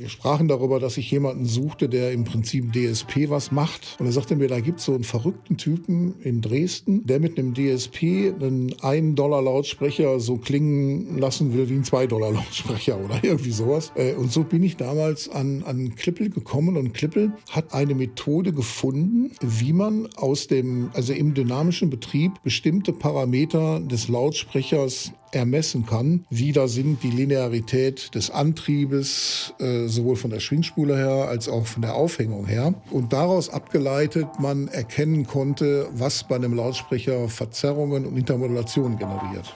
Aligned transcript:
Wir 0.00 0.08
sprachen 0.08 0.48
darüber, 0.48 0.80
dass 0.80 0.96
ich 0.96 1.10
jemanden 1.10 1.44
suchte, 1.44 1.86
der 1.86 2.12
im 2.12 2.24
Prinzip 2.24 2.72
DSP 2.72 3.28
was 3.28 3.52
macht. 3.52 3.98
Und 3.98 4.06
er 4.06 4.12
sagte 4.12 4.34
mir, 4.34 4.48
da 4.48 4.58
gibt 4.60 4.78
es 4.78 4.86
so 4.86 4.94
einen 4.94 5.04
verrückten 5.04 5.58
Typen 5.58 6.14
in 6.22 6.40
Dresden, 6.40 7.04
der 7.04 7.20
mit 7.20 7.38
einem 7.38 7.52
DSP 7.52 8.32
einen 8.40 8.74
1 8.80 9.16
Dollar 9.16 9.42
Lautsprecher 9.42 10.18
so 10.18 10.38
klingen 10.38 11.18
lassen 11.18 11.52
will 11.52 11.68
wie 11.68 11.74
ein 11.74 11.84
2 11.84 12.06
Dollar 12.06 12.32
Lautsprecher 12.32 12.98
oder 13.04 13.22
irgendwie 13.22 13.50
sowas. 13.50 13.92
Äh, 13.94 14.14
und 14.14 14.32
so 14.32 14.42
bin 14.42 14.62
ich 14.62 14.78
damals 14.78 15.28
an, 15.28 15.64
an 15.64 15.94
Klippel 15.96 16.30
gekommen 16.30 16.78
und 16.78 16.94
Klippel 16.94 17.34
hat 17.50 17.74
eine 17.74 17.94
Methode 17.94 18.54
gefunden, 18.54 19.32
wie 19.42 19.74
man 19.74 20.08
aus 20.16 20.46
dem, 20.46 20.88
also 20.94 21.12
im 21.12 21.34
dynamischen 21.34 21.90
Betrieb 21.90 22.42
bestimmte 22.42 22.94
Parameter 22.94 23.80
des 23.80 24.08
Lautsprechers 24.08 25.12
ermessen 25.32 25.86
kann. 25.86 26.24
Wie 26.30 26.52
da 26.52 26.68
sind 26.68 27.02
die 27.02 27.10
Linearität 27.10 28.14
des 28.14 28.30
Antriebes, 28.30 29.54
äh, 29.58 29.86
sowohl 29.90 30.16
von 30.16 30.30
der 30.30 30.40
Schwingspule 30.40 30.96
her 30.96 31.28
als 31.28 31.48
auch 31.48 31.66
von 31.66 31.82
der 31.82 31.94
Aufhängung 31.94 32.46
her. 32.46 32.74
Und 32.90 33.12
daraus 33.12 33.50
abgeleitet 33.50 34.28
man 34.38 34.68
erkennen 34.68 35.26
konnte, 35.26 35.88
was 35.92 36.24
bei 36.24 36.36
einem 36.36 36.54
Lautsprecher 36.54 37.28
Verzerrungen 37.28 38.06
und 38.06 38.16
Intermodulationen 38.16 38.98
generiert. 38.98 39.54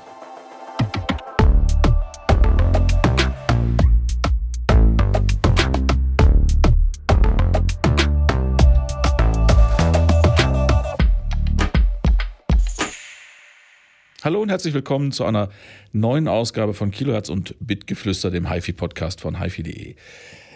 Hallo 14.24 14.41
und 14.41 14.48
herzlich 14.48 14.73
willkommen 14.73 15.12
zu 15.12 15.27
einer 15.27 15.51
neuen 15.92 16.28
Ausgabe 16.28 16.73
von 16.73 16.91
Kilohertz 16.91 17.28
und 17.28 17.56
Bitgeflüster, 17.60 18.30
dem 18.30 18.50
HiFi-Podcast 18.50 19.20
von 19.20 19.38
HiFi.de. 19.38 19.97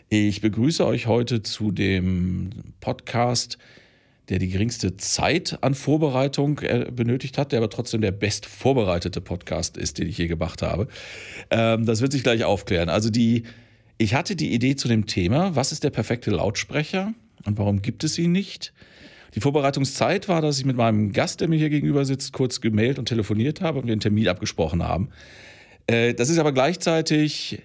Ich 0.08 0.41
begrüße 0.41 0.86
euch 0.86 1.06
heute 1.06 1.42
zu 1.42 1.70
dem 1.70 2.48
Podcast, 2.80 3.58
der 4.30 4.38
die 4.38 4.48
geringste 4.48 4.97
Zeit 4.97 5.58
an 5.60 5.75
Vorbereitung 5.75 6.60
äh, 6.60 6.86
benötigt 6.91 7.36
hat, 7.36 7.52
der 7.52 7.58
aber 7.58 7.69
trotzdem 7.69 8.00
der 8.00 8.10
best 8.10 8.47
vorbereitete 8.47 9.20
Podcast 9.20 9.77
ist, 9.77 9.98
den 9.98 10.08
ich 10.08 10.16
je 10.16 10.28
gemacht 10.28 10.62
habe. 10.62 10.88
Ähm, 11.50 11.84
das 11.84 12.00
wird 12.00 12.12
sich 12.12 12.22
gleich 12.22 12.44
aufklären. 12.44 12.88
Also 12.88 13.10
die, 13.10 13.42
ich 13.98 14.14
hatte 14.14 14.34
die 14.34 14.55
Idee 14.55 14.77
zu 14.77 14.88
dem 14.88 15.05
Thema, 15.05 15.55
was 15.56 15.72
ist 15.72 15.84
der 15.84 15.91
perfekte 15.91 16.30
Lautsprecher 16.30 17.12
und 17.44 17.58
warum 17.58 17.82
gibt 17.82 18.03
es 18.03 18.16
ihn 18.19 18.32
nicht? 18.32 18.72
Die 19.34 19.41
Vorbereitungszeit 19.41 20.29
war, 20.29 20.41
dass 20.41 20.59
ich 20.59 20.65
mit 20.65 20.77
meinem 20.77 21.12
Gast, 21.12 21.41
der 21.41 21.48
mir 21.48 21.59
hier 21.59 21.71
gegenüber 21.71 22.05
sitzt, 22.05 22.33
kurz 22.33 22.61
gemailt 22.61 22.98
und 22.98 23.07
telefoniert 23.07 23.61
habe 23.61 23.79
und 23.79 23.87
wir 23.87 23.93
einen 23.93 24.01
Termin 24.01 24.29
abgesprochen 24.29 24.83
haben. 24.83 25.11
Äh, 25.87 26.15
das 26.15 26.31
ist 26.31 26.39
aber 26.39 26.53
gleichzeitig, 26.53 27.62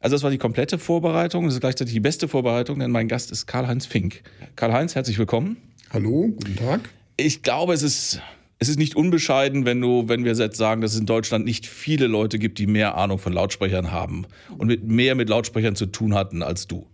also 0.00 0.14
das 0.14 0.22
war 0.22 0.30
die 0.30 0.38
komplette 0.38 0.78
Vorbereitung, 0.78 1.44
das 1.44 1.54
ist 1.54 1.60
gleichzeitig 1.60 1.94
die 1.94 2.00
beste 2.00 2.28
Vorbereitung, 2.28 2.78
denn 2.78 2.90
mein 2.90 3.08
Gast 3.08 3.30
ist 3.30 3.46
Karl-Heinz 3.46 3.86
Fink. 3.86 4.22
Karl-Heinz, 4.56 4.94
herzlich 4.94 5.18
willkommen. 5.18 5.56
Hallo, 5.90 6.28
guten 6.28 6.56
Tag. 6.56 6.88
Ich 7.16 7.42
glaube, 7.42 7.74
es 7.74 7.82
ist 7.82 8.20
es 8.58 8.68
ist 8.68 8.78
nicht 8.78 8.96
unbescheiden, 8.96 9.66
wenn 9.66 9.80
du, 9.80 10.08
wenn 10.08 10.24
wir 10.24 10.32
jetzt 10.32 10.56
sagen, 10.56 10.80
dass 10.80 10.94
es 10.94 11.00
in 11.00 11.06
Deutschland 11.06 11.44
nicht 11.44 11.66
viele 11.66 12.06
Leute 12.06 12.38
gibt, 12.38 12.58
die 12.58 12.66
mehr 12.66 12.96
Ahnung 12.96 13.18
von 13.18 13.32
Lautsprechern 13.32 13.92
haben 13.92 14.26
und 14.56 14.68
mit 14.68 14.84
mehr 14.84 15.14
mit 15.14 15.28
Lautsprechern 15.28 15.76
zu 15.76 15.86
tun 15.86 16.14
hatten 16.14 16.42
als 16.42 16.66
du. 16.66 16.86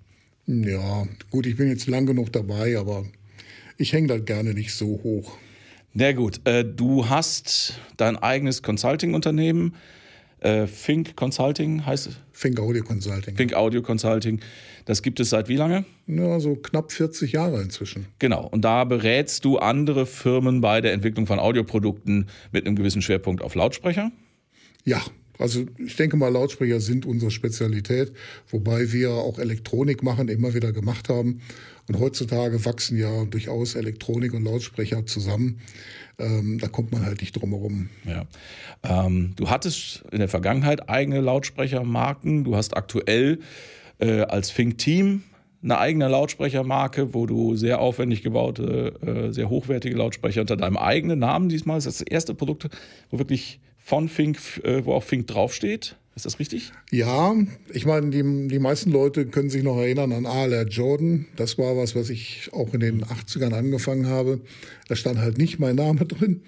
Ja, 0.46 1.06
gut, 1.30 1.46
ich 1.46 1.56
bin 1.56 1.68
jetzt 1.68 1.86
lang 1.86 2.04
genug 2.04 2.32
dabei, 2.32 2.76
aber 2.76 3.04
ich 3.76 3.92
hänge 3.92 4.08
da 4.08 4.18
gerne 4.18 4.54
nicht 4.54 4.74
so 4.74 5.00
hoch. 5.02 5.36
Na 5.94 6.12
gut, 6.12 6.40
äh, 6.44 6.64
du 6.64 7.08
hast 7.08 7.74
dein 7.96 8.16
eigenes 8.16 8.62
Consulting-Unternehmen. 8.62 9.74
Äh, 10.40 10.66
Fink 10.66 11.14
Consulting 11.16 11.84
heißt 11.86 12.08
es? 12.08 12.16
Fink 12.32 12.58
Audio 12.58 12.82
Consulting. 12.82 13.36
Fink 13.36 13.54
Audio 13.54 13.82
Consulting. 13.82 14.40
Das 14.86 15.02
gibt 15.02 15.20
es 15.20 15.30
seit 15.30 15.48
wie 15.48 15.56
lange? 15.56 15.84
Ja, 16.06 16.40
so 16.40 16.56
knapp 16.56 16.90
40 16.90 17.32
Jahre 17.32 17.62
inzwischen. 17.62 18.06
Genau. 18.18 18.48
Und 18.48 18.62
da 18.62 18.84
berätst 18.84 19.44
du 19.44 19.58
andere 19.58 20.06
Firmen 20.06 20.60
bei 20.60 20.80
der 20.80 20.92
Entwicklung 20.92 21.26
von 21.26 21.38
Audioprodukten 21.38 22.26
mit 22.50 22.66
einem 22.66 22.74
gewissen 22.74 23.02
Schwerpunkt 23.02 23.42
auf 23.42 23.54
Lautsprecher? 23.54 24.10
Ja, 24.84 25.00
also 25.38 25.64
ich 25.78 25.96
denke 25.96 26.16
mal, 26.16 26.28
Lautsprecher 26.28 26.80
sind 26.80 27.06
unsere 27.06 27.30
Spezialität, 27.30 28.12
wobei 28.50 28.92
wir 28.92 29.10
auch 29.12 29.38
Elektronik 29.38 30.02
machen, 30.02 30.28
immer 30.28 30.54
wieder 30.54 30.72
gemacht 30.72 31.08
haben. 31.08 31.40
Und 31.88 31.98
heutzutage 31.98 32.64
wachsen 32.64 32.96
ja 32.96 33.24
durchaus 33.24 33.74
Elektronik 33.74 34.34
und 34.34 34.44
Lautsprecher 34.44 35.04
zusammen. 35.06 35.60
Ähm, 36.18 36.58
da 36.60 36.68
kommt 36.68 36.92
man 36.92 37.04
halt 37.04 37.20
nicht 37.20 37.32
drum 37.32 37.50
herum. 37.50 37.88
Ja. 38.04 38.26
Ähm, 38.84 39.32
du 39.36 39.50
hattest 39.50 40.04
in 40.12 40.18
der 40.18 40.28
Vergangenheit 40.28 40.88
eigene 40.88 41.20
Lautsprechermarken. 41.20 42.44
Du 42.44 42.54
hast 42.54 42.76
aktuell 42.76 43.40
äh, 43.98 44.20
als 44.20 44.50
Fink 44.50 44.78
Team 44.78 45.22
eine 45.62 45.78
eigene 45.78 46.08
Lautsprechermarke, 46.08 47.14
wo 47.14 47.26
du 47.26 47.56
sehr 47.56 47.80
aufwendig 47.80 48.22
gebaute, 48.22 48.94
äh, 49.00 49.32
sehr 49.32 49.48
hochwertige 49.48 49.96
Lautsprecher 49.96 50.40
unter 50.40 50.56
deinem 50.56 50.76
eigenen 50.76 51.20
Namen 51.20 51.48
diesmal. 51.48 51.76
Das 51.78 51.86
ist 51.86 52.00
das 52.00 52.06
erste 52.06 52.34
Produkt, 52.34 52.68
wo 53.10 53.18
wirklich 53.18 53.60
von 53.82 54.08
Fink, 54.08 54.38
äh, 54.64 54.84
wo 54.84 54.92
auch 54.92 55.04
Fink 55.04 55.26
draufsteht. 55.26 55.96
Ist 56.14 56.26
das 56.26 56.38
richtig? 56.38 56.72
Ja, 56.90 57.34
ich 57.72 57.86
meine, 57.86 58.10
die, 58.10 58.48
die 58.48 58.58
meisten 58.58 58.90
Leute 58.90 59.26
können 59.26 59.48
sich 59.48 59.62
noch 59.62 59.78
erinnern 59.78 60.12
an 60.12 60.26
ALR 60.26 60.66
Jordan. 60.66 61.26
Das 61.36 61.56
war 61.56 61.76
was, 61.76 61.96
was 61.96 62.10
ich 62.10 62.50
auch 62.52 62.74
in 62.74 62.80
den 62.80 63.04
80ern 63.04 63.54
angefangen 63.54 64.06
habe. 64.06 64.40
Da 64.88 64.96
stand 64.96 65.18
halt 65.18 65.38
nicht 65.38 65.58
mein 65.58 65.76
Name 65.76 66.04
drin. 66.06 66.42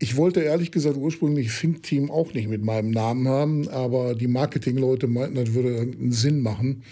Ich 0.00 0.16
wollte 0.16 0.40
ehrlich 0.40 0.72
gesagt 0.72 0.96
ursprünglich 0.96 1.56
Think 1.56 1.84
Team 1.84 2.10
auch 2.10 2.34
nicht 2.34 2.48
mit 2.48 2.62
meinem 2.62 2.90
Namen 2.90 3.28
haben, 3.28 3.68
aber 3.68 4.14
die 4.14 4.26
Marketingleute 4.26 5.06
meinten, 5.06 5.36
das 5.36 5.54
würde 5.54 5.70
irgendeinen 5.70 6.12
Sinn 6.12 6.40
machen. 6.40 6.82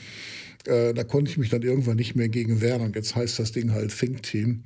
Äh, 0.66 0.94
da 0.94 1.04
konnte 1.04 1.30
ich 1.30 1.36
mich 1.36 1.50
dann 1.50 1.62
irgendwann 1.62 1.96
nicht 1.96 2.14
mehr 2.14 2.28
gegen 2.28 2.60
wehren. 2.60 2.92
Jetzt 2.94 3.16
heißt 3.16 3.38
das 3.40 3.52
Ding 3.52 3.72
halt 3.72 3.96
Think 3.96 4.22
Team. 4.22 4.62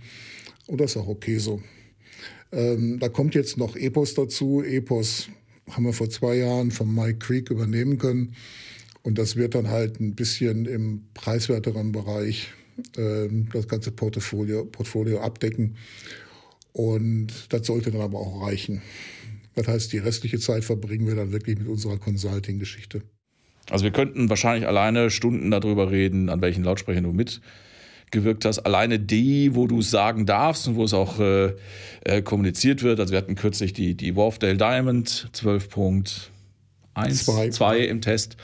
Und 0.67 0.81
das 0.81 0.93
ist 0.93 0.97
auch 0.99 1.09
okay 1.09 1.39
so. 1.39 1.63
Ähm, 2.53 2.99
da 2.99 3.09
kommt 3.09 3.35
jetzt 3.35 3.57
noch 3.57 3.77
Epos 3.77 4.15
dazu. 4.15 4.63
Epos 4.63 5.29
haben 5.71 5.85
wir 5.85 5.93
vor 5.93 6.09
zwei 6.09 6.37
Jahren 6.37 6.71
von 6.71 6.93
Mike 6.93 7.19
Creek 7.19 7.51
übernehmen 7.51 7.99
können. 7.99 8.35
Und 9.03 9.19
das 9.19 9.37
wird 9.37 9.55
dann 9.55 9.69
halt 9.69 10.01
ein 10.01 10.15
bisschen 10.15 10.67
im 10.67 11.05
preiswerteren 11.15 11.93
Bereich 11.93 12.49
äh, 12.97 13.29
das 13.53 13.69
ganze 13.69 13.91
Portfolio, 13.91 14.65
Portfolio 14.65 15.21
abdecken. 15.21 15.77
Und 16.73 17.29
das 17.51 17.67
sollte 17.67 17.91
dann 17.91 18.01
aber 18.01 18.19
auch 18.19 18.47
reichen. 18.47 18.83
Das 19.55 19.67
heißt, 19.67 19.93
die 19.93 19.99
restliche 19.99 20.39
Zeit 20.39 20.65
verbringen 20.65 21.07
wir 21.07 21.17
dann 21.17 21.33
wirklich 21.33 21.59
mit 21.59 21.69
unserer 21.69 21.99
Consulting-Geschichte. 21.99 23.03
Also 23.71 23.85
wir 23.85 23.91
könnten 23.91 24.31
wahrscheinlich 24.31 24.67
alleine 24.67 25.11
Stunden 25.11 25.51
darüber 25.51 25.91
reden, 25.91 26.29
an 26.29 26.41
welchen 26.41 26.65
Lautsprechern 26.65 27.05
du 27.05 27.13
mit 27.13 27.41
gewirkt 28.11 28.45
hast. 28.45 28.61
Alleine 28.61 28.99
die, 28.99 29.55
wo 29.55 29.67
du 29.67 29.81
es 29.81 29.91
sagen 29.91 30.27
darfst 30.27 30.69
und 30.69 30.77
wo 30.77 30.85
es 30.85 30.95
auch 30.95 31.21
äh, 31.21 31.53
äh, 32.05 32.23
kommuniziert 32.23 32.83
wird. 32.83 33.01
Also 33.01 33.13
wir 33.13 33.19
hatten 33.19 33.35
kürzlich 33.35 33.73
die, 33.73 33.95
die 33.95 34.17
Wharfdale 34.17 34.57
Diamond 34.57 35.31
12.1 35.35 36.29
2 36.95 37.51
zwei 37.51 37.79
im 37.81 38.01
Test. 38.01 38.37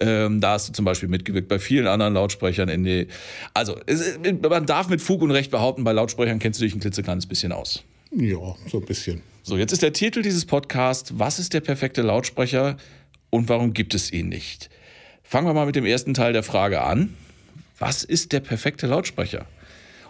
Ähm, 0.00 0.40
da 0.40 0.52
hast 0.52 0.68
du 0.68 0.72
zum 0.72 0.84
Beispiel 0.84 1.08
mitgewirkt 1.08 1.48
bei 1.48 1.58
vielen 1.58 1.86
anderen 1.86 2.14
Lautsprechern 2.14 2.68
in 2.68 2.84
die. 2.84 3.08
Also 3.54 3.76
es, 3.86 4.18
man 4.42 4.66
darf 4.66 4.88
mit 4.88 5.00
Fug 5.00 5.22
und 5.22 5.30
Recht 5.30 5.50
behaupten, 5.50 5.84
bei 5.84 5.92
Lautsprechern 5.92 6.38
kennst 6.38 6.60
du 6.60 6.64
dich 6.64 6.74
ein 6.74 6.80
klitzekleines 6.80 7.26
bisschen 7.26 7.52
aus. 7.52 7.84
Ja, 8.10 8.56
so 8.66 8.78
ein 8.78 8.86
bisschen. 8.86 9.22
So, 9.42 9.56
jetzt 9.56 9.72
ist 9.72 9.82
der 9.82 9.92
Titel 9.92 10.22
dieses 10.22 10.46
Podcasts: 10.46 11.18
Was 11.18 11.38
ist 11.38 11.52
der 11.54 11.60
perfekte 11.60 12.02
Lautsprecher 12.02 12.76
und 13.30 13.48
warum 13.48 13.74
gibt 13.74 13.94
es 13.94 14.12
ihn 14.12 14.28
nicht? 14.28 14.70
Fangen 15.22 15.46
wir 15.46 15.52
mal 15.52 15.66
mit 15.66 15.76
dem 15.76 15.84
ersten 15.84 16.14
Teil 16.14 16.32
der 16.32 16.42
Frage 16.42 16.80
an 16.80 17.14
was 17.78 18.04
ist 18.04 18.32
der 18.32 18.40
perfekte 18.40 18.86
Lautsprecher? 18.86 19.46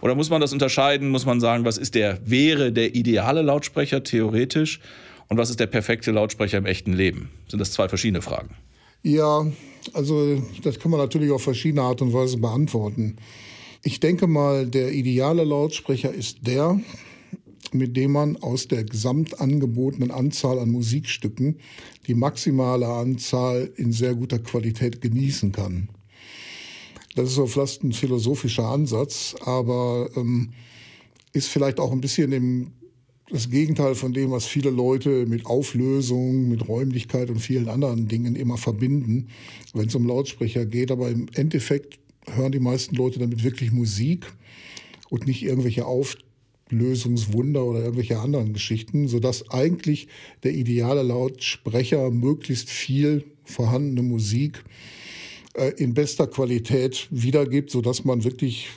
Oder 0.00 0.14
muss 0.14 0.30
man 0.30 0.40
das 0.40 0.52
unterscheiden? 0.52 1.08
Muss 1.08 1.26
man 1.26 1.40
sagen, 1.40 1.64
was 1.64 1.76
ist 1.76 1.94
der, 1.94 2.18
wäre 2.24 2.72
der 2.72 2.94
ideale 2.94 3.42
Lautsprecher 3.42 4.04
theoretisch 4.04 4.80
und 5.28 5.38
was 5.38 5.50
ist 5.50 5.60
der 5.60 5.66
perfekte 5.66 6.10
Lautsprecher 6.12 6.58
im 6.58 6.66
echten 6.66 6.92
Leben? 6.92 7.30
Sind 7.48 7.58
das 7.58 7.72
zwei 7.72 7.88
verschiedene 7.88 8.22
Fragen? 8.22 8.50
Ja, 9.02 9.46
also 9.92 10.42
das 10.62 10.78
kann 10.78 10.90
man 10.90 11.00
natürlich 11.00 11.30
auf 11.30 11.42
verschiedene 11.42 11.82
Art 11.82 12.02
und 12.02 12.12
Weise 12.12 12.38
beantworten. 12.38 13.16
Ich 13.82 14.00
denke 14.00 14.26
mal, 14.26 14.66
der 14.66 14.92
ideale 14.92 15.44
Lautsprecher 15.44 16.12
ist 16.12 16.46
der, 16.46 16.80
mit 17.72 17.96
dem 17.96 18.12
man 18.12 18.36
aus 18.36 18.68
der 18.68 18.84
gesamtangebotenen 18.84 20.10
Anzahl 20.10 20.58
an 20.58 20.70
Musikstücken 20.70 21.58
die 22.06 22.14
maximale 22.14 22.86
Anzahl 22.86 23.70
in 23.76 23.92
sehr 23.92 24.14
guter 24.14 24.38
Qualität 24.38 25.00
genießen 25.00 25.52
kann. 25.52 25.88
Das 27.18 27.30
ist 27.30 27.34
so 27.34 27.48
fast 27.48 27.82
ein 27.82 27.92
philosophischer 27.92 28.68
Ansatz, 28.68 29.34
aber 29.40 30.08
ähm, 30.14 30.50
ist 31.32 31.48
vielleicht 31.48 31.80
auch 31.80 31.90
ein 31.90 32.00
bisschen 32.00 32.30
im, 32.30 32.70
das 33.28 33.50
Gegenteil 33.50 33.96
von 33.96 34.12
dem, 34.12 34.30
was 34.30 34.46
viele 34.46 34.70
Leute 34.70 35.26
mit 35.26 35.44
Auflösung, 35.44 36.48
mit 36.48 36.68
Räumlichkeit 36.68 37.28
und 37.30 37.40
vielen 37.40 37.68
anderen 37.68 38.06
Dingen 38.06 38.36
immer 38.36 38.56
verbinden, 38.56 39.26
wenn 39.74 39.88
es 39.88 39.96
um 39.96 40.06
Lautsprecher 40.06 40.64
geht. 40.64 40.92
Aber 40.92 41.10
im 41.10 41.26
Endeffekt 41.34 41.98
hören 42.30 42.52
die 42.52 42.60
meisten 42.60 42.94
Leute 42.94 43.18
damit 43.18 43.42
wirklich 43.42 43.72
Musik 43.72 44.32
und 45.10 45.26
nicht 45.26 45.42
irgendwelche 45.42 45.86
Auflösungswunder 45.86 47.64
oder 47.64 47.80
irgendwelche 47.80 48.20
anderen 48.20 48.52
Geschichten, 48.52 49.08
sodass 49.08 49.50
eigentlich 49.50 50.06
der 50.44 50.54
ideale 50.54 51.02
Lautsprecher 51.02 52.12
möglichst 52.12 52.70
viel 52.70 53.24
vorhandene 53.42 54.02
Musik 54.02 54.58
äh, 54.58 54.97
in 55.76 55.94
bester 55.94 56.26
Qualität 56.26 57.08
wiedergibt, 57.10 57.70
sodass 57.70 58.04
man 58.04 58.24
wirklich 58.24 58.68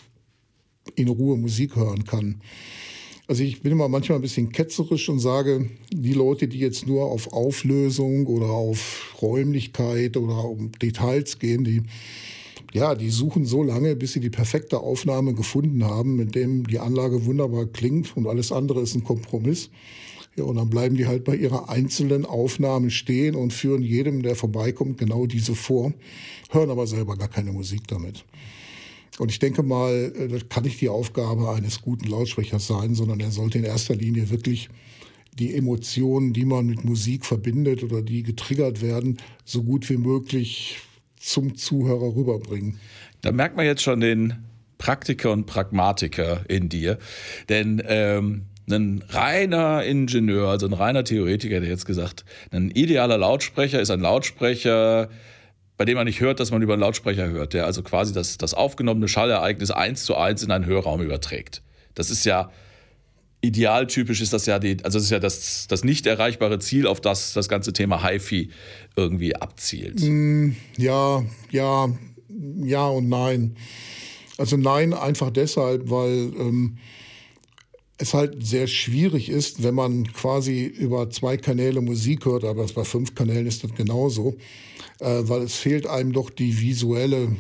in 0.96 1.08
Ruhe 1.08 1.38
Musik 1.38 1.76
hören 1.76 2.06
kann. 2.06 2.42
Also 3.28 3.44
ich 3.44 3.62
bin 3.62 3.72
immer 3.72 3.88
manchmal 3.88 4.18
ein 4.18 4.24
bisschen 4.24 4.52
ketzerisch 4.52 5.08
und 5.08 5.20
sage, 5.20 5.70
die 5.90 6.14
Leute, 6.14 6.48
die 6.48 6.60
jetzt 6.60 6.86
nur 6.86 7.06
auf 7.06 7.32
Auflösung 7.32 8.26
oder 8.26 8.48
auf 8.48 9.16
Räumlichkeit 9.22 10.18
oder 10.18 10.44
um 10.44 10.72
Details 10.74 11.40
gehen, 11.40 11.64
die 11.64 11.84
ja, 12.74 12.96
die 12.96 13.10
suchen 13.10 13.46
so 13.46 13.64
lange, 13.64 13.96
bis 13.96 14.14
sie 14.14 14.22
die 14.22 14.30
perfekte 14.30 14.80
Aufnahme 14.80 15.34
gefunden 15.34 15.84
haben, 15.84 16.16
mit 16.16 16.36
dem 16.36 16.66
die 16.66 16.80
Anlage 16.80 17.26
wunderbar 17.26 17.66
klingt 17.66 18.16
und 18.16 18.28
alles 18.28 18.52
andere 18.52 18.82
ist 18.82 18.96
ein 18.96 19.04
Kompromiss. 19.04 19.70
Ja, 20.38 20.46
und 20.46 20.56
dann 20.56 20.70
bleiben 20.70 20.96
die 20.96 21.08
halt 21.08 21.26
bei 21.26 21.36
ihrer 21.36 21.70
einzelnen 21.70 22.26
Aufnahme 22.26 22.90
stehen 22.90 23.36
und 23.36 23.52
führen 23.52 23.82
jedem, 23.82 24.24
der 24.24 24.36
vorbeikommt, 24.36 24.98
genau 24.98 25.26
diese 25.26 25.56
vor, 25.56 25.94
hören 26.52 26.70
aber 26.70 26.88
selber 26.88 27.18
gar 27.18 27.28
keine 27.28 27.52
Musik 27.52 27.88
damit. 27.88 28.24
Und 29.20 29.30
ich 29.30 29.40
denke 29.40 29.62
mal, 29.62 30.14
äh, 30.18 30.28
das 30.28 30.48
kann 30.48 30.64
nicht 30.64 30.80
die 30.80 30.90
Aufgabe 30.90 31.52
eines 31.52 31.82
guten 31.82 32.08
Lautsprechers 32.08 32.68
sein, 32.68 32.96
sondern 32.96 33.20
er 33.20 33.32
sollte 33.32 33.58
in 33.58 33.66
erster 33.66 33.96
Linie 33.96 34.30
wirklich 34.30 34.70
die 35.38 35.56
Emotionen, 35.56 36.34
die 36.34 36.46
man 36.46 36.66
mit 36.66 36.84
Musik 36.84 37.26
verbindet 37.26 37.84
oder 37.84 38.02
die 38.02 38.24
getriggert 38.24 38.82
werden, 38.82 39.18
so 39.46 39.64
gut 39.64 39.90
wie 39.90 39.98
möglich 39.98 40.80
zum 41.18 41.56
Zuhörer 41.56 42.16
rüberbringen. 42.16 42.80
Da 43.22 43.32
merkt 43.32 43.56
man 43.56 43.66
jetzt 43.66 43.84
schon 43.84 44.00
den 44.00 44.44
Praktiker 44.78 45.32
und 45.32 45.46
Pragmatiker 45.46 46.44
in 46.50 46.68
dir. 46.68 46.98
Denn 47.50 47.82
ähm, 47.86 48.46
ein 48.70 49.04
reiner 49.10 49.84
Ingenieur, 49.84 50.50
also 50.50 50.68
ein 50.68 50.74
reiner 50.74 51.04
Theoretiker, 51.04 51.60
der 51.60 51.70
jetzt 51.70 51.86
gesagt, 51.86 52.26
ein 52.52 52.72
idealer 52.72 53.18
Lautsprecher 53.18 53.82
ist 53.82 53.92
ein 53.92 54.02
Lautsprecher, 54.02 55.10
bei 55.78 55.86
dem 55.86 55.96
man 55.96 56.06
nicht 56.06 56.22
hört, 56.22 56.40
dass 56.40 56.52
man 56.52 56.62
über 56.62 56.74
einen 56.74 56.82
Lautsprecher 56.82 57.30
hört, 57.30 57.54
der 57.54 57.66
also 57.66 57.82
quasi 57.82 58.14
das, 58.14 58.38
das 58.38 58.54
aufgenommene 58.54 59.08
Schallereignis 59.08 59.72
eins 59.72 60.04
zu 60.04 60.16
eins 60.16 60.44
in 60.44 60.52
einen 60.52 60.66
Hörraum 60.66 61.02
überträgt. 61.02 61.64
Das 61.96 62.10
ist 62.10 62.26
ja 62.26 62.52
idealtypisch 63.42 64.22
ist 64.22 64.34
das 64.34 64.46
ja 64.46 64.60
die, 64.60 64.78
also 64.84 65.00
das 65.00 65.06
ist 65.06 65.10
ja 65.10 65.20
das, 65.20 65.68
das 65.68 65.84
nicht 65.84 66.06
erreichbare 66.06 66.60
Ziel, 66.60 66.88
auf 66.88 67.02
das 67.02 67.34
das 67.34 67.50
ganze 67.50 67.74
Thema 67.74 68.08
HiFi 68.08 68.52
irgendwie 68.96 69.36
abzielt. 69.36 70.00
Mm, 70.02 70.52
ja, 70.78 71.24
ja, 71.50 71.90
ja 72.64 72.88
und 72.88 73.10
nein. 73.10 73.56
Also 74.38 74.58
nein, 74.58 74.94
einfach 74.94 75.32
deshalb, 75.32 75.90
weil 75.90 76.32
ähm, 76.40 76.78
es 78.02 78.14
halt 78.16 78.46
sehr 78.46 78.68
schwierig 78.68 79.30
ist, 79.30 79.62
wenn 79.64 79.76
man 79.76 80.12
quasi 80.12 80.66
über 80.66 81.10
zwei 81.12 81.38
Kanäle 81.38 81.82
Musik 81.82 82.26
hört, 82.26 82.44
aber 82.44 82.66
bei 82.66 82.84
fünf 82.84 83.14
Kanälen 83.14 83.46
ist 83.46 83.64
das 83.64 83.76
genauso, 83.76 84.36
äh, 85.00 85.22
weil 85.24 85.44
es 85.44 85.56
fehlt 85.56 85.86
einem 85.86 86.12
doch 86.12 86.32
die 86.32 86.60
visuelle 86.60 87.36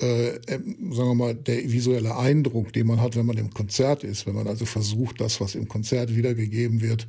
äh, 0.00 0.36
ähm, 0.46 0.92
sagen 0.92 1.08
wir 1.10 1.14
mal, 1.14 1.34
der 1.34 1.70
visuelle 1.70 2.16
Eindruck, 2.16 2.72
den 2.72 2.86
man 2.86 3.00
hat, 3.00 3.16
wenn 3.16 3.26
man 3.26 3.36
im 3.36 3.52
Konzert 3.52 4.04
ist, 4.04 4.26
wenn 4.26 4.34
man 4.34 4.46
also 4.46 4.64
versucht, 4.64 5.20
das, 5.20 5.40
was 5.40 5.56
im 5.56 5.66
Konzert 5.66 6.14
wiedergegeben 6.14 6.80
wird, 6.80 7.08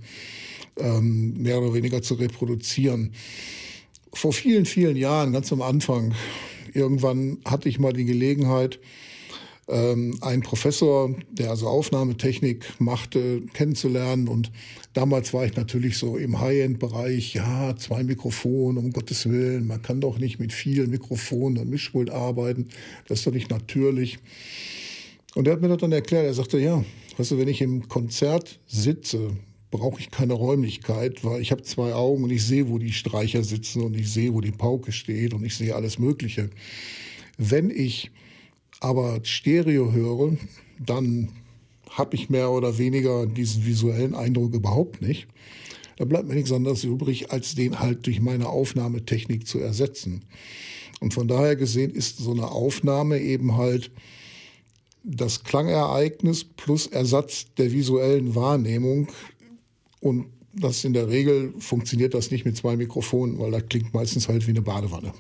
ähm, 0.78 1.42
mehr 1.42 1.62
oder 1.62 1.74
weniger 1.74 2.02
zu 2.02 2.16
reproduzieren. 2.16 3.14
Vor 4.12 4.34
vielen, 4.34 4.66
vielen 4.66 4.98
Jahren, 4.98 5.34
ganz 5.34 5.54
am 5.54 5.62
Anfang, 5.62 6.16
irgendwann 6.74 7.38
hatte 7.46 7.70
ich 7.70 7.80
mal 7.80 7.94
die 7.94 8.06
Gelegenheit, 8.06 8.80
ähm, 9.70 10.18
einen 10.22 10.42
Professor, 10.42 11.16
der 11.32 11.52
also 11.52 11.68
Aufnahmetechnik 11.68 12.66
machte, 12.80 13.42
kennenzulernen. 13.54 14.28
Und 14.28 14.52
damals 14.94 15.34
war 15.34 15.46
ich 15.46 15.56
natürlich 15.56 15.98
so 15.98 16.18
im 16.18 16.40
High-End-Bereich, 16.40 17.36
ja, 17.36 17.76
zwei 17.78 18.04
Mikrofone, 18.04 18.80
um 18.80 18.92
Gottes 18.92 19.30
Willen, 19.30 19.68
man 19.68 19.82
kann 19.82 20.02
doch 20.02 20.18
nicht 20.18 20.40
mit 20.40 20.54
vielen 20.54 20.90
Mikrofonen 20.90 21.60
und 21.60 21.70
Mischpult 21.70 22.10
arbeiten, 22.10 22.68
das 23.08 23.20
ist 23.20 23.28
doch 23.28 23.34
nicht 23.34 23.50
natürlich. 23.50 24.20
Und 25.36 25.48
er 25.48 25.54
hat 25.54 25.62
mir 25.62 25.68
das 25.68 25.78
dann 25.78 25.92
erklärt, 25.92 26.26
er 26.26 26.34
sagte, 26.34 26.60
ja, 26.60 26.84
weißt 27.18 27.32
du, 27.32 27.38
wenn 27.38 27.48
ich 27.48 27.62
im 27.62 27.88
Konzert 27.88 28.60
sitze, 28.68 29.32
brauche 29.72 30.00
ich 30.00 30.10
keine 30.10 30.34
Räumlichkeit, 30.34 31.24
weil 31.24 31.42
ich 31.42 31.52
habe 31.52 31.62
zwei 31.62 31.94
Augen 31.94 32.24
und 32.24 32.32
ich 32.32 32.44
sehe, 32.44 32.70
wo 32.70 32.80
die 32.80 32.92
Streicher 32.92 33.44
sitzen 33.44 33.84
und 33.84 33.96
ich 33.96 34.12
sehe, 34.12 34.34
wo 34.34 34.42
die 34.42 34.52
Pauke 34.52 34.92
steht 34.92 35.36
und 35.36 35.44
ich 35.46 35.56
sehe 35.56 35.76
alles 35.76 36.00
Mögliche. 36.00 36.50
Wenn 37.38 37.70
ich 37.70 38.10
aber 38.80 39.20
Stereo 39.24 39.92
höre, 39.92 40.38
dann 40.80 41.30
habe 41.90 42.16
ich 42.16 42.30
mehr 42.30 42.52
oder 42.52 42.78
weniger 42.78 43.26
diesen 43.26 43.66
visuellen 43.66 44.16
Eindruck 44.16 44.54
überhaupt 44.54 45.02
nicht. 45.02 45.28
Da 45.98 46.06
bleibt 46.06 46.28
mir 46.28 46.36
nichts 46.36 46.52
anderes 46.52 46.84
übrig, 46.84 47.32
als 47.32 47.56
den 47.56 47.80
halt 47.80 48.06
durch 48.06 48.22
meine 48.22 48.48
Aufnahmetechnik 48.48 49.46
zu 49.46 49.60
ersetzen. 49.60 50.24
Und 51.02 51.14
von 51.14 51.28
daher 51.28 51.56
gesehen 51.56 51.92
ist 51.92 52.18
so 52.18 52.32
eine 52.32 52.52
Aufnahme 52.52 53.20
eben 53.20 53.58
halt 53.58 53.92
das 55.04 55.44
Klangereignis 55.44 56.44
plus 56.44 56.88
Ersatz 56.88 57.48
der 57.58 57.72
visuellen 57.72 58.36
Wahrnehmung. 58.36 59.08
Und 60.00 60.28
das 60.54 60.84
in 60.84 60.94
der 60.94 61.10
Regel 61.10 61.54
funktioniert 61.60 62.14
das 62.14 62.32
nicht 62.32 62.46
mit 62.46 62.58
zwei 62.58 62.76
Mikrofonen, 62.76 63.40
weil 63.40 63.52
das 63.52 63.68
klingt 63.68 63.94
meistens 63.94 64.28
halt 64.28 64.46
wie 64.48 64.52
eine 64.52 64.62
Badewanne. 64.62 65.14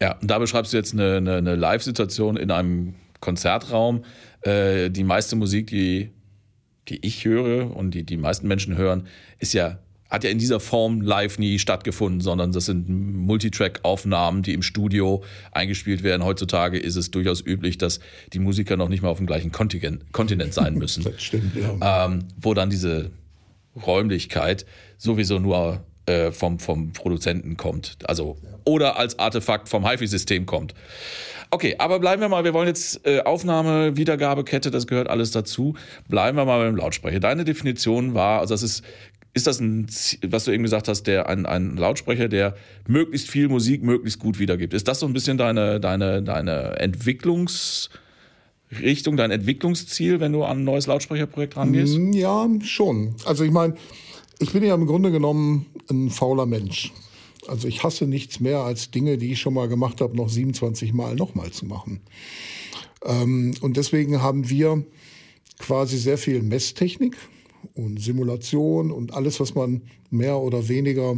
Ja, 0.00 0.16
und 0.18 0.30
da 0.30 0.38
beschreibst 0.38 0.72
du 0.72 0.76
jetzt 0.76 0.92
eine, 0.92 1.16
eine, 1.16 1.36
eine 1.36 1.56
Live-Situation 1.56 2.36
in 2.36 2.50
einem 2.50 2.94
Konzertraum. 3.20 4.04
Äh, 4.42 4.90
die 4.90 5.04
meiste 5.04 5.36
Musik, 5.36 5.66
die, 5.68 6.12
die 6.88 7.04
ich 7.04 7.24
höre 7.24 7.74
und 7.76 7.92
die 7.92 8.04
die 8.04 8.16
meisten 8.16 8.46
Menschen 8.46 8.76
hören, 8.76 9.08
ist 9.38 9.52
ja 9.54 9.78
hat 10.08 10.24
ja 10.24 10.30
in 10.30 10.38
dieser 10.38 10.58
Form 10.58 11.02
live 11.02 11.38
nie 11.38 11.58
stattgefunden, 11.58 12.20
sondern 12.20 12.52
das 12.52 12.64
sind 12.64 12.88
Multitrack-Aufnahmen, 12.88 14.42
die 14.42 14.54
im 14.54 14.62
Studio 14.62 15.22
eingespielt 15.52 16.02
werden. 16.02 16.24
Heutzutage 16.24 16.78
ist 16.78 16.96
es 16.96 17.10
durchaus 17.10 17.44
üblich, 17.44 17.76
dass 17.76 18.00
die 18.32 18.38
Musiker 18.38 18.76
noch 18.76 18.88
nicht 18.88 19.02
mal 19.02 19.10
auf 19.10 19.18
dem 19.18 19.26
gleichen 19.26 19.52
Kontinent, 19.52 20.10
Kontinent 20.12 20.54
sein 20.54 20.74
müssen. 20.78 21.04
das 21.04 21.22
stimmt, 21.22 21.54
ja. 21.54 22.06
Ähm, 22.06 22.24
wo 22.40 22.54
dann 22.54 22.70
diese 22.70 23.10
Räumlichkeit 23.76 24.64
sowieso 24.96 25.38
nur 25.38 25.84
äh, 26.08 26.32
vom, 26.32 26.58
vom 26.58 26.92
Produzenten 26.92 27.56
kommt. 27.56 27.98
Also, 28.04 28.36
oder 28.64 28.98
als 28.98 29.18
Artefakt 29.18 29.68
vom 29.68 29.88
HiFi-System 29.88 30.46
kommt. 30.46 30.74
Okay, 31.50 31.76
aber 31.78 31.98
bleiben 31.98 32.20
wir 32.20 32.28
mal, 32.28 32.44
wir 32.44 32.52
wollen 32.52 32.68
jetzt 32.68 33.06
äh, 33.06 33.20
Aufnahme, 33.20 33.96
Wiedergabekette, 33.96 34.70
das 34.70 34.86
gehört 34.86 35.08
alles 35.08 35.30
dazu. 35.30 35.74
Bleiben 36.08 36.36
wir 36.36 36.44
mal 36.44 36.58
beim 36.58 36.76
Lautsprecher. 36.76 37.20
Deine 37.20 37.44
Definition 37.44 38.12
war, 38.12 38.40
also 38.40 38.52
das 38.52 38.62
ist, 38.62 38.84
ist 39.32 39.46
das 39.46 39.60
ein, 39.60 39.86
was 40.26 40.44
du 40.44 40.50
eben 40.50 40.62
gesagt 40.62 40.88
hast, 40.88 41.04
der, 41.04 41.28
ein, 41.28 41.46
ein 41.46 41.76
Lautsprecher, 41.76 42.28
der 42.28 42.54
möglichst 42.86 43.30
viel 43.30 43.48
Musik 43.48 43.82
möglichst 43.82 44.18
gut 44.18 44.38
wiedergibt. 44.38 44.74
Ist 44.74 44.88
das 44.88 45.00
so 45.00 45.06
ein 45.06 45.14
bisschen 45.14 45.38
deine, 45.38 45.80
deine, 45.80 46.22
deine 46.22 46.78
Entwicklungsrichtung, 46.78 49.16
dein 49.16 49.30
Entwicklungsziel, 49.30 50.20
wenn 50.20 50.32
du 50.32 50.44
an 50.44 50.58
ein 50.58 50.64
neues 50.64 50.86
Lautsprecherprojekt 50.86 51.56
rangehst? 51.56 51.96
Mm, 51.96 52.12
ja, 52.12 52.46
schon. 52.62 53.14
Also 53.24 53.44
ich 53.44 53.52
meine, 53.52 53.74
ich 54.38 54.52
bin 54.52 54.62
ja 54.62 54.74
im 54.74 54.86
Grunde 54.86 55.10
genommen 55.10 55.66
ein 55.90 56.10
fauler 56.10 56.46
Mensch. 56.46 56.92
Also 57.46 57.66
ich 57.66 57.82
hasse 57.82 58.06
nichts 58.06 58.40
mehr 58.40 58.60
als 58.60 58.90
Dinge, 58.90 59.18
die 59.18 59.32
ich 59.32 59.40
schon 59.40 59.54
mal 59.54 59.68
gemacht 59.68 60.00
habe, 60.00 60.16
noch 60.16 60.28
27 60.28 60.92
Mal 60.92 61.14
nochmal 61.14 61.50
zu 61.50 61.66
machen. 61.66 62.00
Ähm, 63.04 63.54
und 63.60 63.76
deswegen 63.76 64.20
haben 64.20 64.48
wir 64.50 64.84
quasi 65.58 65.98
sehr 65.98 66.18
viel 66.18 66.42
Messtechnik 66.42 67.16
und 67.74 68.00
Simulation 68.00 68.90
und 68.90 69.12
alles, 69.14 69.40
was 69.40 69.54
man 69.54 69.82
mehr 70.10 70.38
oder 70.38 70.68
weniger 70.68 71.16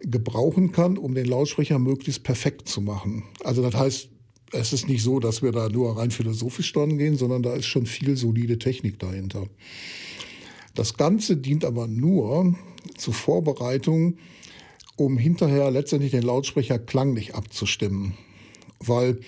gebrauchen 0.00 0.72
kann, 0.72 0.98
um 0.98 1.14
den 1.14 1.26
Lautsprecher 1.26 1.78
möglichst 1.78 2.22
perfekt 2.22 2.68
zu 2.68 2.80
machen. 2.80 3.24
Also 3.44 3.62
das 3.62 3.74
heißt, 3.74 4.08
es 4.52 4.72
ist 4.72 4.88
nicht 4.88 5.02
so, 5.02 5.18
dass 5.18 5.42
wir 5.42 5.52
da 5.52 5.68
nur 5.68 5.96
rein 5.96 6.10
philosophisch 6.10 6.72
dran 6.72 6.98
gehen, 6.98 7.16
sondern 7.16 7.42
da 7.42 7.54
ist 7.54 7.66
schon 7.66 7.86
viel 7.86 8.16
solide 8.16 8.58
Technik 8.58 8.98
dahinter. 8.98 9.46
Das 10.74 10.96
Ganze 10.96 11.36
dient 11.36 11.64
aber 11.64 11.86
nur 11.86 12.54
zur 12.96 13.14
Vorbereitung, 13.14 14.16
um 14.96 15.18
hinterher 15.18 15.70
letztendlich 15.70 16.12
den 16.12 16.22
Lautsprecher 16.22 16.78
klanglich 16.78 17.34
abzustimmen. 17.34 18.14
Weil 18.78 19.20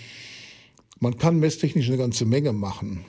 man 1.01 1.19
kann 1.19 1.39
messtechnisch 1.39 1.89
eine 1.89 1.99
ganze 1.99 2.25
Menge 2.25 2.53
machen. 2.53 3.05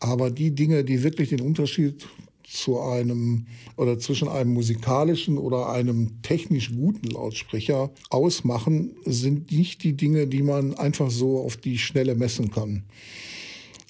Aber 0.00 0.30
die 0.30 0.54
Dinge, 0.54 0.84
die 0.84 1.02
wirklich 1.02 1.30
den 1.30 1.40
Unterschied 1.40 2.06
zu 2.44 2.80
einem 2.80 3.46
oder 3.76 3.98
zwischen 3.98 4.28
einem 4.28 4.52
musikalischen 4.54 5.36
oder 5.38 5.70
einem 5.70 6.22
technisch 6.22 6.74
guten 6.74 7.08
Lautsprecher 7.08 7.90
ausmachen, 8.10 8.96
sind 9.04 9.50
nicht 9.52 9.82
die 9.82 9.94
Dinge, 9.94 10.26
die 10.26 10.42
man 10.42 10.74
einfach 10.74 11.10
so 11.10 11.40
auf 11.40 11.56
die 11.56 11.78
Schnelle 11.78 12.14
messen 12.14 12.50
kann. 12.50 12.84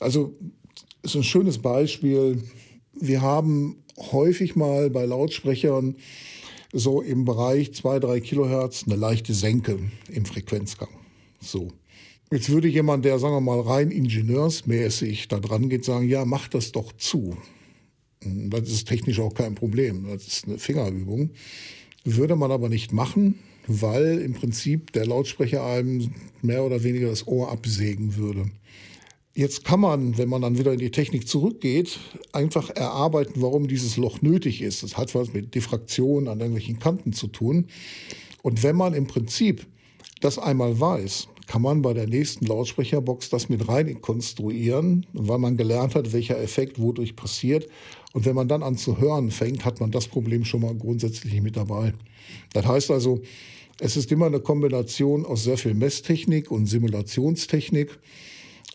Also 0.00 0.34
ist 1.02 1.14
ein 1.14 1.24
schönes 1.24 1.58
Beispiel. 1.58 2.42
Wir 3.00 3.22
haben 3.22 3.76
häufig 4.12 4.56
mal 4.56 4.90
bei 4.90 5.04
Lautsprechern 5.04 5.96
so 6.72 7.00
im 7.00 7.24
Bereich 7.24 7.72
2, 7.72 7.98
3 7.98 8.20
Kilohertz 8.20 8.84
eine 8.86 8.96
leichte 8.96 9.34
Senke 9.34 9.78
im 10.10 10.24
Frequenzgang. 10.24 10.90
So. 11.40 11.72
Jetzt 12.30 12.50
würde 12.50 12.68
jemand, 12.68 13.06
der, 13.06 13.18
sagen 13.18 13.34
wir 13.34 13.40
mal, 13.40 13.60
rein 13.60 13.90
ingenieursmäßig 13.90 15.28
da 15.28 15.40
dran 15.40 15.70
geht, 15.70 15.84
sagen, 15.84 16.08
ja, 16.08 16.26
mach 16.26 16.48
das 16.48 16.72
doch 16.72 16.92
zu. 16.92 17.38
Das 18.20 18.68
ist 18.68 18.86
technisch 18.86 19.18
auch 19.18 19.32
kein 19.32 19.54
Problem. 19.54 20.06
Das 20.08 20.26
ist 20.26 20.46
eine 20.46 20.58
Fingerübung. 20.58 21.30
Würde 22.04 22.36
man 22.36 22.52
aber 22.52 22.68
nicht 22.68 22.92
machen, 22.92 23.38
weil 23.66 24.18
im 24.18 24.34
Prinzip 24.34 24.92
der 24.92 25.06
Lautsprecher 25.06 25.64
einem 25.64 26.12
mehr 26.42 26.64
oder 26.64 26.82
weniger 26.82 27.08
das 27.08 27.26
Ohr 27.26 27.50
absägen 27.50 28.16
würde. 28.16 28.50
Jetzt 29.38 29.64
kann 29.64 29.78
man, 29.78 30.18
wenn 30.18 30.28
man 30.28 30.42
dann 30.42 30.58
wieder 30.58 30.72
in 30.72 30.80
die 30.80 30.90
Technik 30.90 31.28
zurückgeht, 31.28 32.00
einfach 32.32 32.70
erarbeiten, 32.70 33.40
warum 33.40 33.68
dieses 33.68 33.96
Loch 33.96 34.20
nötig 34.20 34.62
ist. 34.62 34.82
Das 34.82 34.96
hat 34.96 35.14
was 35.14 35.32
mit 35.32 35.54
Diffraktion 35.54 36.26
an 36.26 36.40
irgendwelchen 36.40 36.80
Kanten 36.80 37.12
zu 37.12 37.28
tun. 37.28 37.68
Und 38.42 38.64
wenn 38.64 38.74
man 38.74 38.94
im 38.94 39.06
Prinzip 39.06 39.64
das 40.20 40.40
einmal 40.40 40.80
weiß, 40.80 41.28
kann 41.46 41.62
man 41.62 41.82
bei 41.82 41.94
der 41.94 42.08
nächsten 42.08 42.46
Lautsprecherbox 42.46 43.30
das 43.30 43.48
mit 43.48 43.68
rein 43.68 44.00
konstruieren, 44.00 45.06
weil 45.12 45.38
man 45.38 45.56
gelernt 45.56 45.94
hat, 45.94 46.12
welcher 46.12 46.40
Effekt 46.40 46.80
wodurch 46.80 47.14
passiert. 47.14 47.68
Und 48.14 48.24
wenn 48.24 48.34
man 48.34 48.48
dann 48.48 48.64
an 48.64 48.76
zu 48.76 48.98
hören 48.98 49.30
fängt, 49.30 49.64
hat 49.64 49.78
man 49.78 49.92
das 49.92 50.08
Problem 50.08 50.44
schon 50.44 50.62
mal 50.62 50.74
grundsätzlich 50.74 51.40
mit 51.40 51.56
dabei. 51.56 51.94
Das 52.54 52.66
heißt 52.66 52.90
also, 52.90 53.20
es 53.78 53.96
ist 53.96 54.10
immer 54.10 54.26
eine 54.26 54.40
Kombination 54.40 55.24
aus 55.24 55.44
sehr 55.44 55.58
viel 55.58 55.74
Messtechnik 55.74 56.50
und 56.50 56.66
Simulationstechnik 56.66 58.00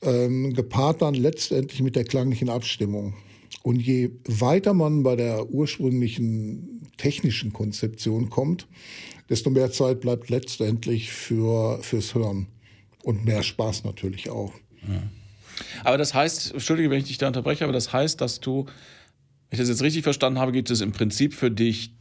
ähm, 0.05 0.53
gepaart 0.53 1.01
dann 1.01 1.13
letztendlich 1.13 1.81
mit 1.81 1.95
der 1.95 2.03
klanglichen 2.03 2.49
Abstimmung. 2.49 3.13
Und 3.61 3.79
je 3.79 4.11
weiter 4.25 4.73
man 4.73 5.03
bei 5.03 5.15
der 5.15 5.49
ursprünglichen 5.49 6.81
technischen 6.97 7.53
Konzeption 7.53 8.29
kommt, 8.29 8.67
desto 9.29 9.49
mehr 9.49 9.71
Zeit 9.71 10.01
bleibt 10.01 10.29
letztendlich 10.29 11.11
für, 11.11 11.81
fürs 11.81 12.13
Hören. 12.13 12.47
Und 13.03 13.25
mehr 13.25 13.43
Spaß 13.43 13.83
natürlich 13.83 14.29
auch. 14.29 14.53
Ja. 14.87 15.03
Aber 15.83 15.97
das 15.97 16.13
heißt, 16.13 16.53
entschuldige, 16.53 16.89
wenn 16.89 16.99
ich 16.99 17.05
dich 17.05 17.17
da 17.17 17.27
unterbreche, 17.27 17.63
aber 17.63 17.73
das 17.73 17.91
heißt, 17.91 18.19
dass 18.21 18.39
du, 18.39 18.65
wenn 18.65 19.51
ich 19.51 19.59
das 19.59 19.69
jetzt 19.69 19.81
richtig 19.81 20.03
verstanden 20.03 20.39
habe, 20.39 20.51
gibt 20.51 20.69
es 20.71 20.81
im 20.81 20.91
Prinzip 20.91 21.33
für 21.33 21.51
dich 21.51 21.91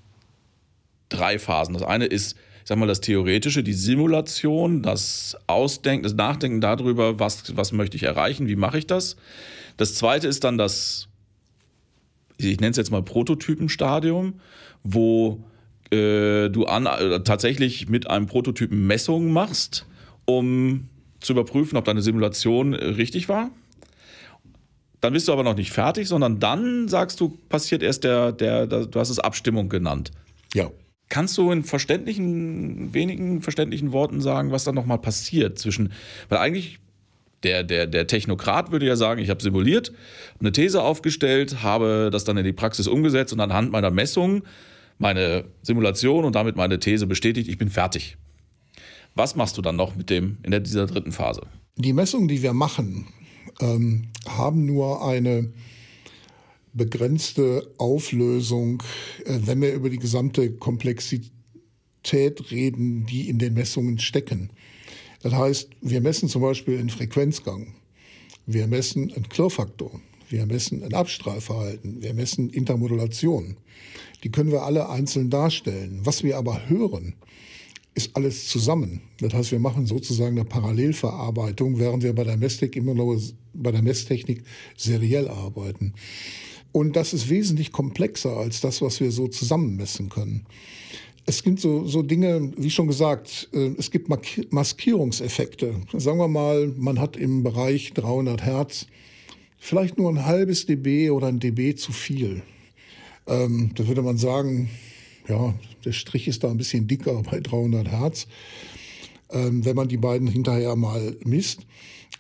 drei 1.08 1.38
Phasen. 1.38 1.74
Das 1.74 1.82
eine 1.82 2.06
ist 2.06 2.36
ich 2.62 2.68
sag 2.68 2.78
mal, 2.78 2.86
das 2.86 3.00
Theoretische, 3.00 3.64
die 3.64 3.72
Simulation, 3.72 4.82
das 4.82 5.36
Ausdenken, 5.48 6.04
das 6.04 6.14
Nachdenken 6.14 6.60
darüber, 6.60 7.18
was, 7.18 7.56
was 7.56 7.72
möchte 7.72 7.96
ich 7.96 8.04
erreichen, 8.04 8.46
wie 8.46 8.56
mache 8.56 8.78
ich 8.78 8.86
das. 8.86 9.16
Das 9.76 9.94
zweite 9.94 10.28
ist 10.28 10.44
dann 10.44 10.58
das, 10.58 11.08
ich 12.36 12.60
nenne 12.60 12.70
es 12.70 12.76
jetzt 12.76 12.92
mal 12.92 13.02
Prototypenstadium, 13.02 14.34
wo 14.84 15.42
äh, 15.90 16.50
du 16.50 16.66
an, 16.66 16.86
äh, 16.86 17.22
tatsächlich 17.24 17.88
mit 17.88 18.08
einem 18.08 18.26
Prototypen 18.26 18.86
Messungen 18.86 19.32
machst, 19.32 19.84
um 20.24 20.88
zu 21.20 21.32
überprüfen, 21.32 21.76
ob 21.76 21.84
deine 21.84 22.02
Simulation 22.02 22.74
äh, 22.74 22.84
richtig 22.84 23.28
war. 23.28 23.50
Dann 25.00 25.14
bist 25.14 25.26
du 25.26 25.32
aber 25.32 25.42
noch 25.42 25.56
nicht 25.56 25.72
fertig, 25.72 26.06
sondern 26.06 26.38
dann 26.38 26.86
sagst 26.86 27.20
du, 27.20 27.36
passiert 27.48 27.82
erst 27.82 28.04
der, 28.04 28.30
der, 28.30 28.68
der 28.68 28.86
du 28.86 29.00
hast 29.00 29.10
es 29.10 29.18
Abstimmung 29.18 29.68
genannt. 29.68 30.12
Ja. 30.54 30.70
Kannst 31.12 31.36
du 31.36 31.50
in 31.50 31.62
verständlichen, 31.62 32.94
wenigen 32.94 33.42
verständlichen 33.42 33.92
Worten 33.92 34.22
sagen, 34.22 34.50
was 34.50 34.64
da 34.64 34.72
nochmal 34.72 34.96
passiert 34.96 35.58
zwischen, 35.58 35.92
weil 36.30 36.38
eigentlich 36.38 36.78
der, 37.42 37.64
der, 37.64 37.86
der 37.86 38.06
Technokrat 38.06 38.72
würde 38.72 38.86
ja 38.86 38.96
sagen, 38.96 39.20
ich 39.20 39.28
habe 39.28 39.42
simuliert, 39.42 39.92
eine 40.40 40.52
These 40.52 40.82
aufgestellt, 40.82 41.62
habe 41.62 42.08
das 42.10 42.24
dann 42.24 42.38
in 42.38 42.44
die 42.44 42.54
Praxis 42.54 42.86
umgesetzt 42.88 43.34
und 43.34 43.40
anhand 43.40 43.70
meiner 43.72 43.90
Messung 43.90 44.44
meine 44.96 45.44
Simulation 45.60 46.24
und 46.24 46.34
damit 46.34 46.56
meine 46.56 46.78
These 46.78 47.06
bestätigt, 47.06 47.46
ich 47.46 47.58
bin 47.58 47.68
fertig. 47.68 48.16
Was 49.14 49.36
machst 49.36 49.58
du 49.58 49.60
dann 49.60 49.76
noch 49.76 49.94
mit 49.94 50.08
dem 50.08 50.38
in 50.42 50.64
dieser 50.64 50.86
dritten 50.86 51.12
Phase? 51.12 51.42
Die 51.76 51.92
Messungen, 51.92 52.26
die 52.26 52.40
wir 52.40 52.54
machen, 52.54 53.06
ähm, 53.60 54.08
haben 54.26 54.64
nur 54.64 55.06
eine 55.06 55.52
begrenzte 56.72 57.70
Auflösung, 57.78 58.82
äh, 59.24 59.38
wenn 59.44 59.60
wir 59.60 59.72
über 59.72 59.90
die 59.90 59.98
gesamte 59.98 60.52
Komplexität 60.52 62.50
reden, 62.50 63.06
die 63.06 63.28
in 63.28 63.38
den 63.38 63.54
Messungen 63.54 63.98
stecken. 63.98 64.50
Das 65.22 65.32
heißt, 65.32 65.70
wir 65.80 66.00
messen 66.00 66.28
zum 66.28 66.42
Beispiel 66.42 66.78
einen 66.78 66.90
Frequenzgang, 66.90 67.74
wir 68.46 68.66
messen 68.66 69.12
einen 69.12 69.28
Klirrfaktor, 69.28 70.00
wir 70.28 70.46
messen 70.46 70.82
ein 70.82 70.94
Abstrahlverhalten, 70.94 72.02
wir 72.02 72.14
messen 72.14 72.50
Intermodulation. 72.50 73.56
Die 74.24 74.30
können 74.30 74.50
wir 74.50 74.62
alle 74.62 74.88
einzeln 74.88 75.30
darstellen. 75.30 76.00
Was 76.04 76.22
wir 76.22 76.38
aber 76.38 76.68
hören, 76.68 77.14
ist 77.94 78.16
alles 78.16 78.48
zusammen. 78.48 79.02
Das 79.20 79.34
heißt, 79.34 79.52
wir 79.52 79.58
machen 79.58 79.86
sozusagen 79.86 80.38
eine 80.38 80.44
Parallelverarbeitung, 80.44 81.78
während 81.78 82.02
wir 82.02 82.14
bei 82.14 82.24
der 82.24 82.36
Messtechnik 82.36 82.76
immer 82.76 82.94
noch 82.94 83.20
bei 83.52 83.70
der 83.70 83.82
Messtechnik 83.82 84.44
seriell 84.76 85.28
arbeiten. 85.28 85.92
Und 86.72 86.96
das 86.96 87.12
ist 87.12 87.28
wesentlich 87.28 87.70
komplexer 87.70 88.36
als 88.36 88.60
das, 88.60 88.80
was 88.80 89.00
wir 89.00 89.12
so 89.12 89.28
zusammenmessen 89.28 90.08
können. 90.08 90.46
Es 91.24 91.42
gibt 91.44 91.60
so, 91.60 91.86
so 91.86 92.02
Dinge, 92.02 92.52
wie 92.56 92.70
schon 92.70 92.88
gesagt, 92.88 93.48
äh, 93.52 93.74
es 93.78 93.90
gibt 93.90 94.08
Maskierungseffekte. 94.08 95.74
Sagen 95.92 96.18
wir 96.18 96.28
mal, 96.28 96.72
man 96.76 96.98
hat 96.98 97.16
im 97.16 97.42
Bereich 97.42 97.92
300 97.92 98.42
Hertz 98.42 98.86
vielleicht 99.58 99.98
nur 99.98 100.10
ein 100.10 100.26
halbes 100.26 100.66
dB 100.66 101.10
oder 101.10 101.28
ein 101.28 101.38
dB 101.38 101.76
zu 101.76 101.92
viel. 101.92 102.42
Ähm, 103.28 103.70
da 103.76 103.86
würde 103.86 104.02
man 104.02 104.18
sagen, 104.18 104.68
ja, 105.28 105.54
der 105.84 105.92
Strich 105.92 106.26
ist 106.26 106.42
da 106.42 106.50
ein 106.50 106.56
bisschen 106.56 106.88
dicker 106.88 107.22
bei 107.22 107.38
300 107.38 107.88
Hertz, 107.88 108.26
ähm, 109.30 109.64
wenn 109.64 109.76
man 109.76 109.88
die 109.88 109.98
beiden 109.98 110.26
hinterher 110.26 110.74
mal 110.74 111.16
misst. 111.24 111.60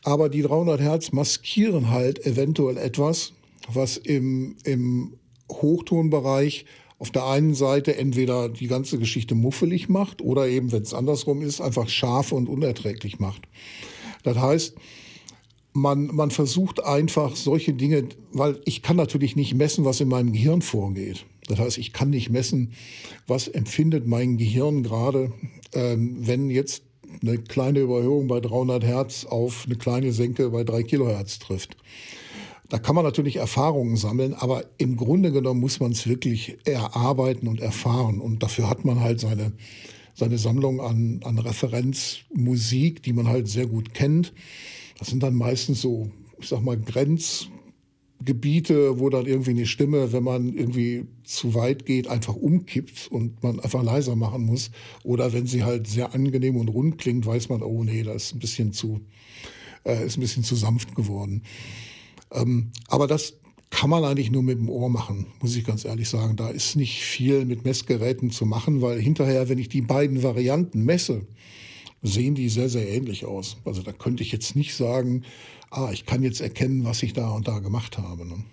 Aber 0.04 0.28
die 0.28 0.42
300 0.42 0.80
Hertz 0.80 1.10
maskieren 1.10 1.90
halt 1.90 2.24
eventuell 2.24 2.76
etwas, 2.76 3.32
was 3.68 3.96
im, 3.96 4.56
im 4.64 5.14
Hochtonbereich 5.50 6.64
auf 6.98 7.10
der 7.10 7.26
einen 7.26 7.54
Seite 7.54 7.96
entweder 7.96 8.48
die 8.48 8.68
ganze 8.68 8.98
Geschichte 8.98 9.34
muffelig 9.34 9.88
macht 9.88 10.22
oder 10.22 10.46
eben, 10.48 10.70
wenn 10.70 10.82
es 10.82 10.94
andersrum 10.94 11.42
ist, 11.42 11.60
einfach 11.60 11.88
scharf 11.88 12.30
und 12.30 12.48
unerträglich 12.48 13.18
macht. 13.18 13.42
Das 14.22 14.38
heißt, 14.38 14.76
man, 15.72 16.06
man 16.06 16.30
versucht 16.30 16.84
einfach 16.84 17.34
solche 17.34 17.72
Dinge, 17.72 18.08
weil 18.32 18.60
ich 18.64 18.82
kann 18.82 18.96
natürlich 18.96 19.36
nicht 19.36 19.54
messen, 19.54 19.84
was 19.84 20.00
in 20.00 20.08
meinem 20.08 20.32
Gehirn 20.32 20.62
vorgeht. 20.62 21.26
Das 21.48 21.58
heißt, 21.58 21.78
ich 21.78 21.92
kann 21.92 22.10
nicht 22.10 22.30
messen, 22.30 22.72
was 23.26 23.48
empfindet 23.48 24.06
mein 24.06 24.36
Gehirn 24.36 24.82
gerade, 24.82 25.32
ähm, 25.74 26.18
wenn 26.20 26.50
jetzt 26.50 26.84
eine 27.20 27.38
kleine 27.38 27.80
Überhöhung 27.80 28.28
bei 28.28 28.40
300 28.40 28.84
Hertz 28.84 29.24
auf 29.24 29.64
eine 29.66 29.76
kleine 29.76 30.12
Senke 30.12 30.50
bei 30.50 30.64
3 30.64 30.82
Kilohertz 30.84 31.38
trifft. 31.38 31.76
Da 32.72 32.78
kann 32.78 32.94
man 32.94 33.04
natürlich 33.04 33.36
Erfahrungen 33.36 33.96
sammeln, 33.96 34.32
aber 34.32 34.64
im 34.78 34.96
Grunde 34.96 35.30
genommen 35.30 35.60
muss 35.60 35.78
man 35.78 35.92
es 35.92 36.08
wirklich 36.08 36.56
erarbeiten 36.64 37.46
und 37.46 37.60
erfahren. 37.60 38.18
Und 38.18 38.42
dafür 38.42 38.70
hat 38.70 38.86
man 38.86 39.00
halt 39.00 39.20
seine, 39.20 39.52
seine 40.14 40.38
Sammlung 40.38 40.80
an, 40.80 41.20
an 41.22 41.36
Referenzmusik, 41.36 43.02
die 43.02 43.12
man 43.12 43.28
halt 43.28 43.46
sehr 43.46 43.66
gut 43.66 43.92
kennt. 43.92 44.32
Das 44.98 45.08
sind 45.08 45.22
dann 45.22 45.34
meistens 45.34 45.82
so, 45.82 46.10
ich 46.40 46.48
sag 46.48 46.62
mal, 46.62 46.78
Grenzgebiete, 46.78 48.98
wo 48.98 49.10
dann 49.10 49.26
irgendwie 49.26 49.50
eine 49.50 49.66
Stimme, 49.66 50.14
wenn 50.14 50.24
man 50.24 50.54
irgendwie 50.54 51.04
zu 51.24 51.52
weit 51.52 51.84
geht, 51.84 52.08
einfach 52.08 52.36
umkippt 52.36 53.08
und 53.10 53.42
man 53.42 53.60
einfach 53.60 53.82
leiser 53.82 54.16
machen 54.16 54.46
muss. 54.46 54.70
Oder 55.04 55.34
wenn 55.34 55.46
sie 55.46 55.62
halt 55.62 55.88
sehr 55.88 56.14
angenehm 56.14 56.56
und 56.56 56.68
rund 56.68 56.96
klingt, 56.96 57.26
weiß 57.26 57.50
man, 57.50 57.62
oh 57.62 57.84
nee, 57.84 58.02
das 58.02 58.28
ist 58.28 58.34
ein 58.34 58.38
bisschen 58.38 58.72
zu, 58.72 59.02
äh, 59.84 60.06
ist 60.06 60.16
ein 60.16 60.22
bisschen 60.22 60.42
zu 60.42 60.56
sanft 60.56 60.96
geworden. 60.96 61.42
Ähm, 62.32 62.72
aber 62.88 63.06
das 63.06 63.34
kann 63.70 63.90
man 63.90 64.04
eigentlich 64.04 64.30
nur 64.30 64.42
mit 64.42 64.58
dem 64.58 64.68
Ohr 64.68 64.90
machen, 64.90 65.26
muss 65.40 65.56
ich 65.56 65.64
ganz 65.64 65.84
ehrlich 65.84 66.08
sagen. 66.08 66.36
Da 66.36 66.50
ist 66.50 66.76
nicht 66.76 67.02
viel 67.02 67.44
mit 67.44 67.64
Messgeräten 67.64 68.30
zu 68.30 68.44
machen, 68.44 68.82
weil 68.82 69.00
hinterher, 69.00 69.48
wenn 69.48 69.58
ich 69.58 69.68
die 69.68 69.80
beiden 69.80 70.22
Varianten 70.22 70.84
messe, 70.84 71.26
sehen 72.02 72.34
die 72.34 72.48
sehr, 72.48 72.68
sehr 72.68 72.88
ähnlich 72.88 73.24
aus. 73.24 73.56
Also 73.64 73.82
da 73.82 73.92
könnte 73.92 74.22
ich 74.22 74.32
jetzt 74.32 74.56
nicht 74.56 74.74
sagen, 74.74 75.24
ah, 75.70 75.90
ich 75.92 76.04
kann 76.04 76.22
jetzt 76.22 76.40
erkennen, 76.40 76.84
was 76.84 77.02
ich 77.02 77.12
da 77.12 77.30
und 77.30 77.48
da 77.48 77.60
gemacht 77.60 77.98
habe. 77.98 78.26
Ne? 78.26 78.44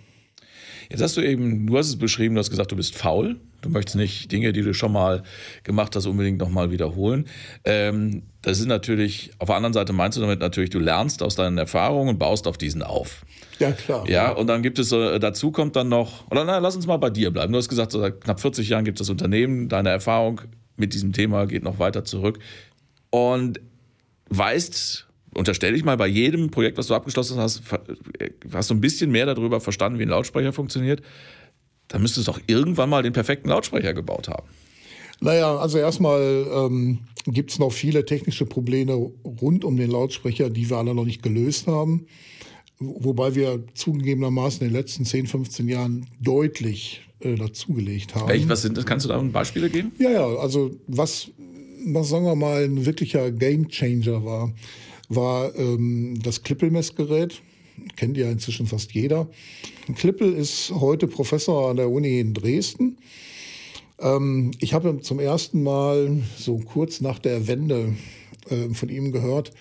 Jetzt 0.89 1.01
hast 1.01 1.17
du 1.17 1.21
eben, 1.21 1.67
du 1.67 1.77
hast 1.77 1.87
es 1.87 1.97
beschrieben, 1.97 2.35
du 2.35 2.39
hast 2.39 2.49
gesagt, 2.49 2.71
du 2.71 2.75
bist 2.75 2.95
faul. 2.95 3.39
Du 3.61 3.69
möchtest 3.69 3.95
nicht 3.95 4.31
Dinge, 4.31 4.53
die 4.53 4.61
du 4.61 4.73
schon 4.73 4.91
mal 4.91 5.23
gemacht 5.63 5.95
hast, 5.95 6.05
unbedingt 6.05 6.39
nochmal 6.39 6.71
wiederholen. 6.71 7.25
Ähm, 7.65 8.23
das 8.41 8.59
ist 8.59 8.67
natürlich, 8.67 9.31
auf 9.39 9.47
der 9.47 9.55
anderen 9.55 9.73
Seite 9.73 9.93
meinst 9.93 10.17
du 10.17 10.21
damit 10.21 10.39
natürlich, 10.39 10.69
du 10.69 10.79
lernst 10.79 11.21
aus 11.21 11.35
deinen 11.35 11.57
Erfahrungen 11.57 12.09
und 12.09 12.19
baust 12.19 12.47
auf 12.47 12.57
diesen 12.57 12.83
auf. 12.83 13.25
Ja, 13.59 13.71
klar. 13.71 14.09
Ja, 14.09 14.31
und 14.31 14.47
dann 14.47 14.63
gibt 14.63 14.79
es, 14.79 14.89
dazu 14.89 15.51
kommt 15.51 15.75
dann 15.75 15.89
noch, 15.89 16.29
oder 16.31 16.45
na, 16.45 16.59
lass 16.59 16.75
uns 16.75 16.87
mal 16.87 16.97
bei 16.97 17.09
dir 17.09 17.31
bleiben. 17.31 17.51
Du 17.51 17.57
hast 17.57 17.67
gesagt, 17.67 17.91
seit 17.91 18.21
knapp 18.21 18.39
40 18.39 18.69
Jahren 18.69 18.85
gibt 18.85 18.99
es 19.01 19.07
das 19.07 19.11
Unternehmen, 19.11 19.67
deine 19.67 19.89
Erfahrung 19.89 20.41
mit 20.77 20.93
diesem 20.93 21.11
Thema 21.11 21.45
geht 21.45 21.63
noch 21.63 21.79
weiter 21.79 22.05
zurück. 22.05 22.39
Und 23.09 23.59
weißt, 24.29 25.07
unterstelle 25.33 25.75
ich 25.75 25.83
mal, 25.83 25.97
bei 25.97 26.07
jedem 26.07 26.51
Projekt, 26.51 26.77
was 26.77 26.87
du 26.87 26.95
abgeschlossen 26.95 27.37
hast, 27.37 27.63
hast 28.53 28.69
du 28.69 28.73
ein 28.73 28.81
bisschen 28.81 29.11
mehr 29.11 29.25
darüber 29.25 29.59
verstanden, 29.59 29.99
wie 29.99 30.03
ein 30.03 30.09
Lautsprecher 30.09 30.53
funktioniert. 30.53 31.01
Dann 31.89 32.01
müsstest 32.01 32.27
du 32.27 32.31
doch 32.31 32.41
irgendwann 32.47 32.89
mal 32.89 33.03
den 33.03 33.13
perfekten 33.13 33.49
Lautsprecher 33.49 33.93
gebaut 33.93 34.29
haben. 34.29 34.47
Naja, 35.21 35.57
also 35.57 35.77
erstmal 35.77 36.47
ähm, 36.49 36.99
gibt 37.25 37.51
es 37.51 37.59
noch 37.59 37.71
viele 37.71 38.05
technische 38.05 38.45
Probleme 38.45 38.93
rund 38.93 39.65
um 39.65 39.75
den 39.75 39.91
Lautsprecher, 39.91 40.49
die 40.49 40.69
wir 40.69 40.77
alle 40.77 40.95
noch 40.95 41.05
nicht 41.05 41.21
gelöst 41.21 41.67
haben. 41.67 42.07
Wobei 42.79 43.35
wir 43.35 43.65
zugegebenermaßen 43.73 44.61
in 44.61 44.69
den 44.69 44.79
letzten 44.79 45.03
10, 45.03 45.27
15 45.27 45.67
Jahren 45.67 46.05
deutlich 46.21 47.01
äh, 47.19 47.35
dazugelegt 47.35 48.15
haben. 48.15 48.29
Echt? 48.29 48.47
Was 48.47 48.61
sind 48.61 48.77
das? 48.77 48.85
Kannst 48.85 49.05
du 49.05 49.09
da 49.09 49.17
Beispiele 49.17 49.69
geben? 49.69 49.91
Ja, 49.99 50.11
ja, 50.11 50.25
also 50.25 50.71
was 50.87 51.31
was 51.85 52.09
sagen 52.09 52.25
wir 52.25 52.35
mal, 52.35 52.63
ein 52.63 52.85
wirklicher 52.85 53.31
Gamechanger 53.31 54.23
war, 54.23 54.53
war 55.07 55.55
ähm, 55.55 56.19
das 56.21 56.43
Klippelmessgerät. 56.43 57.41
Kennt 57.95 58.17
ja 58.17 58.29
inzwischen 58.29 58.67
fast 58.67 58.93
jeder. 58.93 59.27
Klippel 59.95 60.33
ist 60.33 60.71
heute 60.71 61.07
Professor 61.07 61.69
an 61.69 61.77
der 61.77 61.89
Uni 61.89 62.19
in 62.19 62.33
Dresden. 62.33 62.97
Ähm, 63.99 64.51
ich 64.59 64.73
habe 64.73 64.99
zum 65.01 65.19
ersten 65.19 65.63
Mal 65.63 66.21
so 66.37 66.57
kurz 66.57 67.01
nach 67.01 67.19
der 67.19 67.47
Wende 67.47 67.95
äh, 68.49 68.73
von 68.73 68.89
ihm 68.89 69.11
gehört. 69.11 69.51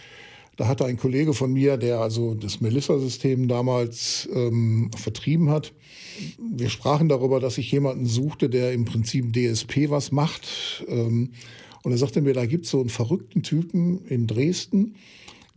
Da 0.56 0.66
hatte 0.66 0.84
ein 0.86 0.96
Kollege 0.96 1.34
von 1.34 1.52
mir, 1.52 1.76
der 1.76 2.00
also 2.00 2.34
das 2.34 2.60
Melissa-System 2.60 3.46
damals 3.46 4.28
ähm, 4.34 4.90
vertrieben 4.96 5.50
hat. 5.50 5.72
Wir 6.38 6.68
sprachen 6.68 7.08
darüber, 7.08 7.38
dass 7.38 7.58
ich 7.58 7.70
jemanden 7.70 8.06
suchte, 8.06 8.50
der 8.50 8.72
im 8.72 8.84
Prinzip 8.84 9.32
DSP 9.32 9.88
was 9.88 10.10
macht. 10.10 10.84
Ähm, 10.88 11.30
und 11.84 11.92
er 11.92 11.98
sagte 11.98 12.20
mir, 12.22 12.34
da 12.34 12.44
gibt 12.44 12.64
es 12.64 12.72
so 12.72 12.80
einen 12.80 12.88
verrückten 12.88 13.44
Typen 13.44 14.04
in 14.06 14.26
Dresden, 14.26 14.96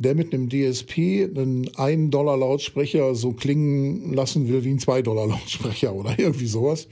der 0.02 0.16
mit 0.16 0.34
einem 0.34 0.50
DSP 0.50 1.30
einen 1.36 1.68
1-Dollar-Lautsprecher 1.70 3.14
so 3.16 3.34
klingen 3.34 4.14
lassen 4.14 4.48
will 4.48 4.64
wie 4.64 4.72
ein 4.72 4.80
2-Dollar-Lautsprecher 4.80 5.94
oder 5.96 6.18
irgendwie 6.18 6.48
sowas. 6.48 6.88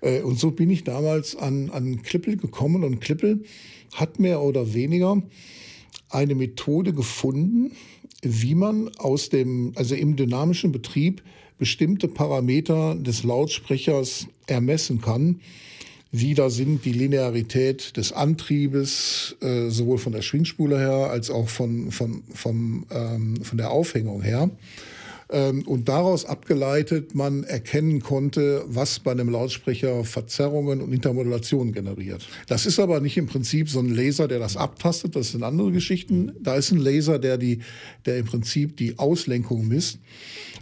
Äh, 0.00 0.22
und 0.22 0.38
so 0.38 0.50
bin 0.50 0.70
ich 0.70 0.84
damals 0.84 1.36
an, 1.36 1.70
an 1.70 2.02
Klippel 2.02 2.36
gekommen 2.36 2.84
und 2.84 3.00
Klippel 3.00 3.44
hat 3.94 4.18
mehr 4.18 4.42
oder 4.42 4.74
weniger 4.74 5.22
eine 6.10 6.34
Methode 6.34 6.92
gefunden, 6.92 7.72
wie 8.22 8.54
man 8.54 8.90
aus 8.98 9.28
dem, 9.28 9.72
also 9.76 9.94
im 9.94 10.16
dynamischen 10.16 10.72
Betrieb 10.72 11.22
bestimmte 11.58 12.08
Parameter 12.08 12.96
des 12.96 13.22
Lautsprechers 13.22 14.26
ermessen 14.46 15.00
kann. 15.00 15.40
Wie 16.14 16.34
da 16.34 16.50
sind 16.50 16.84
die 16.84 16.92
Linearität 16.92 17.96
des 17.96 18.12
Antriebes, 18.12 19.34
äh, 19.40 19.70
sowohl 19.70 19.96
von 19.96 20.12
der 20.12 20.20
Schwingspule 20.20 20.78
her 20.78 21.10
als 21.10 21.30
auch 21.30 21.48
von, 21.48 21.90
von, 21.90 22.22
vom, 22.34 22.84
ähm, 22.90 23.42
von 23.42 23.56
der 23.56 23.70
Aufhängung 23.70 24.20
her. 24.20 24.50
Ähm, 25.30 25.62
und 25.66 25.88
daraus 25.88 26.26
abgeleitet 26.26 27.14
man 27.14 27.44
erkennen 27.44 28.00
konnte, 28.00 28.62
was 28.66 29.00
bei 29.00 29.10
einem 29.10 29.30
Lautsprecher 29.30 30.04
Verzerrungen 30.04 30.82
und 30.82 30.92
Intermodulationen 30.92 31.72
generiert. 31.72 32.28
Das 32.46 32.66
ist 32.66 32.78
aber 32.78 33.00
nicht 33.00 33.16
im 33.16 33.26
Prinzip 33.26 33.70
so 33.70 33.80
ein 33.80 33.88
Laser, 33.88 34.28
der 34.28 34.38
das 34.38 34.58
abtastet, 34.58 35.16
das 35.16 35.30
sind 35.30 35.42
andere 35.42 35.72
Geschichten. 35.72 36.32
Da 36.42 36.56
ist 36.56 36.70
ein 36.72 36.78
Laser, 36.78 37.18
der, 37.18 37.38
die, 37.38 37.60
der 38.04 38.18
im 38.18 38.26
Prinzip 38.26 38.76
die 38.76 38.98
Auslenkung 38.98 39.66
misst. 39.66 39.98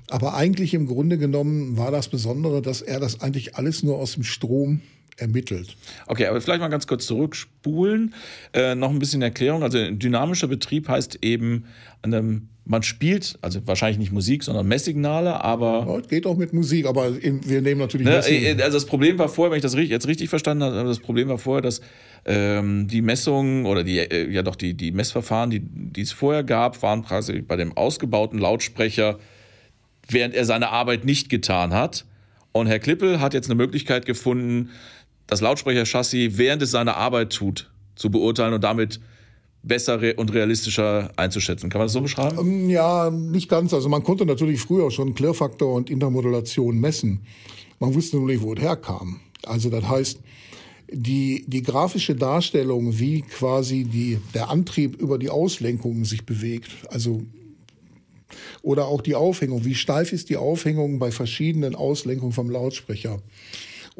Aber 0.09 0.35
eigentlich 0.35 0.75
im 0.75 0.87
Grunde 0.87 1.19
genommen 1.19 1.76
war 1.76 1.90
das 1.90 2.07
Besondere, 2.07 2.62
dass 2.62 2.83
er 2.83 3.00
das 3.00 3.21
eigentlich 3.21 3.57
alles 3.57 3.83
nur 3.83 3.99
aus 3.99 4.14
dem 4.14 4.23
Strom 4.23 4.80
ermittelt. 5.21 5.77
Okay, 6.07 6.27
aber 6.27 6.41
vielleicht 6.41 6.61
mal 6.61 6.69
ganz 6.69 6.87
kurz 6.87 7.07
zurückspulen. 7.07 8.15
Äh, 8.53 8.75
noch 8.75 8.91
ein 8.91 8.99
bisschen 8.99 9.23
Erklärung. 9.23 9.62
Also 9.62 9.91
dynamischer 9.91 10.49
Betrieb 10.49 10.89
heißt 10.89 11.19
eben, 11.23 11.65
einem, 12.03 12.49
man 12.65 12.83
spielt, 12.83 13.39
also 13.43 13.61
wahrscheinlich 13.67 13.99
nicht 13.99 14.12
Musik, 14.12 14.43
sondern 14.43 14.67
Messsignale, 14.67 15.43
aber. 15.43 15.87
Ja, 15.89 16.00
geht 16.00 16.27
auch 16.27 16.37
mit 16.37 16.53
Musik, 16.53 16.87
aber 16.87 17.15
wir 17.21 17.62
nehmen 17.62 17.81
natürlich. 17.81 18.07
Ne, 18.07 18.23
äh, 18.27 18.62
also 18.62 18.77
das 18.77 18.87
Problem 18.87 19.19
war 19.19 19.29
vorher, 19.29 19.50
wenn 19.50 19.59
ich 19.59 19.62
das 19.62 19.75
jetzt 19.75 20.07
richtig 20.07 20.29
verstanden 20.29 20.65
habe, 20.65 20.85
das 20.85 21.00
Problem 21.00 21.29
war 21.29 21.39
vorher, 21.39 21.62
dass 21.62 21.81
ähm, 22.25 22.87
die 22.89 23.03
Messungen 23.03 23.67
oder 23.67 23.85
die, 23.85 23.99
äh, 23.99 24.31
ja 24.31 24.43
doch 24.43 24.57
die, 24.57 24.75
die 24.75 24.93
Messverfahren, 24.93 25.50
die, 25.50 25.61
die 25.61 26.03
es 26.03 26.12
vorher 26.12 26.45
gab, 26.45 26.83
waren 26.83 27.05
quasi 27.05 27.41
bei 27.43 27.57
dem 27.57 27.77
ausgebauten 27.77 28.39
Lautsprecher, 28.39 29.19
während 30.09 30.35
er 30.35 30.45
seine 30.45 30.71
Arbeit 30.71 31.05
nicht 31.05 31.29
getan 31.29 31.73
hat. 31.73 32.05
Und 32.53 32.67
Herr 32.67 32.81
Klippel 32.81 33.21
hat 33.21 33.33
jetzt 33.33 33.49
eine 33.49 33.55
Möglichkeit 33.55 34.07
gefunden, 34.07 34.71
das 35.31 35.41
Lautsprecherchassis, 35.41 36.37
während 36.37 36.63
es 36.63 36.73
seine 36.73 36.97
Arbeit 36.97 37.33
tut, 37.33 37.71
zu 37.95 38.11
beurteilen 38.11 38.53
und 38.53 38.65
damit 38.65 39.01
besser 39.63 40.01
und 40.17 40.33
realistischer 40.33 41.11
einzuschätzen. 41.17 41.71
Kann 41.71 41.79
man 41.79 41.87
das 41.87 41.93
so 41.93 42.01
beschreiben? 42.01 42.39
Ähm, 42.39 42.71
ja, 42.71 43.11
nicht 43.11 43.49
ganz. 43.49 43.73
Also 43.73 43.89
man 43.89 44.03
konnte 44.03 44.27
natürlich 44.27 44.61
früher 44.61 44.91
schon 44.91 45.15
Klirrfaktor 45.15 45.75
und 45.75 45.91
Intermodulation 45.91 46.78
messen. 46.78 47.21
Man 47.78 47.95
wusste 47.95 48.17
nur 48.17 48.26
nicht, 48.26 48.43
wo 48.43 48.54
es 48.54 48.61
herkam. 48.61 49.21
Also 49.45 49.71
das 49.71 49.87
heißt, 49.87 50.21
die, 50.93 51.45
die 51.47 51.63
grafische 51.63 52.17
Darstellung, 52.17 52.99
wie 52.99 53.23
quasi 53.23 53.85
die, 53.85 54.19
der 54.35 54.50
Antrieb 54.50 55.00
über 55.00 55.19
die 55.19 55.31
Auslenkung 55.31 56.04
sich 56.04 56.26
bewegt, 56.26 56.71
also 56.89 57.23
oder 58.63 58.87
auch 58.87 59.00
die 59.00 59.15
Aufhängung, 59.15 59.65
wie 59.65 59.75
steif 59.75 60.13
ist 60.13 60.31
die 60.31 60.37
Aufhängung 60.37 60.99
bei 60.99 61.11
verschiedenen 61.11 61.75
Auslenkungen 61.75 62.33
vom 62.33 62.50
Lautsprecher 62.50 63.21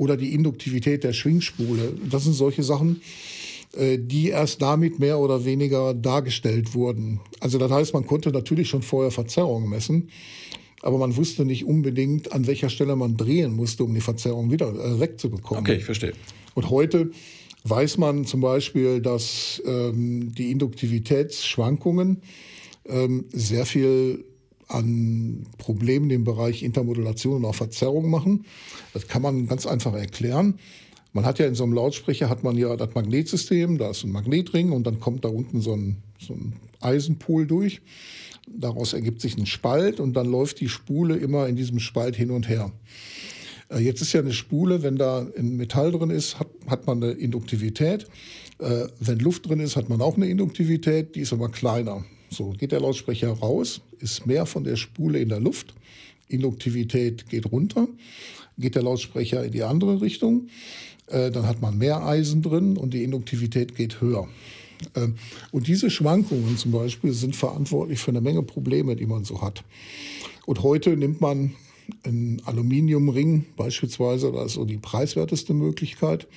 oder 0.01 0.17
die 0.17 0.33
Induktivität 0.33 1.05
der 1.05 1.13
Schwingspule. 1.13 1.93
Das 2.11 2.25
sind 2.25 2.33
solche 2.33 2.63
Sachen, 2.63 3.03
äh, 3.77 3.99
die 3.99 4.31
erst 4.31 4.63
damit 4.63 4.99
mehr 4.99 5.19
oder 5.19 5.45
weniger 5.45 5.93
dargestellt 5.93 6.75
wurden. 6.75 7.21
Also 7.39 7.59
das 7.59 7.71
heißt, 7.71 7.93
man 7.93 8.07
konnte 8.07 8.31
natürlich 8.31 8.71
schon 8.71 8.81
vorher 8.81 9.11
Verzerrungen 9.11 9.69
messen, 9.69 10.09
aber 10.81 10.97
man 10.97 11.19
wusste 11.19 11.45
nicht 11.45 11.67
unbedingt, 11.67 12.33
an 12.33 12.47
welcher 12.47 12.71
Stelle 12.71 12.97
man 12.97 13.19
drehen 13.19 13.53
musste, 13.53 13.85
um 13.85 13.93
die 13.93 14.01
Verzerrung 14.01 14.51
wieder 14.51 14.71
äh, 14.71 15.01
wegzubekommen. 15.01 15.65
Okay, 15.65 15.77
ich 15.77 15.85
verstehe. 15.85 16.15
Und 16.55 16.71
heute 16.71 17.11
weiß 17.65 17.99
man 17.99 18.25
zum 18.25 18.41
Beispiel, 18.41 19.03
dass 19.03 19.63
ähm, 19.67 20.33
die 20.35 20.51
Induktivitätsschwankungen 20.51 22.23
ähm, 22.87 23.27
sehr 23.35 23.67
viel 23.67 24.25
an 24.71 25.47
Problemen 25.59 26.11
im 26.11 26.25
Bereich 26.25 26.63
Intermodulation 26.63 27.37
und 27.37 27.45
auch 27.45 27.55
Verzerrung 27.55 28.11
machen. 28.11 28.45
Das 28.93 29.09
kann 29.09 29.23
man 29.23 29.47
ganz 29.47 29.67
einfach 29.67 29.95
erklären. 29.95 30.59
Man 31.13 31.25
hat 31.25 31.39
ja 31.39 31.47
in 31.47 31.55
so 31.55 31.65
einem 31.65 31.73
Lautsprecher 31.73 32.29
hat 32.29 32.45
man 32.45 32.57
ja 32.57 32.77
das 32.77 32.95
Magnetsystem, 32.95 33.79
da 33.79 33.91
ist 33.91 34.05
ein 34.05 34.13
Magnetring 34.13 34.71
und 34.71 34.87
dann 34.87 35.01
kommt 35.01 35.25
da 35.25 35.29
unten 35.29 35.61
so 35.61 35.75
ein, 35.75 35.97
so 36.21 36.35
ein 36.35 36.55
Eisenpol 36.81 37.47
durch. 37.47 37.81
Daraus 38.49 38.93
ergibt 38.93 39.21
sich 39.21 39.37
ein 39.37 39.47
Spalt 39.47 40.01
und 40.01 40.15
dann 40.15 40.27
läuft 40.27 40.61
die 40.61 40.69
Spule 40.69 41.17
immer 41.17 41.49
in 41.49 41.57
diesem 41.57 41.81
Spalt 41.81 42.17
hin 42.17 42.31
und 42.31 42.49
her. 42.49 42.73
Äh, 43.71 43.79
jetzt 43.81 44.03
ist 44.03 44.13
ja 44.13 44.21
eine 44.21 44.33
Spule, 44.33 44.83
wenn 44.83 44.97
da 44.97 45.27
ein 45.37 45.57
Metall 45.57 45.93
drin 45.93 46.11
ist, 46.11 46.39
hat, 46.39 46.49
hat 46.67 46.87
man 46.87 47.03
eine 47.03 47.13
Induktivität. 47.13 48.07
Äh, 48.59 48.87
wenn 49.01 49.19
Luft 49.19 49.49
drin 49.49 49.61
ist, 49.61 49.77
hat 49.77 49.89
man 49.89 50.01
auch 50.01 50.17
eine 50.17 50.27
Induktivität, 50.27 51.15
die 51.15 51.21
ist 51.21 51.33
aber 51.33 51.49
kleiner. 51.49 52.05
So 52.31 52.51
geht 52.51 52.73
der 52.73 52.81
Lautsprecher 52.81 53.31
raus, 53.31 53.81
ist 54.01 54.27
mehr 54.27 54.47
von 54.47 54.65
der 54.65 54.77
Spule 54.77 55.19
in 55.19 55.29
der 55.29 55.41
Luft. 55.41 55.75
Induktivität 56.29 57.29
geht 57.29 57.51
runter, 57.51 57.89
geht 58.59 58.75
der 58.75 58.83
Lautsprecher 58.83 59.45
in 59.45 59.53
die 59.53 59.63
andere 59.63 60.01
Richtung. 60.01 60.49
Äh, 61.09 61.31
dann 61.31 61.47
hat 61.47 61.61
man 61.61 61.77
mehr 61.79 62.05
Eisen 62.05 62.43
drin 62.43 62.77
und 62.77 62.95
die 62.95 63.03
Induktivität 63.03 63.75
geht 63.75 64.01
höher. 64.01 64.29
Ähm, 64.95 65.17
und 65.51 65.67
diese 65.67 65.91
Schwankungen 65.91 66.57
zum 66.57 66.73
Beispiel 66.73 67.13
sind 67.13 67.37
verantwortlich 67.37 67.99
für 67.99 68.11
eine 68.11 68.21
Menge 68.21 68.43
Probleme, 68.43 68.97
die 68.97 69.07
man 69.07 69.25
so 69.25 69.43
hat. 69.43 69.65
Und 70.47 70.63
heute 70.63 70.97
nimmt 70.97 71.21
man 71.21 71.55
einen 72.05 72.41
Aluminiumring 72.45 73.47
beispielsweise, 73.57 74.31
das 74.33 74.47
ist 74.47 74.53
so 74.55 74.65
die 74.65 74.77
preiswerteste 74.79 75.55
Möglichkeit. 75.55 76.29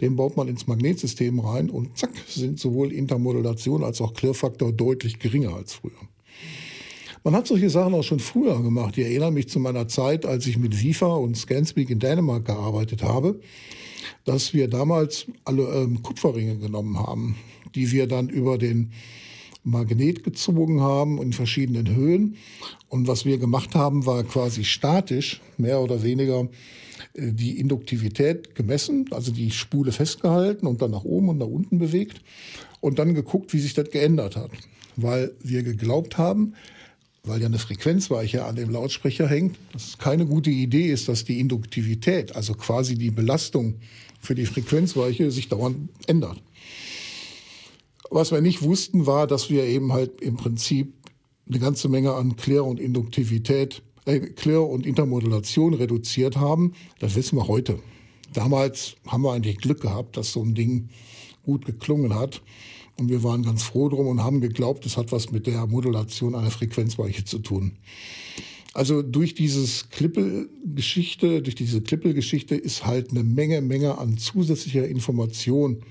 Den 0.00 0.16
baut 0.16 0.36
man 0.36 0.48
ins 0.48 0.66
Magnetsystem 0.66 1.38
rein 1.38 1.70
und 1.70 1.96
zack, 1.98 2.12
sind 2.26 2.58
sowohl 2.58 2.92
Intermodulation 2.92 3.84
als 3.84 4.00
auch 4.00 4.14
Klirrfaktor 4.14 4.72
deutlich 4.72 5.18
geringer 5.18 5.54
als 5.54 5.74
früher. 5.74 5.92
Man 7.24 7.36
hat 7.36 7.46
solche 7.46 7.70
Sachen 7.70 7.94
auch 7.94 8.02
schon 8.02 8.18
früher 8.18 8.60
gemacht. 8.62 8.98
Ich 8.98 9.04
erinnere 9.04 9.30
mich 9.30 9.48
zu 9.48 9.60
meiner 9.60 9.86
Zeit, 9.86 10.26
als 10.26 10.46
ich 10.48 10.58
mit 10.58 10.74
FIFA 10.74 11.14
und 11.16 11.36
Scanspeak 11.36 11.88
in 11.90 12.00
Dänemark 12.00 12.44
gearbeitet 12.44 13.04
habe, 13.04 13.38
dass 14.24 14.54
wir 14.54 14.68
damals 14.68 15.26
alle 15.44 15.62
ähm, 15.62 16.02
Kupferringe 16.02 16.58
genommen 16.58 16.98
haben, 16.98 17.36
die 17.76 17.92
wir 17.92 18.08
dann 18.08 18.28
über 18.28 18.58
den 18.58 18.90
Magnet 19.62 20.24
gezogen 20.24 20.80
haben 20.80 21.22
in 21.22 21.32
verschiedenen 21.32 21.94
Höhen. 21.94 22.36
Und 22.88 23.06
was 23.06 23.24
wir 23.24 23.38
gemacht 23.38 23.76
haben, 23.76 24.04
war 24.04 24.24
quasi 24.24 24.64
statisch, 24.64 25.40
mehr 25.58 25.80
oder 25.80 26.02
weniger, 26.02 26.48
äh, 27.14 27.30
die 27.32 27.60
Induktivität 27.60 28.56
gemessen, 28.56 29.08
also 29.12 29.30
die 29.30 29.52
Spule 29.52 29.92
festgehalten 29.92 30.66
und 30.66 30.82
dann 30.82 30.90
nach 30.90 31.04
oben 31.04 31.28
und 31.28 31.38
nach 31.38 31.46
unten 31.46 31.78
bewegt 31.78 32.20
und 32.80 32.98
dann 32.98 33.14
geguckt, 33.14 33.52
wie 33.52 33.60
sich 33.60 33.74
das 33.74 33.90
geändert 33.90 34.34
hat. 34.34 34.50
Weil 34.96 35.32
wir 35.40 35.62
geglaubt 35.62 36.18
haben, 36.18 36.54
weil 37.24 37.40
ja 37.40 37.46
eine 37.46 37.58
Frequenzweiche 37.60 38.44
an 38.44 38.56
dem 38.56 38.70
Lautsprecher 38.70 39.28
hängt, 39.28 39.56
dass 39.72 39.88
es 39.88 39.98
keine 39.98 40.26
gute 40.26 40.50
Idee 40.50 40.90
ist, 40.90 41.08
dass 41.08 41.24
die 41.24 41.38
Induktivität, 41.38 42.34
also 42.34 42.54
quasi 42.54 42.96
die 42.96 43.12
Belastung 43.12 43.76
für 44.20 44.34
die 44.34 44.46
Frequenzweiche, 44.46 45.30
sich 45.30 45.48
dauernd 45.48 45.88
ändert. 46.08 46.42
Was 48.10 48.32
wir 48.32 48.40
nicht 48.40 48.62
wussten, 48.62 49.06
war, 49.06 49.28
dass 49.28 49.50
wir 49.50 49.64
eben 49.64 49.92
halt 49.92 50.20
im 50.20 50.36
Prinzip 50.36 50.92
eine 51.48 51.60
ganze 51.60 51.88
Menge 51.88 52.12
an 52.12 52.36
Klär- 52.36 52.64
und 52.64 52.80
Induktivität, 52.80 53.82
äh, 54.04 54.18
Klär- 54.18 54.68
und 54.68 54.84
Intermodulation 54.84 55.74
reduziert 55.74 56.36
haben. 56.36 56.72
Das 56.98 57.14
wissen 57.14 57.36
wir 57.36 57.46
heute. 57.46 57.78
Damals 58.32 58.96
haben 59.06 59.22
wir 59.22 59.32
eigentlich 59.32 59.58
Glück 59.58 59.80
gehabt, 59.80 60.16
dass 60.16 60.32
so 60.32 60.42
ein 60.42 60.54
Ding 60.54 60.88
gut 61.44 61.66
geklungen 61.66 62.14
hat. 62.14 62.42
Und 62.98 63.08
wir 63.08 63.22
waren 63.22 63.42
ganz 63.42 63.62
froh 63.62 63.88
drum 63.88 64.06
und 64.06 64.22
haben 64.22 64.40
geglaubt, 64.40 64.86
es 64.86 64.96
hat 64.96 65.12
was 65.12 65.30
mit 65.32 65.46
der 65.46 65.66
Modulation 65.66 66.34
einer 66.34 66.50
Frequenzweiche 66.50 67.24
zu 67.24 67.38
tun. 67.38 67.72
Also 68.74 69.02
durch 69.02 69.34
dieses 69.34 69.90
Klippelgeschichte, 69.90 71.42
durch 71.42 71.54
diese 71.54 71.82
Klippelgeschichte 71.82 72.54
ist 72.54 72.86
halt 72.86 73.10
eine 73.10 73.22
Menge, 73.22 73.60
Menge 73.60 73.98
an 73.98 74.16
zusätzlicher 74.16 74.88
Information 74.88 75.82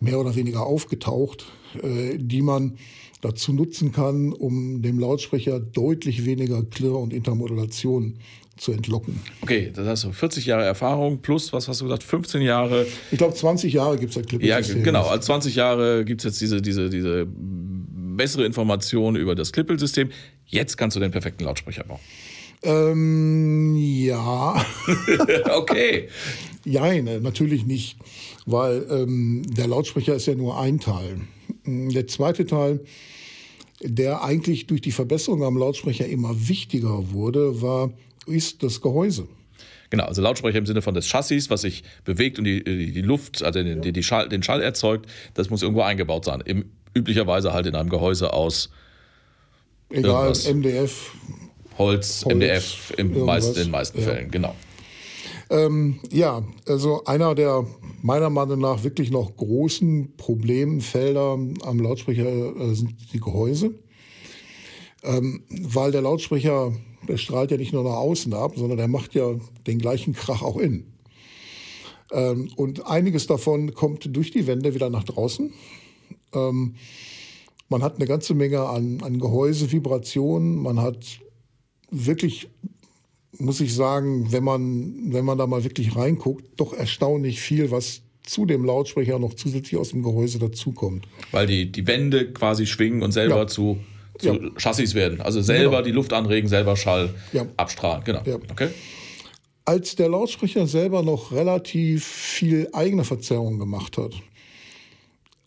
mehr 0.00 0.18
oder 0.18 0.34
weniger 0.34 0.64
aufgetaucht, 0.66 1.46
äh, 1.82 2.16
die 2.18 2.42
man 2.42 2.78
dazu 3.20 3.52
nutzen 3.52 3.92
kann, 3.92 4.32
um 4.32 4.82
dem 4.82 4.98
Lautsprecher 4.98 5.58
deutlich 5.60 6.24
weniger 6.24 6.62
Klirr 6.62 6.98
und 6.98 7.12
Intermodulation 7.12 8.14
zu 8.56 8.72
entlocken. 8.72 9.20
Okay, 9.42 9.70
das 9.74 9.86
hast 9.86 10.04
du 10.04 10.12
40 10.12 10.46
Jahre 10.46 10.64
Erfahrung 10.64 11.18
plus, 11.18 11.52
was 11.52 11.68
hast 11.68 11.80
du 11.80 11.84
gesagt, 11.84 12.02
15 12.02 12.40
Jahre? 12.42 12.86
Ich 13.10 13.18
glaube, 13.18 13.34
20 13.34 13.72
Jahre 13.72 13.98
gibt 13.98 14.10
es 14.10 14.16
das 14.16 14.26
Clippel. 14.26 14.48
Ja, 14.48 14.60
genau. 14.60 15.06
Also 15.06 15.26
20 15.26 15.54
Jahre 15.54 16.04
gibt 16.04 16.22
es 16.22 16.24
jetzt 16.24 16.40
diese, 16.40 16.62
diese, 16.62 16.88
diese 16.88 17.26
bessere 18.16 18.46
Information 18.46 19.16
über 19.16 19.34
das 19.34 19.52
Klippelsystem. 19.52 20.10
Jetzt 20.46 20.76
kannst 20.76 20.96
du 20.96 21.00
den 21.00 21.10
perfekten 21.10 21.44
Lautsprecher 21.44 21.84
bauen. 21.84 22.00
Ähm, 22.62 23.76
ja. 23.76 24.64
okay. 25.56 26.08
Nein, 26.64 27.08
natürlich 27.22 27.66
nicht, 27.66 27.96
weil 28.46 28.86
ähm, 28.90 29.42
der 29.56 29.68
Lautsprecher 29.68 30.14
ist 30.14 30.26
ja 30.26 30.34
nur 30.34 30.58
ein 30.58 30.80
Teil. 30.80 31.20
Der 31.64 32.06
zweite 32.06 32.46
Teil, 32.46 32.80
der 33.82 34.24
eigentlich 34.24 34.66
durch 34.66 34.80
die 34.80 34.90
Verbesserung 34.90 35.44
am 35.44 35.56
Lautsprecher 35.56 36.06
immer 36.06 36.48
wichtiger 36.48 37.12
wurde, 37.12 37.60
war, 37.62 37.92
ist 38.26 38.62
das 38.62 38.80
Gehäuse. 38.80 39.28
Genau, 39.90 40.04
also 40.04 40.20
Lautsprecher 40.20 40.58
im 40.58 40.66
Sinne 40.66 40.82
von 40.82 40.94
des 40.94 41.06
Chassis, 41.06 41.48
was 41.48 41.60
sich 41.62 41.84
bewegt 42.04 42.38
und 42.38 42.44
die, 42.44 42.62
die, 42.64 43.02
Luft, 43.02 43.42
also 43.42 43.62
den, 43.62 43.82
die, 43.82 43.92
die 43.92 44.02
Schall, 44.02 44.28
den 44.28 44.42
Schall 44.42 44.60
erzeugt, 44.60 45.06
das 45.34 45.48
muss 45.48 45.62
irgendwo 45.62 45.82
eingebaut 45.82 46.24
sein. 46.24 46.42
Im, 46.44 46.70
üblicherweise 46.94 47.52
halt 47.52 47.66
in 47.66 47.74
einem 47.74 47.88
Gehäuse 47.88 48.32
aus 48.32 48.70
Egal, 49.90 50.32
MDF. 50.32 51.12
Holz, 51.78 52.24
Holz 52.24 52.34
MDF 52.34 52.92
im 52.96 53.24
meisten, 53.24 53.56
in 53.56 53.66
den 53.66 53.70
meisten 53.70 53.98
ja. 54.00 54.04
Fällen, 54.04 54.30
genau. 54.30 54.54
Ähm, 55.48 56.00
ja, 56.10 56.42
also 56.66 57.04
einer 57.04 57.34
der 57.34 57.64
meiner 58.02 58.30
Meinung 58.30 58.60
nach 58.60 58.82
wirklich 58.82 59.10
noch 59.10 59.36
großen 59.36 60.16
Problemfelder 60.16 61.38
am 61.62 61.80
Lautsprecher 61.80 62.26
äh, 62.56 62.74
sind 62.74 62.94
die 63.12 63.20
Gehäuse. 63.20 63.74
Ähm, 65.04 65.44
weil 65.48 65.92
der 65.92 66.02
Lautsprecher, 66.02 66.72
der 67.06 67.16
strahlt 67.16 67.50
ja 67.50 67.56
nicht 67.56 67.72
nur 67.72 67.84
nach 67.84 67.96
außen 67.96 68.32
ab, 68.34 68.52
sondern 68.56 68.78
der 68.78 68.88
macht 68.88 69.14
ja 69.14 69.34
den 69.66 69.78
gleichen 69.78 70.12
Krach 70.12 70.42
auch 70.42 70.56
innen. 70.56 70.92
Ähm, 72.12 72.50
und 72.56 72.86
einiges 72.86 73.26
davon 73.26 73.74
kommt 73.74 74.14
durch 74.16 74.30
die 74.30 74.46
Wände 74.46 74.74
wieder 74.74 74.90
nach 74.90 75.04
draußen. 75.04 75.52
Ähm, 76.34 76.74
man 77.68 77.82
hat 77.82 77.96
eine 77.96 78.06
ganze 78.06 78.34
Menge 78.34 78.60
an, 78.62 79.00
an 79.02 79.18
Gehäusevibrationen. 79.18 80.56
Man 80.56 80.80
hat 80.80 81.20
wirklich, 81.90 82.48
muss 83.38 83.60
ich 83.60 83.74
sagen, 83.74 84.30
wenn 84.30 84.44
man, 84.44 85.12
wenn 85.12 85.24
man 85.24 85.38
da 85.38 85.46
mal 85.46 85.64
wirklich 85.64 85.96
reinguckt, 85.96 86.44
doch 86.56 86.72
erstaunlich 86.72 87.40
viel, 87.40 87.70
was 87.70 88.02
zu 88.22 88.44
dem 88.44 88.64
Lautsprecher 88.64 89.18
noch 89.18 89.34
zusätzlich 89.34 89.78
aus 89.78 89.90
dem 89.90 90.02
Gehäuse 90.02 90.38
dazukommt. 90.38 91.06
Weil 91.32 91.46
die, 91.46 91.70
die 91.70 91.86
Wände 91.86 92.32
quasi 92.32 92.66
schwingen 92.66 93.02
und 93.02 93.12
selber 93.12 93.36
ja. 93.36 93.46
zu, 93.46 93.78
zu 94.18 94.34
ja. 94.34 94.50
Chassis 94.56 94.94
werden. 94.94 95.20
Also 95.20 95.40
selber 95.40 95.76
genau. 95.76 95.82
die 95.82 95.90
Luft 95.92 96.12
anregen, 96.12 96.48
selber 96.48 96.76
Schall 96.76 97.14
ja. 97.32 97.46
abstrahlen. 97.56 98.02
Genau. 98.04 98.20
Okay. 98.50 98.68
Als 99.64 99.96
der 99.96 100.08
Lautsprecher 100.08 100.66
selber 100.66 101.02
noch 101.02 101.32
relativ 101.32 102.04
viel 102.04 102.68
eigene 102.72 103.04
Verzerrung 103.04 103.58
gemacht 103.58 103.98
hat, 103.98 104.12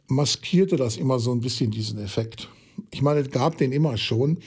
maskierte 0.08 0.76
das 0.76 0.98
immer 0.98 1.20
so 1.20 1.32
ein 1.32 1.40
bisschen 1.40 1.72
diesen 1.72 2.00
Effekt. 2.04 2.50
Ich 2.92 3.02
meine, 3.02 3.22
es 3.22 3.32
gab 3.32 3.58
den 3.58 3.72
immer 3.72 3.98
schon. 3.98 4.40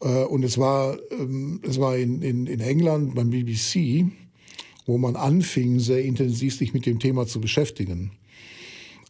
Äh, 0.00 0.24
und 0.24 0.44
es 0.44 0.58
war, 0.58 0.96
ähm, 1.10 1.60
es 1.66 1.80
war 1.80 1.96
in, 1.96 2.22
in, 2.22 2.46
in 2.46 2.60
England 2.60 3.14
beim 3.14 3.30
BBC, 3.30 4.06
wo 4.86 4.98
man 4.98 5.16
anfing, 5.16 5.80
sehr 5.80 6.04
intensiv 6.04 6.56
sich 6.56 6.72
mit 6.72 6.86
dem 6.86 6.98
Thema 6.98 7.26
zu 7.26 7.40
beschäftigen. 7.40 8.12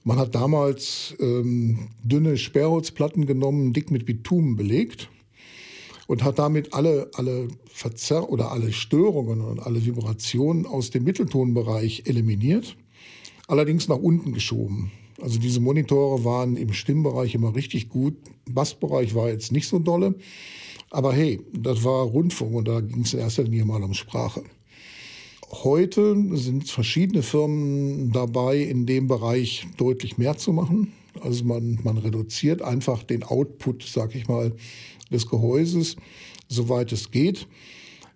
Man 0.05 0.19
hat 0.19 0.35
damals 0.35 1.15
ähm, 1.21 1.89
dünne 2.03 2.37
Sperrholzplatten 2.37 3.27
genommen, 3.27 3.73
dick 3.73 3.91
mit 3.91 4.07
Bitumen 4.07 4.57
belegt 4.57 5.11
und 6.07 6.25
hat 6.25 6.39
damit 6.39 6.73
alle, 6.73 7.11
alle 7.15 7.49
Verzerr 7.67 8.31
oder 8.31 8.51
alle 8.51 8.73
Störungen 8.73 9.43
und 9.43 9.61
alle 9.61 9.85
Vibrationen 9.85 10.67
aus 10.67 10.91
dem 10.91 11.05
Mitteltonbereich 11.05 12.05
eliminiert, 12.07 12.77
allerdings 13.47 13.89
nach 13.89 13.99
unten 13.99 14.33
geschoben. 14.33 14.91
Also 15.21 15.39
diese 15.39 15.61
Monitore 15.61 16.25
waren 16.25 16.57
im 16.57 16.73
Stimmbereich 16.73 17.35
immer 17.35 17.55
richtig 17.55 17.89
gut. 17.89 18.17
Bassbereich 18.49 19.15
war 19.15 19.29
jetzt 19.29 19.53
nicht 19.53 19.69
so 19.69 19.79
dolle. 19.79 20.15
Aber 20.91 21.13
hey, 21.13 21.41
das 21.53 21.85
war 21.85 22.05
Rundfunk 22.05 22.55
und 22.55 22.69
da 22.69 22.81
ging 22.81 23.03
es 23.03 23.13
in 23.13 23.21
erster 23.21 23.43
Linie 23.43 23.65
mal 23.65 23.83
um 23.83 23.95
Sprache. 23.95 24.43
Heute 25.51 26.15
sind 26.37 26.69
verschiedene 26.69 27.23
Firmen 27.23 28.13
dabei, 28.13 28.59
in 28.59 28.85
dem 28.85 29.09
Bereich 29.09 29.67
deutlich 29.79 30.19
mehr 30.19 30.37
zu 30.37 30.53
machen. 30.53 30.93
Also 31.23 31.45
man, 31.45 31.79
man 31.83 31.97
reduziert 31.97 32.61
einfach 32.61 33.03
den 33.03 33.23
Output, 33.23 33.83
sag 33.83 34.15
ich 34.15 34.29
mal, 34.29 34.53
des 35.11 35.27
Gehäuses, 35.27 35.97
soweit 36.49 36.93
es 36.93 37.11
geht. 37.11 37.47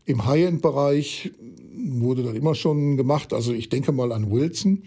Im 0.04 0.26
High-End-Bereich 0.26 1.32
wurde 1.74 2.22
das 2.22 2.34
immer 2.34 2.54
schon 2.54 2.98
gemacht. 2.98 3.32
Also 3.32 3.54
ich 3.54 3.70
denke 3.70 3.92
mal 3.92 4.12
an 4.12 4.30
Wilson, 4.30 4.82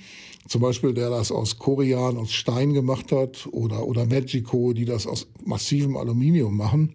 zum 0.48 0.62
Beispiel, 0.62 0.94
der 0.94 1.10
das 1.10 1.32
aus 1.32 1.58
Korean, 1.58 2.18
aus 2.18 2.32
Stein 2.32 2.74
gemacht 2.74 3.12
hat, 3.12 3.48
oder, 3.52 3.88
oder 3.88 4.06
Magico, 4.06 4.74
die 4.74 4.86
das 4.86 5.08
aus 5.08 5.28
massivem 5.44 5.98
Aluminium 5.98 6.56
machen. 6.56 6.94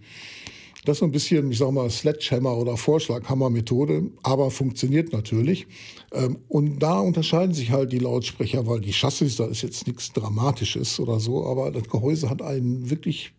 Das 0.85 0.97
ist 0.97 1.03
ein 1.03 1.11
bisschen, 1.11 1.51
ich 1.51 1.59
sag 1.59 1.73
mal, 1.73 1.91
Sledgehammer 1.91 2.57
oder 2.57 2.77
Vorschlaghammer-Methode, 2.77 4.11
aber 4.23 4.51
funktioniert 4.51 5.13
natürlich. 5.13 5.67
Ähm, 6.13 6.39
und 6.49 6.79
da 6.79 7.01
unterscheiden 7.01 7.55
sich 7.55 7.71
halt 7.71 7.93
die 7.93 7.99
Lautsprecher, 7.99 8.67
weil 8.67 8.81
die 8.81 8.93
Chassis, 8.93 9.37
da 9.37 9.47
ist 9.47 9.63
jetzt 9.63 9.87
nichts 9.87 10.13
Dramatisches 10.13 10.99
oder 10.99 11.21
so, 11.21 11.45
aber 11.45 11.71
das 11.71 11.89
Gehäuse 11.89 12.31
hat 12.31 12.41
einen 12.41 12.89
wirklich 12.89 13.33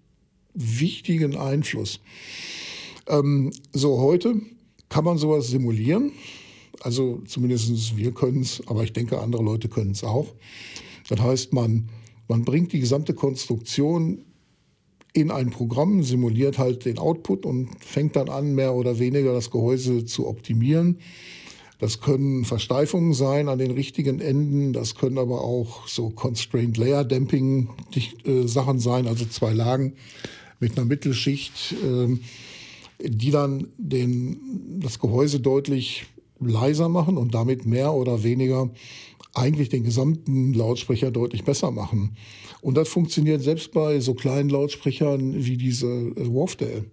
wichtigen 0.54 1.36
Einfluss. 1.36 2.00
Ähm, 3.08 3.52
so, 3.74 4.00
heute 4.00 4.36
kann 4.90 5.06
man 5.06 5.18
sowas 5.18 5.48
simulieren. 5.48 6.12
Also 6.82 7.22
zumindest 7.26 7.98
wir 7.98 8.12
können 8.12 8.42
es, 8.42 8.62
aber 8.68 8.84
ich 8.84 8.94
denke, 8.94 9.20
andere 9.20 9.44
Leute 9.44 9.70
können 9.70 9.92
es 9.92 10.04
auch. 10.04 10.28
Das 11.10 11.20
heißt, 11.20 11.54
man, 11.54 11.90
man 12.28 12.44
bringt 12.44 12.74
die 12.74 12.80
gesamte 12.80 13.14
Konstruktion 13.14 14.24
in 15.14 15.32
ein 15.32 15.50
Programm, 15.50 16.04
simuliert 16.04 16.58
halt 16.58 16.86
den 16.86 16.98
Output 16.98 17.46
und 17.46 17.70
fängt 17.80 18.16
dann 18.16 18.30
an, 18.30 18.56
mehr 18.56 18.74
oder 18.74 19.00
weniger 19.00 19.34
das 19.34 19.52
Gehäuse 19.52 20.06
zu 20.06 20.28
optimieren. 20.28 21.00
Das 21.80 22.00
können 22.00 22.46
Versteifungen 22.46 23.14
sein 23.14 23.50
an 23.50 23.58
den 23.58 23.72
richtigen 23.72 24.22
Enden, 24.22 24.72
das 24.72 24.96
können 24.96 25.18
aber 25.18 25.42
auch 25.42 25.88
so 25.88 26.12
Constrained 26.12 26.78
Layer 26.78 27.04
Damping 27.04 27.70
äh, 28.24 28.48
Sachen 28.48 28.80
sein, 28.80 29.08
also 29.08 29.26
zwei 29.26 29.52
Lagen 29.52 29.94
mit 30.60 30.78
einer 30.78 30.86
Mittelschicht, 30.86 31.74
äh, 31.84 32.18
die 33.04 33.32
dann 33.32 33.70
den, 33.78 34.80
das 34.80 35.00
Gehäuse 35.00 35.40
deutlich 35.40 36.06
leiser 36.40 36.88
machen 36.88 37.18
und 37.18 37.34
damit 37.34 37.66
mehr 37.66 37.94
oder 37.94 38.24
weniger 38.24 38.70
eigentlich 39.34 39.70
den 39.70 39.84
gesamten 39.84 40.54
Lautsprecher 40.54 41.12
deutlich 41.12 41.44
besser 41.44 41.72
machen. 41.72 42.16
Und 42.62 42.76
das 42.76 42.90
funktioniert 42.90 43.42
selbst 43.42 43.72
bei 43.72 44.00
so 44.00 44.14
kleinen 44.14 44.50
Lautsprechern 44.50 45.46
wie 45.46 45.58
diese 45.58 45.88
äh, 45.88 46.34
Wharfdale. 46.34 46.86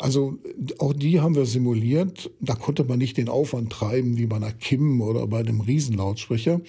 Also 0.00 0.38
auch 0.78 0.92
die 0.92 1.20
haben 1.20 1.34
wir 1.34 1.44
simuliert. 1.44 2.30
Da 2.40 2.54
konnte 2.54 2.84
man 2.84 2.98
nicht 2.98 3.16
den 3.16 3.28
Aufwand 3.28 3.70
treiben 3.70 4.16
wie 4.16 4.26
bei 4.26 4.36
einer 4.36 4.52
Kim 4.52 5.00
oder 5.00 5.26
bei 5.26 5.40
einem 5.40 5.60
Riesenlautsprecher. 5.60 6.60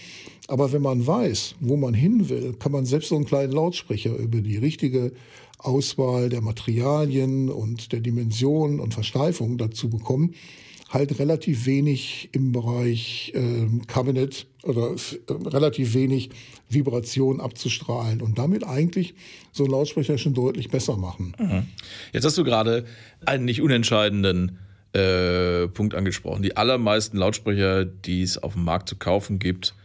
Aber 0.47 0.71
wenn 0.71 0.81
man 0.81 1.05
weiß, 1.05 1.55
wo 1.59 1.77
man 1.77 1.93
hin 1.93 2.27
will, 2.29 2.53
kann 2.57 2.71
man 2.71 2.87
selbst 2.87 3.09
so 3.09 3.15
einen 3.15 3.25
kleinen 3.25 3.53
Lautsprecher 3.53 4.15
über 4.15 4.41
die 4.41 4.57
richtige 4.57 5.11
Auswahl 5.59 6.29
der 6.29 6.41
Materialien 6.41 7.49
und 7.49 7.91
der 7.91 7.99
Dimension 7.99 8.79
und 8.79 8.95
Versteifung 8.95 9.59
dazu 9.59 9.89
bekommen, 9.89 10.33
halt 10.89 11.19
relativ 11.19 11.65
wenig 11.65 12.29
im 12.31 12.51
Bereich 12.51 13.31
äh, 13.35 13.67
Kabinett 13.87 14.47
oder 14.63 14.91
äh, 14.91 15.47
relativ 15.49 15.93
wenig 15.93 16.31
Vibration 16.67 17.39
abzustrahlen 17.39 18.21
und 18.21 18.37
damit 18.37 18.65
eigentlich 18.65 19.13
so 19.51 19.63
einen 19.63 19.71
Lautsprecher 19.71 20.17
schon 20.17 20.33
deutlich 20.33 20.69
besser 20.69 20.97
machen. 20.97 21.35
Mhm. 21.39 21.67
Jetzt 22.11 22.25
hast 22.25 22.37
du 22.37 22.43
gerade 22.43 22.85
einen 23.25 23.45
nicht 23.45 23.61
unentscheidenden 23.61 24.57
äh, 24.93 25.67
Punkt 25.67 25.93
angesprochen. 25.93 26.41
Die 26.41 26.57
allermeisten 26.57 27.17
Lautsprecher, 27.17 27.85
die 27.85 28.23
es 28.23 28.41
auf 28.41 28.53
dem 28.53 28.63
Markt 28.63 28.89
zu 28.89 28.95
kaufen 28.95 29.37
gibt, 29.37 29.75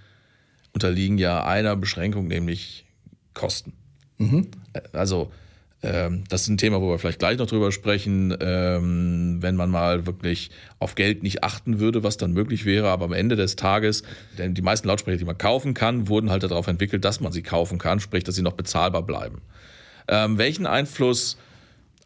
unterliegen 0.72 1.18
ja 1.18 1.44
einer 1.44 1.76
Beschränkung, 1.76 2.28
nämlich 2.28 2.86
Kosten. 3.34 3.74
Mhm. 4.18 4.48
Äh, 4.72 4.80
also 4.92 5.30
das 6.28 6.42
ist 6.42 6.48
ein 6.48 6.56
Thema, 6.56 6.80
wo 6.80 6.90
wir 6.90 6.98
vielleicht 6.98 7.18
gleich 7.18 7.38
noch 7.38 7.46
drüber 7.46 7.70
sprechen, 7.72 8.36
ähm, 8.40 9.38
wenn 9.40 9.54
man 9.56 9.70
mal 9.70 10.06
wirklich 10.06 10.50
auf 10.78 10.94
Geld 10.94 11.22
nicht 11.22 11.44
achten 11.44 11.78
würde, 11.78 12.02
was 12.02 12.16
dann 12.16 12.32
möglich 12.32 12.64
wäre. 12.64 12.88
Aber 12.88 13.04
am 13.04 13.12
Ende 13.12 13.36
des 13.36 13.56
Tages, 13.56 14.02
denn 14.38 14.54
die 14.54 14.62
meisten 14.62 14.88
Lautsprecher, 14.88 15.18
die 15.18 15.24
man 15.24 15.38
kaufen 15.38 15.74
kann, 15.74 16.08
wurden 16.08 16.30
halt 16.30 16.42
darauf 16.42 16.66
entwickelt, 16.66 17.04
dass 17.04 17.20
man 17.20 17.32
sie 17.32 17.42
kaufen 17.42 17.78
kann, 17.78 18.00
sprich, 18.00 18.24
dass 18.24 18.34
sie 18.34 18.42
noch 18.42 18.54
bezahlbar 18.54 19.02
bleiben. 19.02 19.42
Ähm, 20.08 20.38
welchen 20.38 20.66
Einfluss 20.66 21.36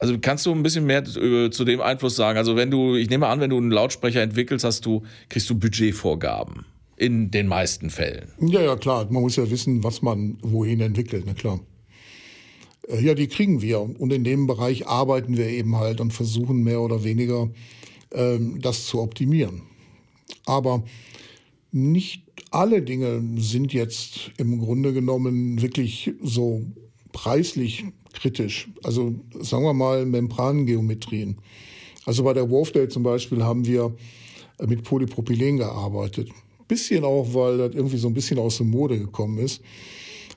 also 0.00 0.16
kannst 0.20 0.46
du 0.46 0.52
ein 0.52 0.62
bisschen 0.62 0.86
mehr 0.86 1.02
zu 1.04 1.64
dem 1.64 1.80
Einfluss 1.80 2.14
sagen? 2.14 2.38
Also 2.38 2.54
wenn 2.54 2.70
du, 2.70 2.94
ich 2.94 3.10
nehme 3.10 3.26
an, 3.26 3.40
wenn 3.40 3.50
du 3.50 3.58
einen 3.58 3.72
Lautsprecher 3.72 4.22
entwickelst, 4.22 4.64
hast 4.64 4.86
du, 4.86 5.02
kriegst 5.28 5.50
du 5.50 5.58
Budgetvorgaben. 5.58 6.66
in 6.96 7.30
den 7.30 7.46
meisten 7.46 7.90
Fällen. 7.90 8.32
Ja, 8.40 8.60
ja, 8.60 8.76
klar. 8.76 9.06
Man 9.10 9.22
muss 9.22 9.36
ja 9.36 9.50
wissen, 9.50 9.82
was 9.82 10.02
man 10.02 10.38
wohin 10.42 10.80
entwickelt, 10.80 11.24
na 11.26 11.34
klar. 11.34 11.60
Äh, 12.88 13.04
ja, 13.04 13.14
die 13.14 13.28
kriegen 13.28 13.62
wir. 13.62 13.80
Und 13.80 14.12
in 14.12 14.24
dem 14.24 14.46
Bereich 14.46 14.86
arbeiten 14.86 15.36
wir 15.36 15.48
eben 15.48 15.76
halt 15.76 16.00
und 16.00 16.12
versuchen 16.12 16.62
mehr 16.62 16.80
oder 16.80 17.04
weniger 17.04 17.48
ähm, 18.12 18.60
das 18.60 18.86
zu 18.86 19.00
optimieren. 19.00 19.62
Aber 20.46 20.82
nicht 21.70 22.22
alle 22.50 22.82
Dinge 22.82 23.22
sind 23.36 23.72
jetzt 23.72 24.32
im 24.38 24.58
Grunde 24.58 24.92
genommen 24.92 25.60
wirklich 25.60 26.12
so 26.22 26.62
preislich 27.12 27.84
kritisch. 28.12 28.68
Also 28.82 29.14
sagen 29.40 29.64
wir 29.64 29.74
mal 29.74 30.06
Membrangeometrien. 30.06 31.36
Also 32.06 32.24
bei 32.24 32.32
der 32.32 32.50
Wharfdale 32.50 32.88
zum 32.88 33.02
Beispiel 33.02 33.42
haben 33.44 33.66
wir 33.66 33.94
mit 34.66 34.82
Polypropylen 34.82 35.58
gearbeitet. 35.58 36.30
Bisschen 36.66 37.04
auch, 37.04 37.34
weil 37.34 37.58
das 37.58 37.74
irgendwie 37.74 37.98
so 37.98 38.08
ein 38.08 38.14
bisschen 38.14 38.38
aus 38.38 38.58
der 38.58 38.66
Mode 38.66 38.98
gekommen 38.98 39.38
ist. 39.38 39.62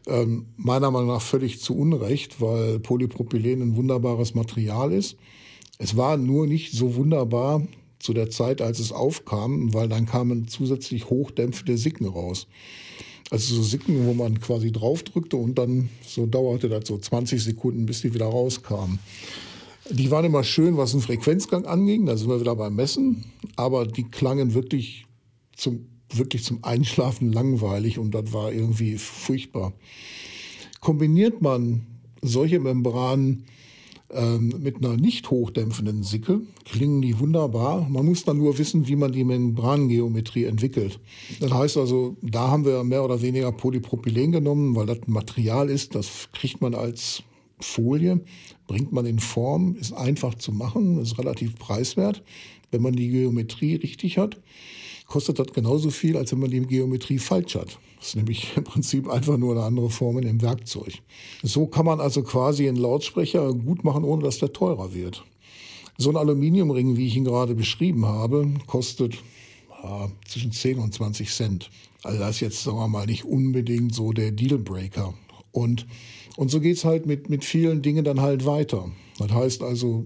Ähm, 0.07 0.47
meiner 0.57 0.89
Meinung 0.89 1.09
nach 1.09 1.21
völlig 1.21 1.61
zu 1.61 1.75
Unrecht, 1.77 2.41
weil 2.41 2.79
Polypropylen 2.79 3.61
ein 3.61 3.75
wunderbares 3.75 4.33
Material 4.33 4.91
ist. 4.91 5.15
Es 5.77 5.95
war 5.95 6.17
nur 6.17 6.47
nicht 6.47 6.73
so 6.73 6.95
wunderbar 6.95 7.61
zu 7.99 8.13
der 8.13 8.29
Zeit, 8.29 8.61
als 8.61 8.79
es 8.79 8.91
aufkam, 8.91 9.73
weil 9.73 9.87
dann 9.87 10.05
kamen 10.05 10.47
zusätzlich 10.47 11.09
hochdämpfende 11.09 11.77
Sicken 11.77 12.07
raus. 12.07 12.47
Also 13.29 13.55
so 13.55 13.63
Sicken, 13.63 14.05
wo 14.07 14.13
man 14.13 14.41
quasi 14.41 14.71
draufdrückte 14.71 15.37
und 15.37 15.57
dann 15.57 15.89
so 16.05 16.25
dauerte 16.25 16.67
das 16.67 16.87
so 16.87 16.97
20 16.97 17.41
Sekunden, 17.41 17.85
bis 17.85 18.01
die 18.01 18.13
wieder 18.13 18.25
rauskamen. 18.25 18.99
Die 19.89 20.11
waren 20.11 20.25
immer 20.25 20.43
schön, 20.43 20.77
was 20.77 20.91
den 20.91 21.01
Frequenzgang 21.01 21.65
anging, 21.65 22.05
da 22.05 22.17
sind 22.17 22.29
wir 22.29 22.39
wieder 22.39 22.55
beim 22.55 22.75
Messen, 22.75 23.25
aber 23.55 23.85
die 23.85 24.03
klangen 24.03 24.53
wirklich 24.53 25.05
zum 25.55 25.87
wirklich 26.17 26.43
zum 26.43 26.63
Einschlafen 26.63 27.31
langweilig 27.31 27.99
und 27.99 28.11
das 28.13 28.33
war 28.33 28.51
irgendwie 28.51 28.97
furchtbar. 28.97 29.73
Kombiniert 30.79 31.41
man 31.41 31.85
solche 32.21 32.59
Membranen 32.59 33.45
ähm, 34.13 34.53
mit 34.59 34.77
einer 34.77 34.97
nicht 34.97 35.29
hochdämpfenden 35.29 36.03
Sicke, 36.03 36.41
klingen 36.65 37.01
die 37.01 37.19
wunderbar. 37.19 37.87
Man 37.89 38.05
muss 38.05 38.23
dann 38.23 38.37
nur 38.37 38.57
wissen, 38.57 38.87
wie 38.87 38.95
man 38.95 39.11
die 39.11 39.23
Membrangeometrie 39.23 40.45
entwickelt. 40.45 40.99
Das 41.39 41.53
heißt 41.53 41.77
also, 41.77 42.17
da 42.21 42.49
haben 42.49 42.65
wir 42.65 42.83
mehr 42.83 43.03
oder 43.05 43.21
weniger 43.21 43.51
Polypropylen 43.51 44.31
genommen, 44.31 44.75
weil 44.75 44.85
das 44.85 44.99
ein 45.07 45.13
Material 45.13 45.69
ist, 45.69 45.95
das 45.95 46.29
kriegt 46.33 46.61
man 46.61 46.75
als 46.75 47.23
Folie, 47.59 48.21
bringt 48.67 48.91
man 48.91 49.05
in 49.05 49.19
Form, 49.19 49.75
ist 49.75 49.93
einfach 49.93 50.35
zu 50.35 50.51
machen, 50.51 50.99
ist 50.99 51.17
relativ 51.17 51.55
preiswert, 51.55 52.23
wenn 52.71 52.81
man 52.81 52.93
die 52.93 53.09
Geometrie 53.09 53.75
richtig 53.75 54.17
hat 54.17 54.41
kostet 55.11 55.39
das 55.39 55.47
genauso 55.53 55.89
viel, 55.89 56.15
als 56.15 56.31
wenn 56.31 56.39
man 56.39 56.49
die 56.49 56.61
Geometrie 56.61 57.19
falsch 57.19 57.55
hat. 57.55 57.77
Das 57.99 58.09
ist 58.09 58.15
nämlich 58.15 58.55
im 58.55 58.63
Prinzip 58.63 59.09
einfach 59.09 59.37
nur 59.37 59.53
eine 59.53 59.63
andere 59.63 59.89
Form 59.89 60.17
in 60.17 60.25
dem 60.25 60.41
Werkzeug. 60.41 60.93
So 61.43 61.67
kann 61.67 61.85
man 61.85 61.99
also 61.99 62.23
quasi 62.23 62.67
einen 62.67 62.77
Lautsprecher 62.77 63.53
gut 63.53 63.83
machen, 63.83 64.03
ohne 64.03 64.23
dass 64.23 64.39
der 64.39 64.53
teurer 64.53 64.93
wird. 64.93 65.23
So 65.97 66.09
ein 66.09 66.15
Aluminiumring, 66.15 66.95
wie 66.95 67.07
ich 67.07 67.17
ihn 67.17 67.25
gerade 67.25 67.53
beschrieben 67.53 68.05
habe, 68.05 68.49
kostet 68.67 69.15
ja, 69.83 70.09
zwischen 70.25 70.51
10 70.51 70.79
und 70.79 70.93
20 70.93 71.29
Cent. 71.29 71.69
Also 72.03 72.17
das 72.17 72.35
ist 72.35 72.39
jetzt, 72.39 72.63
sagen 72.63 72.77
wir 72.77 72.87
mal, 72.87 73.05
nicht 73.05 73.25
unbedingt 73.25 73.93
so 73.93 74.13
der 74.13 74.31
Dealbreaker. 74.31 75.13
Und, 75.51 75.85
und 76.37 76.49
so 76.49 76.61
geht's 76.61 76.85
halt 76.85 77.05
mit, 77.05 77.29
mit 77.29 77.43
vielen 77.43 77.81
Dingen 77.81 78.05
dann 78.05 78.21
halt 78.21 78.45
weiter. 78.45 78.89
Das 79.21 79.31
heißt 79.31 79.63
also, 79.63 80.05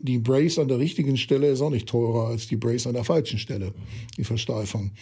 die 0.00 0.18
Brace 0.18 0.58
an 0.58 0.68
der 0.68 0.78
richtigen 0.78 1.16
Stelle 1.16 1.48
ist 1.48 1.60
auch 1.60 1.70
nicht 1.70 1.88
teurer 1.88 2.28
als 2.28 2.46
die 2.46 2.56
Brace 2.56 2.86
an 2.86 2.94
der 2.94 3.04
falschen 3.04 3.38
Stelle, 3.38 3.72
die 4.16 4.24
Versteifung. 4.24 4.92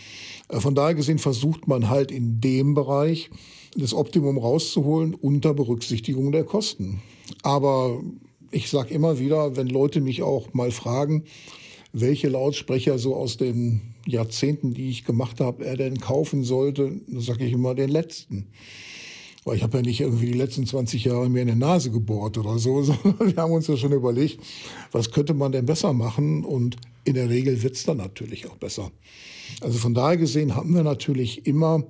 Äh, 0.49 0.61
von 0.61 0.75
daher 0.75 0.95
gesehen 0.95 1.19
versucht 1.19 1.69
man 1.69 1.89
halt 1.89 2.11
in 2.11 2.41
dem 2.41 2.75
Bereich 2.75 3.31
das 3.77 3.95
Optimum 3.95 4.39
rauszuholen 4.39 5.15
unter 5.15 5.55
Berücksichtigung 5.55 6.33
der 6.33 6.45
Kosten. 6.45 7.01
Aber 7.43 8.03
ich 8.51 8.69
sage 8.69 8.93
immer 8.93 9.19
wieder, 9.19 9.57
wenn 9.57 9.69
Leute 9.69 10.01
mich 10.01 10.23
auch 10.23 10.53
mal 10.53 10.71
fragen, 10.71 11.25
welche 11.93 12.29
Lautsprecher 12.29 12.99
so 12.99 13.15
aus 13.17 13.37
den 13.37 13.81
Jahrzehnten, 14.07 14.75
die 14.75 14.91
ich 14.91 15.05
gemacht 15.05 15.41
habe, 15.41 15.65
er 15.65 15.77
denn 15.77 15.99
kaufen 15.99 16.45
sollte, 16.45 17.01
dann 17.07 17.21
sage 17.21 17.45
ich 17.45 17.53
immer 17.53 17.75
den 17.75 17.91
letzten. 17.91 18.49
Weil 19.45 19.57
ich 19.57 19.63
habe 19.63 19.79
ja 19.79 19.83
nicht 19.83 20.01
irgendwie 20.01 20.27
die 20.27 20.39
letzten 20.39 20.67
20 20.67 21.05
Jahre 21.05 21.29
mir 21.29 21.43
in 21.43 21.49
die 21.49 21.55
Nase 21.55 21.91
gebohrt 21.91 22.39
oder 22.39 22.59
so, 22.59 22.83
sondern 22.83 23.35
wir 23.35 23.43
haben 23.43 23.53
uns 23.53 23.67
ja 23.67 23.77
schon 23.77 23.93
überlegt, 23.93 24.41
was 24.93 25.11
könnte 25.11 25.35
man 25.35 25.53
denn 25.53 25.67
besser 25.67 25.93
machen 25.93 26.45
und 26.45 26.77
in 27.05 27.15
der 27.15 27.29
Regel 27.29 27.63
wird's 27.63 27.85
dann 27.85 27.97
natürlich 27.97 28.49
auch 28.49 28.57
besser. 28.57 28.91
Also 29.61 29.79
von 29.79 29.95
daher 29.95 30.17
gesehen 30.17 30.55
haben 30.55 30.75
wir 30.75 30.85
natürlich 30.85 31.47
immer 31.47 31.85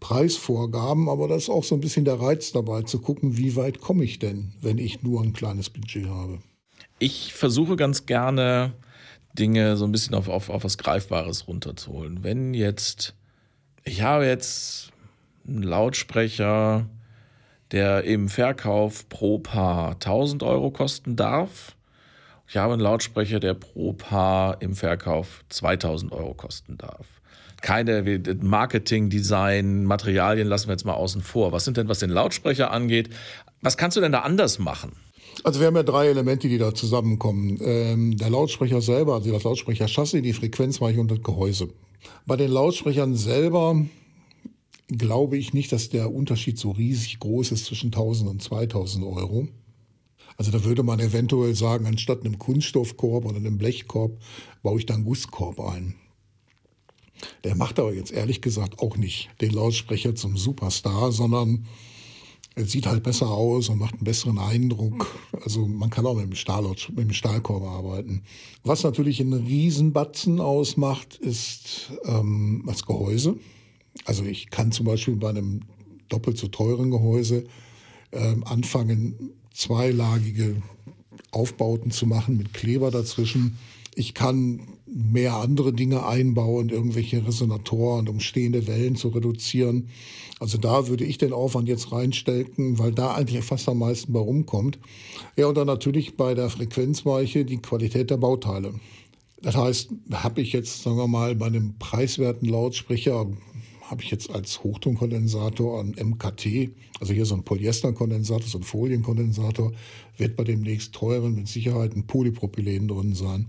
Preisvorgaben, 0.00 1.08
aber 1.08 1.28
das 1.28 1.44
ist 1.44 1.50
auch 1.50 1.64
so 1.64 1.74
ein 1.74 1.80
bisschen 1.80 2.04
der 2.04 2.20
Reiz 2.20 2.52
dabei, 2.52 2.82
zu 2.82 3.00
gucken, 3.00 3.36
wie 3.36 3.56
weit 3.56 3.80
komme 3.80 4.04
ich 4.04 4.18
denn, 4.18 4.52
wenn 4.60 4.78
ich 4.78 5.02
nur 5.02 5.22
ein 5.22 5.32
kleines 5.32 5.70
Budget 5.70 6.06
habe. 6.06 6.38
Ich 6.98 7.32
versuche 7.32 7.76
ganz 7.76 8.06
gerne, 8.06 8.74
Dinge 9.38 9.76
so 9.76 9.84
ein 9.84 9.92
bisschen 9.92 10.14
auf, 10.14 10.28
auf, 10.28 10.50
auf 10.50 10.64
was 10.64 10.78
Greifbares 10.78 11.46
runterzuholen. 11.46 12.24
Wenn 12.24 12.54
jetzt, 12.54 13.14
ich 13.84 14.02
habe 14.02 14.26
jetzt 14.26 14.89
ein 15.50 15.62
Lautsprecher, 15.62 16.86
der 17.72 18.04
im 18.04 18.28
Verkauf 18.28 19.08
pro 19.08 19.38
Paar 19.38 19.92
1000 19.92 20.42
Euro 20.42 20.70
kosten 20.70 21.16
darf. 21.16 21.76
Ich 22.48 22.56
habe 22.56 22.72
einen 22.72 22.82
Lautsprecher, 22.82 23.38
der 23.38 23.54
pro 23.54 23.92
Paar 23.92 24.60
im 24.60 24.74
Verkauf 24.74 25.44
2000 25.50 26.12
Euro 26.12 26.34
kosten 26.34 26.78
darf. 26.78 27.06
Keine 27.60 28.22
Marketing, 28.40 29.10
Design, 29.10 29.84
Materialien 29.84 30.48
lassen 30.48 30.68
wir 30.68 30.72
jetzt 30.72 30.84
mal 30.84 30.94
außen 30.94 31.20
vor. 31.20 31.52
Was 31.52 31.64
sind 31.64 31.76
denn, 31.76 31.88
was 31.88 31.98
den 31.98 32.10
Lautsprecher 32.10 32.70
angeht? 32.70 33.10
Was 33.60 33.76
kannst 33.76 33.96
du 33.96 34.00
denn 34.00 34.12
da 34.12 34.20
anders 34.20 34.58
machen? 34.58 34.92
Also 35.44 35.60
wir 35.60 35.66
haben 35.66 35.76
ja 35.76 35.82
drei 35.82 36.08
Elemente, 36.08 36.48
die 36.48 36.58
da 36.58 36.74
zusammenkommen. 36.74 37.58
Ähm, 37.62 38.16
der 38.16 38.30
Lautsprecher 38.30 38.80
selber, 38.80 39.14
also 39.14 39.30
das 39.30 39.44
Lautsprecher-Chassis, 39.44 40.22
die 40.22 40.32
Frequenzweiche 40.32 41.00
und 41.00 41.10
das 41.10 41.22
Gehäuse. 41.22 41.68
Bei 42.26 42.36
den 42.36 42.50
Lautsprechern 42.50 43.14
selber 43.14 43.76
glaube 44.98 45.36
ich 45.36 45.52
nicht, 45.52 45.72
dass 45.72 45.88
der 45.88 46.12
Unterschied 46.12 46.58
so 46.58 46.70
riesig 46.70 47.18
groß 47.18 47.52
ist 47.52 47.66
zwischen 47.66 47.88
1000 47.88 48.30
und 48.30 48.42
2000 48.42 49.04
Euro. 49.04 49.48
Also 50.36 50.50
da 50.50 50.64
würde 50.64 50.82
man 50.82 51.00
eventuell 51.00 51.54
sagen, 51.54 51.86
anstatt 51.86 52.24
einem 52.24 52.38
Kunststoffkorb 52.38 53.24
oder 53.26 53.36
einem 53.36 53.58
Blechkorb 53.58 54.18
baue 54.62 54.78
ich 54.78 54.86
da 54.86 54.94
einen 54.94 55.04
Gusskorb 55.04 55.60
ein. 55.60 55.94
Der 57.44 57.54
macht 57.54 57.78
aber 57.78 57.92
jetzt 57.92 58.12
ehrlich 58.12 58.40
gesagt 58.40 58.78
auch 58.78 58.96
nicht 58.96 59.28
den 59.40 59.50
Lautsprecher 59.50 60.14
zum 60.14 60.36
Superstar, 60.36 61.12
sondern 61.12 61.66
er 62.56 62.64
sieht 62.64 62.86
halt 62.86 63.02
besser 63.02 63.28
aus 63.28 63.68
und 63.68 63.78
macht 63.78 63.94
einen 63.94 64.04
besseren 64.04 64.38
Eindruck. 64.38 65.06
Also 65.44 65.66
man 65.66 65.90
kann 65.90 66.06
auch 66.06 66.16
mit 66.16 66.24
dem, 66.24 66.34
Stahl, 66.34 66.64
mit 66.64 66.98
dem 66.98 67.12
Stahlkorb 67.12 67.62
arbeiten. 67.62 68.22
Was 68.64 68.82
natürlich 68.82 69.20
einen 69.20 69.34
Riesenbatzen 69.34 70.40
ausmacht, 70.40 71.16
ist 71.16 71.92
ähm, 72.04 72.64
das 72.66 72.84
Gehäuse. 72.84 73.36
Also 74.04 74.24
ich 74.24 74.50
kann 74.50 74.72
zum 74.72 74.86
Beispiel 74.86 75.16
bei 75.16 75.30
einem 75.30 75.60
doppelt 76.08 76.38
so 76.38 76.48
teuren 76.48 76.90
Gehäuse 76.90 77.44
äh, 78.10 78.34
anfangen, 78.44 79.32
zweilagige 79.52 80.62
Aufbauten 81.30 81.90
zu 81.90 82.06
machen 82.06 82.36
mit 82.36 82.54
Kleber 82.54 82.90
dazwischen. 82.90 83.58
Ich 83.94 84.14
kann 84.14 84.60
mehr 84.86 85.34
andere 85.36 85.72
Dinge 85.72 86.06
einbauen, 86.06 86.68
irgendwelche 86.68 87.24
Resonatoren, 87.26 88.08
um 88.08 88.20
stehende 88.20 88.66
Wellen 88.66 88.96
zu 88.96 89.08
reduzieren. 89.08 89.88
Also 90.40 90.58
da 90.58 90.88
würde 90.88 91.04
ich 91.04 91.18
den 91.18 91.32
Aufwand 91.32 91.68
jetzt 91.68 91.92
reinstecken, 91.92 92.78
weil 92.78 92.92
da 92.92 93.14
eigentlich 93.14 93.44
fast 93.44 93.68
am 93.68 93.78
meisten 93.78 94.12
bei 94.12 94.20
rumkommt. 94.20 94.78
Ja, 95.36 95.46
und 95.46 95.56
dann 95.56 95.66
natürlich 95.66 96.16
bei 96.16 96.34
der 96.34 96.50
Frequenzweiche 96.50 97.44
die 97.44 97.58
Qualität 97.58 98.10
der 98.10 98.16
Bauteile. 98.16 98.74
Das 99.42 99.56
heißt, 99.56 99.90
habe 100.12 100.40
ich 100.40 100.52
jetzt, 100.52 100.82
sagen 100.82 100.96
wir 100.96 101.06
mal, 101.06 101.34
bei 101.34 101.46
einem 101.46 101.74
preiswerten 101.78 102.48
Lautsprecher 102.48 103.26
habe 103.90 104.02
ich 104.04 104.10
jetzt 104.10 104.30
als 104.30 104.62
Hochtonkondensator 104.62 105.80
an 105.80 105.96
MKT, 106.00 106.70
also 107.00 107.12
hier 107.12 107.26
so 107.26 107.34
ein 107.34 107.42
Polyesterkondensator, 107.42 108.46
so 108.46 108.58
ein 108.58 108.62
Folienkondensator, 108.62 109.72
wird 110.16 110.36
bei 110.36 110.44
dem 110.44 110.60
nächst 110.60 110.92
teuren 110.92 111.34
mit 111.34 111.48
Sicherheit 111.48 111.96
ein 111.96 112.06
Polypropylen 112.06 112.86
drin 112.86 113.14
sein, 113.14 113.48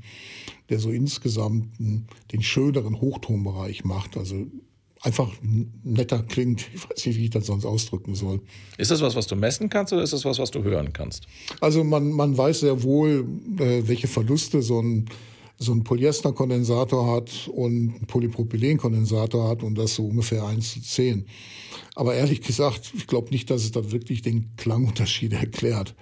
der 0.69 0.79
so 0.79 0.89
insgesamt 0.89 1.67
den 1.77 2.41
schöneren 2.41 2.99
Hochtonbereich 2.99 3.83
macht. 3.83 4.17
Also 4.17 4.47
einfach 5.01 5.31
netter 5.83 6.23
klingt. 6.23 6.67
Ich 6.73 6.89
weiß 6.89 7.05
nicht, 7.05 7.17
wie 7.19 7.23
ich 7.25 7.29
das 7.29 7.45
sonst 7.45 7.65
ausdrücken 7.65 8.15
soll. 8.15 8.41
Ist 8.79 8.89
das 8.89 9.01
was, 9.01 9.15
was 9.15 9.27
du 9.27 9.35
messen 9.35 9.69
kannst 9.69 9.93
oder 9.93 10.01
ist 10.01 10.13
das 10.13 10.25
was, 10.25 10.39
was 10.39 10.49
du 10.49 10.63
hören 10.63 10.91
kannst? 10.91 11.27
Also 11.59 11.83
man, 11.83 12.11
man 12.11 12.35
weiß 12.35 12.61
sehr 12.61 12.81
wohl, 12.81 13.27
äh, 13.59 13.87
welche 13.87 14.07
Verluste 14.07 14.63
so 14.63 14.81
ein 14.81 15.05
so 15.61 15.73
ein 15.73 15.83
Polyesterkondensator 15.83 17.15
hat 17.15 17.49
und 17.53 18.01
ein 18.01 18.07
Polypropylenkondensator 18.07 19.47
hat 19.47 19.61
und 19.61 19.77
das 19.77 19.95
so 19.95 20.07
ungefähr 20.07 20.43
1 20.43 20.73
zu 20.73 20.81
10. 20.81 21.25
Aber 21.95 22.15
ehrlich 22.15 22.41
gesagt, 22.41 22.91
ich 22.95 23.05
glaube 23.05 23.29
nicht, 23.29 23.49
dass 23.49 23.63
es 23.63 23.71
da 23.71 23.91
wirklich 23.91 24.21
den 24.21 24.55
Klangunterschied 24.57 25.33
erklärt. 25.39 25.95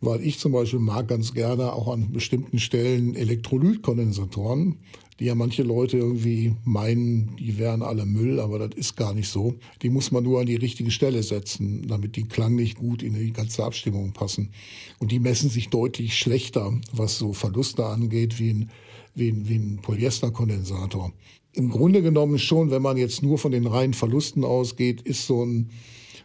Weil 0.00 0.22
ich 0.22 0.38
zum 0.38 0.52
Beispiel 0.52 0.80
mag 0.80 1.08
ganz 1.08 1.34
gerne 1.34 1.74
auch 1.74 1.92
an 1.92 2.10
bestimmten 2.10 2.58
Stellen 2.58 3.14
Elektrolytkondensatoren, 3.14 4.78
die 5.22 5.28
ja 5.28 5.36
manche 5.36 5.62
Leute 5.62 5.98
irgendwie 5.98 6.52
meinen, 6.64 7.36
die 7.36 7.56
wären 7.56 7.82
alle 7.82 8.04
Müll, 8.04 8.40
aber 8.40 8.58
das 8.58 8.70
ist 8.74 8.96
gar 8.96 9.14
nicht 9.14 9.28
so. 9.28 9.54
Die 9.80 9.88
muss 9.88 10.10
man 10.10 10.24
nur 10.24 10.40
an 10.40 10.46
die 10.46 10.56
richtige 10.56 10.90
Stelle 10.90 11.22
setzen, 11.22 11.86
damit 11.86 12.16
die 12.16 12.24
klanglich 12.24 12.74
gut 12.74 13.04
in 13.04 13.14
die 13.14 13.32
ganze 13.32 13.62
Abstimmung 13.62 14.12
passen. 14.14 14.50
Und 14.98 15.12
die 15.12 15.20
messen 15.20 15.48
sich 15.48 15.68
deutlich 15.68 16.18
schlechter, 16.18 16.76
was 16.92 17.18
so 17.18 17.34
Verluste 17.34 17.86
angeht, 17.86 18.40
wie 18.40 18.50
ein, 18.50 18.70
wie 19.14 19.28
ein, 19.28 19.48
wie 19.48 19.54
ein 19.54 19.78
Polyesterkondensator. 19.80 21.12
Im 21.52 21.70
Grunde 21.70 22.02
genommen 22.02 22.40
schon, 22.40 22.72
wenn 22.72 22.82
man 22.82 22.96
jetzt 22.96 23.22
nur 23.22 23.38
von 23.38 23.52
den 23.52 23.68
reinen 23.68 23.94
Verlusten 23.94 24.42
ausgeht, 24.44 25.02
ist 25.02 25.28
so 25.28 25.44
ein 25.44 25.70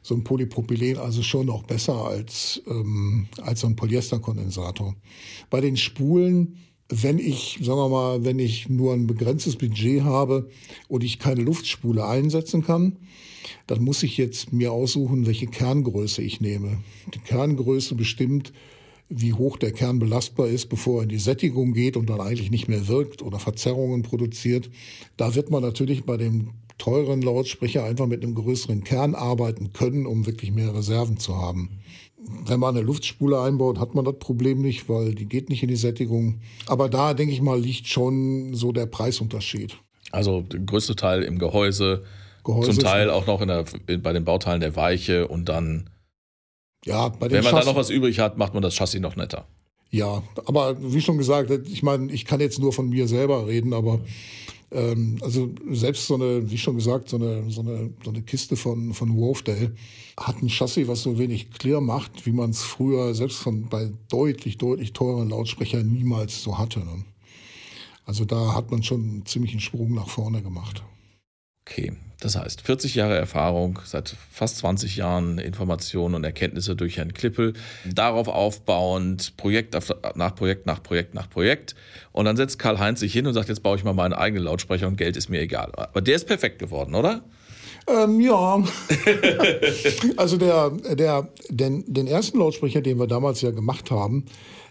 so 0.02 0.16
ein 0.16 0.24
Polypropylen 0.24 0.98
also 0.98 1.22
schon 1.22 1.48
noch 1.48 1.64
besser 1.64 2.06
als, 2.06 2.62
ähm, 2.66 3.28
als 3.42 3.60
so 3.60 3.68
ein 3.68 3.76
Polyesterkondensator. 3.76 4.96
Bei 5.50 5.60
den 5.60 5.76
Spulen, 5.76 6.56
wenn 6.90 7.20
ich, 7.20 7.60
sagen 7.62 7.80
wir 7.80 7.90
mal, 7.90 8.24
wenn 8.24 8.40
ich 8.40 8.70
nur 8.70 8.94
ein 8.94 9.08
begrenztes 9.08 9.58
Budget 9.58 10.04
habe 10.04 10.50
und 10.88 11.04
ich 11.04 11.20
keine 11.20 11.42
Luftspule 11.42 12.06
einsetzen 12.06 12.64
kann, 12.64 12.98
dann 13.66 13.84
muss 13.84 14.04
ich 14.04 14.18
jetzt 14.18 14.54
mir 14.54 14.72
aussuchen, 14.72 15.26
welche 15.26 15.48
Kerngröße 15.48 16.22
ich 16.22 16.42
nehme. 16.42 16.80
Die 17.14 17.20
Kerngröße 17.20 17.96
bestimmt, 17.96 18.54
wie 19.10 19.34
hoch 19.34 19.58
der 19.58 19.72
Kern 19.72 20.00
belastbar 20.00 20.48
ist, 20.48 20.68
bevor 20.68 21.00
er 21.00 21.04
in 21.04 21.10
die 21.10 21.20
Sättigung 21.20 21.74
geht 21.74 21.98
und 21.98 22.10
dann 22.10 22.20
eigentlich 22.20 22.52
nicht 22.52 22.68
mehr 22.68 22.88
wirkt 22.88 23.22
oder 23.22 23.40
Verzerrungen 23.40 24.02
produziert. 24.02 24.70
Da 25.16 25.36
wird 25.36 25.50
man 25.50 25.64
natürlich 25.64 26.04
bei 26.04 26.18
dem 26.18 26.52
teuren 26.78 27.22
Lautsprecher 27.22 27.84
einfach 27.84 28.06
mit 28.06 28.24
einem 28.24 28.36
größeren 28.36 28.84
Kern 28.84 29.16
arbeiten 29.16 29.74
können, 29.74 30.06
um 30.06 30.26
wirklich 30.26 30.52
mehr 30.52 30.76
Reserven 30.76 31.18
zu 31.18 31.36
haben. 31.36 31.80
Wenn 32.46 32.60
man 32.60 32.76
eine 32.76 32.86
Luftspule 32.86 33.42
einbaut, 33.42 33.80
hat 33.80 33.96
man 33.96 34.06
das 34.06 34.20
Problem 34.20 34.62
nicht, 34.62 34.90
weil 34.90 35.16
die 35.16 35.26
geht 35.26 35.50
nicht 35.50 35.64
in 35.64 35.70
die 35.70 35.76
Sättigung. 35.76 36.42
Aber 36.66 36.90
da, 36.90 37.14
denke 37.14 37.34
ich 37.34 37.42
mal, 37.42 37.60
liegt 37.60 37.88
schon 37.88 38.54
so 38.54 38.72
der 38.72 38.86
Preisunterschied. 38.86 39.78
Also 40.12 40.42
der 40.42 40.60
größte 40.60 40.96
Teil 40.96 41.24
im 41.24 41.40
Gehäuse, 41.40 42.04
Gehäuse 42.44 42.72
zum 42.72 42.84
Teil 42.84 43.10
auch 43.10 43.28
noch 43.28 43.42
in 43.42 43.48
der, 43.48 43.66
bei 44.00 44.14
den 44.14 44.26
Bauteilen 44.26 44.62
der 44.62 44.76
Weiche 44.76 45.28
und 45.28 45.50
dann, 45.50 45.90
ja, 46.86 47.10
bei 47.10 47.28
den 47.28 47.38
wenn 47.38 47.44
man 47.44 47.54
Chassis, 47.54 47.66
da 47.66 47.72
noch 47.72 47.80
was 47.80 47.90
übrig 47.90 48.20
hat, 48.20 48.38
macht 48.38 48.54
man 48.54 48.64
das 48.64 48.76
Chassis 48.76 49.02
noch 49.02 49.16
netter. 49.16 49.46
Ja, 49.90 50.22
aber 50.46 50.76
wie 50.80 51.02
schon 51.02 51.18
gesagt, 51.18 51.50
ich 51.50 51.82
meine, 51.82 52.12
ich 52.12 52.26
kann 52.26 52.40
jetzt 52.40 52.60
nur 52.60 52.74
von 52.74 52.90
mir 52.90 53.08
selber 53.08 53.48
reden, 53.48 53.74
aber 53.74 54.00
ähm, 54.72 55.18
also 55.22 55.50
selbst 55.70 56.08
so 56.08 56.16
eine, 56.16 56.50
wie 56.50 56.58
schon 56.58 56.76
gesagt, 56.76 57.10
so 57.10 57.18
eine, 57.18 57.50
so 57.50 57.62
eine, 57.62 57.92
so 58.04 58.10
eine 58.10 58.22
Kiste 58.22 58.56
von, 58.56 58.94
von 58.94 59.16
Wolfdale 59.16 59.74
hat 60.20 60.42
ein 60.42 60.50
Chassis, 60.50 60.88
was 60.88 61.04
so 61.04 61.18
wenig 61.18 61.52
clear 61.52 61.80
macht, 61.80 62.26
wie 62.26 62.32
man 62.32 62.50
es 62.50 62.64
früher 62.64 63.14
selbst 63.14 63.38
von 63.38 63.70
bei 63.70 63.92
deutlich, 64.10 64.58
deutlich 64.58 64.94
teuren 64.94 65.30
Lautsprechern 65.30 65.88
niemals 65.88 66.44
so 66.44 66.58
hatte. 66.58 66.80
Ne? 66.80 67.06
Also 68.06 68.26
da 68.26 68.54
hat 68.54 68.72
man 68.72 68.84
schon 68.84 69.02
einen 69.02 69.26
ziemlichen 69.26 69.60
Sprung 69.60 69.94
nach 69.94 70.10
vorne 70.10 70.42
gemacht. 70.42 70.84
Okay, 71.66 71.94
das 72.20 72.36
heißt 72.36 72.62
40 72.62 72.96
Jahre 72.96 73.16
Erfahrung, 73.16 73.80
seit 73.86 74.16
fast 74.32 74.58
20 74.58 74.96
Jahren 74.96 75.38
Informationen 75.38 76.16
und 76.16 76.24
Erkenntnisse 76.24 76.76
durch 76.76 76.98
Herrn 76.98 77.14
Klippel, 77.14 77.54
darauf 77.86 78.28
aufbauend 78.28 79.38
Projekt 79.38 79.78
nach 80.16 80.36
Projekt 80.36 80.66
nach 80.66 80.82
Projekt 80.82 81.14
nach 81.14 81.30
Projekt. 81.30 81.76
Und 82.12 82.26
dann 82.26 82.36
setzt 82.36 82.58
Karl-Heinz 82.58 83.00
sich 83.00 83.14
hin 83.14 83.28
und 83.28 83.34
sagt, 83.34 83.50
jetzt 83.50 83.62
baue 83.62 83.78
ich 83.78 83.84
mal 83.84 83.94
meinen 83.94 84.14
eigenen 84.14 84.46
Lautsprecher 84.46 84.88
und 84.88 84.98
Geld 84.98 85.16
ist 85.16 85.30
mir 85.30 85.42
egal. 85.42 85.72
Aber 85.76 86.02
der 86.02 86.16
ist 86.16 86.26
perfekt 86.26 86.58
geworden, 86.58 86.96
oder? 86.96 87.24
Ähm, 87.88 88.20
ja. 88.20 88.64
also 90.18 90.38
der, 90.38 90.72
der, 90.72 91.30
den, 91.50 91.84
den 91.88 92.08
ersten 92.08 92.40
Lautsprecher, 92.40 92.82
den 92.82 93.00
wir 93.00 93.08
damals 93.08 93.42
ja 93.42 93.52
gemacht 93.52 93.92
haben, 93.92 94.26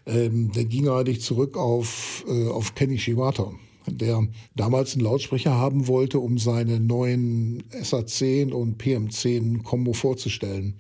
ähm, 0.06 0.52
der 0.52 0.64
ging 0.64 0.88
eigentlich 0.88 1.22
zurück 1.22 1.56
auf, 1.56 2.24
äh, 2.28 2.48
auf 2.48 2.74
Kenny 2.74 2.98
Shibata 2.98 3.52
der 3.86 4.26
damals 4.54 4.94
einen 4.94 5.04
Lautsprecher 5.04 5.54
haben 5.54 5.86
wollte, 5.86 6.18
um 6.18 6.38
seine 6.38 6.80
neuen 6.80 7.62
SA10 7.72 8.52
und 8.52 8.82
PM10 8.82 9.62
Combo 9.62 9.92
vorzustellen. 9.92 10.76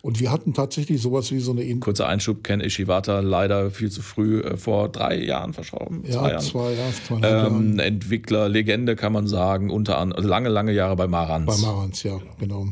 Und 0.00 0.20
wir 0.20 0.30
hatten 0.30 0.54
tatsächlich 0.54 1.02
sowas 1.02 1.32
wie 1.32 1.40
so 1.40 1.50
eine... 1.50 1.62
In 1.62 1.80
Kurzer 1.80 2.08
Einschub, 2.08 2.44
Ken 2.44 2.60
Ishiwata 2.60 3.20
leider 3.20 3.70
viel 3.70 3.90
zu 3.90 4.00
früh 4.00 4.40
äh, 4.40 4.56
vor 4.56 4.88
drei 4.88 5.20
Jahren 5.22 5.52
verschoben. 5.52 6.04
Ja, 6.06 6.12
zwei, 6.12 6.30
Jahren. 6.30 6.42
zwei, 6.42 6.72
ja, 6.72 6.92
zwei 7.06 7.28
ähm, 7.28 7.78
Entwickler, 7.80 8.48
Legende 8.48 8.94
kann 8.94 9.12
man 9.12 9.26
sagen, 9.26 9.70
unter 9.70 9.98
anderem 9.98 10.18
also 10.18 10.28
lange, 10.28 10.48
lange 10.48 10.72
Jahre 10.72 10.94
bei 10.94 11.08
Marantz. 11.08 11.46
Bei 11.46 11.66
Marantz, 11.66 12.04
ja, 12.04 12.20
genau. 12.38 12.68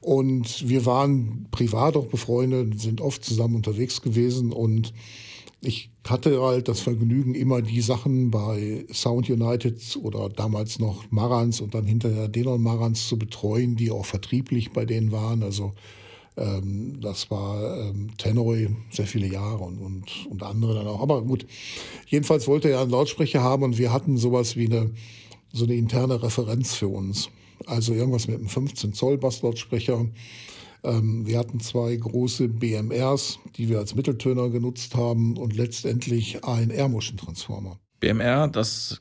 Und 0.00 0.68
wir 0.68 0.84
waren 0.84 1.46
privat 1.52 1.96
auch 1.96 2.06
befreundet, 2.06 2.80
sind 2.80 3.00
oft 3.00 3.24
zusammen 3.24 3.54
unterwegs 3.54 4.02
gewesen 4.02 4.52
und 4.52 4.92
ich 5.64 5.90
hatte 6.06 6.42
halt 6.42 6.66
das 6.66 6.80
Vergnügen, 6.80 7.34
immer 7.34 7.62
die 7.62 7.80
Sachen 7.80 8.32
bei 8.32 8.84
Sound 8.92 9.30
United 9.30 9.96
oder 10.02 10.28
damals 10.28 10.80
noch 10.80 11.04
Marans 11.10 11.60
und 11.60 11.74
dann 11.74 11.86
hinterher 11.86 12.28
Denon 12.28 12.60
Marans 12.60 13.06
zu 13.06 13.16
betreuen, 13.16 13.76
die 13.76 13.92
auch 13.92 14.04
vertrieblich 14.04 14.72
bei 14.72 14.84
denen 14.84 15.12
waren. 15.12 15.44
Also 15.44 15.72
ähm, 16.36 17.00
das 17.00 17.30
war 17.30 17.78
ähm, 17.78 18.10
Tenoy 18.18 18.70
sehr 18.90 19.06
viele 19.06 19.28
Jahre 19.28 19.62
und, 19.62 19.78
und, 19.78 20.26
und 20.28 20.42
andere 20.42 20.74
dann 20.74 20.88
auch. 20.88 21.00
Aber 21.00 21.22
gut, 21.22 21.46
jedenfalls 22.08 22.48
wollte 22.48 22.68
er 22.68 22.80
einen 22.80 22.90
Lautsprecher 22.90 23.42
haben 23.42 23.62
und 23.62 23.78
wir 23.78 23.92
hatten 23.92 24.16
sowas 24.16 24.56
wie 24.56 24.66
eine, 24.66 24.90
so 25.52 25.64
eine 25.64 25.76
interne 25.76 26.22
Referenz 26.24 26.74
für 26.74 26.88
uns. 26.88 27.30
Also 27.66 27.94
irgendwas 27.94 28.26
mit 28.26 28.38
einem 28.38 28.48
15 28.48 28.94
Zoll 28.94 29.16
Basslautsprecher 29.18 30.06
ähm, 30.84 31.26
wir 31.26 31.38
hatten 31.38 31.60
zwei 31.60 31.94
große 31.96 32.48
BMRs, 32.48 33.38
die 33.56 33.68
wir 33.68 33.78
als 33.78 33.94
Mitteltöner 33.94 34.50
genutzt 34.50 34.94
haben 34.94 35.36
und 35.36 35.56
letztendlich 35.56 36.44
ein 36.44 36.70
Air-Motion-Transformer. 36.70 37.78
BMR, 38.00 38.48
das 38.48 39.00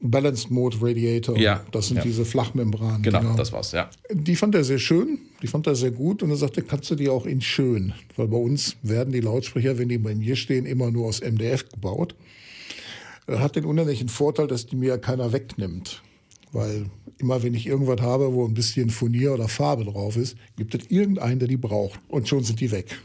Balanced 0.00 0.50
Mode 0.50 0.78
Radiator. 0.80 1.36
Ja. 1.36 1.64
Das 1.72 1.88
sind 1.88 1.98
ja. 1.98 2.02
diese 2.04 2.24
Flachmembranen. 2.24 3.02
Genau, 3.02 3.20
genau, 3.20 3.36
das 3.36 3.52
war's, 3.52 3.72
ja. 3.72 3.90
Die 4.12 4.36
fand 4.36 4.54
er 4.54 4.64
sehr 4.64 4.78
schön, 4.78 5.18
die 5.42 5.48
fand 5.48 5.66
er 5.66 5.74
sehr 5.74 5.90
gut 5.90 6.22
und 6.22 6.30
er 6.30 6.36
sagte, 6.36 6.62
kannst 6.62 6.90
du 6.90 6.94
die 6.94 7.08
auch 7.08 7.26
in 7.26 7.40
schön? 7.40 7.92
Weil 8.16 8.28
bei 8.28 8.36
uns 8.36 8.76
werden 8.82 9.12
die 9.12 9.20
Lautsprecher, 9.20 9.76
wenn 9.78 9.88
die 9.88 9.98
bei 9.98 10.14
mir 10.14 10.36
stehen, 10.36 10.66
immer 10.66 10.90
nur 10.90 11.06
aus 11.06 11.20
MDF 11.20 11.68
gebaut. 11.68 12.14
Er 13.26 13.40
hat 13.40 13.56
den 13.56 13.64
unheimlichen 13.64 14.08
Vorteil, 14.08 14.46
dass 14.46 14.66
die 14.66 14.76
mir 14.76 14.98
keiner 14.98 15.32
wegnimmt. 15.32 16.02
Weil 16.52 16.86
immer 17.18 17.42
wenn 17.42 17.54
ich 17.54 17.66
irgendwas 17.66 18.00
habe, 18.00 18.32
wo 18.32 18.46
ein 18.46 18.54
bisschen 18.54 18.90
Furnier 18.90 19.32
oder 19.32 19.48
Farbe 19.48 19.84
drauf 19.84 20.16
ist, 20.16 20.36
gibt 20.56 20.74
es 20.74 20.90
irgendeinen, 20.90 21.38
der 21.38 21.48
die 21.48 21.56
braucht. 21.56 22.00
Und 22.08 22.28
schon 22.28 22.44
sind 22.44 22.60
die 22.60 22.70
weg. 22.70 22.98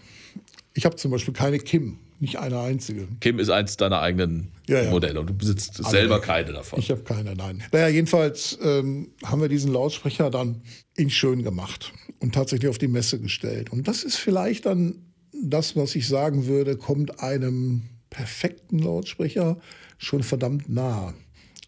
Ich 0.73 0.86
habe 0.86 0.95
zum 0.95 1.12
Beispiel 1.12 1.34
keine 1.34 1.60
Kim, 1.60 1.99
nicht 2.19 2.38
eine 2.38 2.60
einzige. 2.60 3.08
Kim 3.19 3.39
ist 3.39 3.49
eins 3.49 3.77
deiner 3.77 3.99
eigenen 3.99 4.51
ja, 4.67 4.84
ja. 4.84 4.89
Modelle 4.89 5.19
und 5.19 5.29
du 5.29 5.34
besitzt 5.34 5.79
Alle 5.84 5.89
selber 5.89 6.21
keine 6.21 6.53
davon. 6.53 6.79
Ich 6.79 6.89
habe 6.89 7.01
keine, 7.01 7.36
nein. 7.36 7.63
Naja, 7.71 7.89
jedenfalls 7.89 8.58
ähm, 8.63 9.10
haben 9.23 9.41
wir 9.41 9.49
diesen 9.49 9.71
Lautsprecher 9.71 10.29
dann 10.29 10.62
in 10.95 11.10
schön 11.10 11.43
gemacht 11.43 11.93
und 12.19 12.34
tatsächlich 12.34 12.69
auf 12.69 12.77
die 12.77 12.88
Messe 12.88 13.19
gestellt. 13.19 13.71
Und 13.71 13.88
das 13.88 14.03
ist 14.03 14.15
vielleicht 14.15 14.65
dann 14.65 14.95
das, 15.43 15.75
was 15.75 15.95
ich 15.95 16.08
sagen 16.08 16.47
würde, 16.47 16.77
kommt 16.77 17.19
einem 17.19 17.84
perfekten 18.10 18.79
Lautsprecher 18.79 19.58
schon 19.97 20.23
verdammt 20.23 20.69
nah 20.69 21.13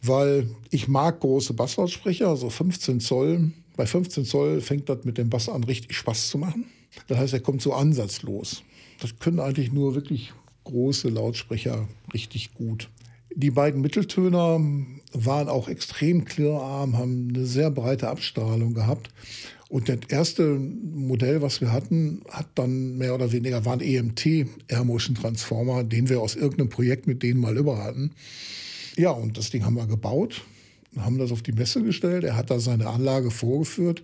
weil 0.07 0.49
ich 0.71 0.87
mag 0.87 1.19
große 1.19 1.53
Basslautsprecher, 1.53 2.35
so 2.35 2.49
15 2.49 2.99
Zoll. 2.99 3.51
Bei 3.75 3.85
15 3.85 4.25
Zoll 4.25 4.61
fängt 4.61 4.89
das 4.89 5.03
mit 5.03 5.17
dem 5.17 5.29
Bass 5.29 5.49
an, 5.49 5.63
richtig 5.63 5.95
Spaß 5.97 6.29
zu 6.29 6.37
machen. 6.37 6.65
Das 7.07 7.17
heißt, 7.17 7.33
er 7.33 7.39
kommt 7.41 7.61
so 7.61 7.73
ansatzlos. 7.73 8.63
Das 9.01 9.19
können 9.19 9.39
eigentlich 9.39 9.71
nur 9.71 9.95
wirklich 9.95 10.33
große 10.63 11.09
Lautsprecher 11.09 11.87
richtig 12.13 12.53
gut. 12.53 12.89
Die 13.33 13.51
beiden 13.51 13.81
Mitteltöner 13.81 14.61
waren 15.13 15.49
auch 15.49 15.67
extrem 15.67 16.23
cleararm, 16.23 16.97
haben 16.97 17.29
eine 17.29 17.45
sehr 17.45 17.69
breite 17.69 18.07
Abstrahlung 18.07 18.73
gehabt. 18.73 19.09
Und 19.67 19.89
das 19.89 19.99
erste 20.09 20.57
Modell, 20.57 21.41
was 21.41 21.59
wir 21.59 21.71
hatten, 21.71 22.21
hat 22.29 22.47
dann 22.55 22.97
mehr 22.97 23.13
oder 23.15 23.31
weniger 23.31 23.65
war 23.65 23.73
ein 23.73 23.81
EMT 23.81 24.47
Air 24.67 24.83
Motion 24.85 25.15
Transformer, 25.15 25.83
den 25.83 26.07
wir 26.07 26.21
aus 26.21 26.35
irgendeinem 26.35 26.69
Projekt 26.69 27.07
mit 27.07 27.23
denen 27.23 27.41
mal 27.41 27.57
über 27.57 27.83
hatten. 27.83 28.11
Ja, 28.97 29.11
und 29.11 29.37
das 29.37 29.49
Ding 29.49 29.65
haben 29.65 29.75
wir 29.75 29.87
gebaut, 29.87 30.41
haben 30.97 31.17
das 31.17 31.31
auf 31.31 31.41
die 31.41 31.51
Messe 31.51 31.83
gestellt. 31.83 32.23
Er 32.23 32.37
hat 32.37 32.49
da 32.49 32.59
seine 32.59 32.87
Anlage 32.87 33.31
vorgeführt. 33.31 34.03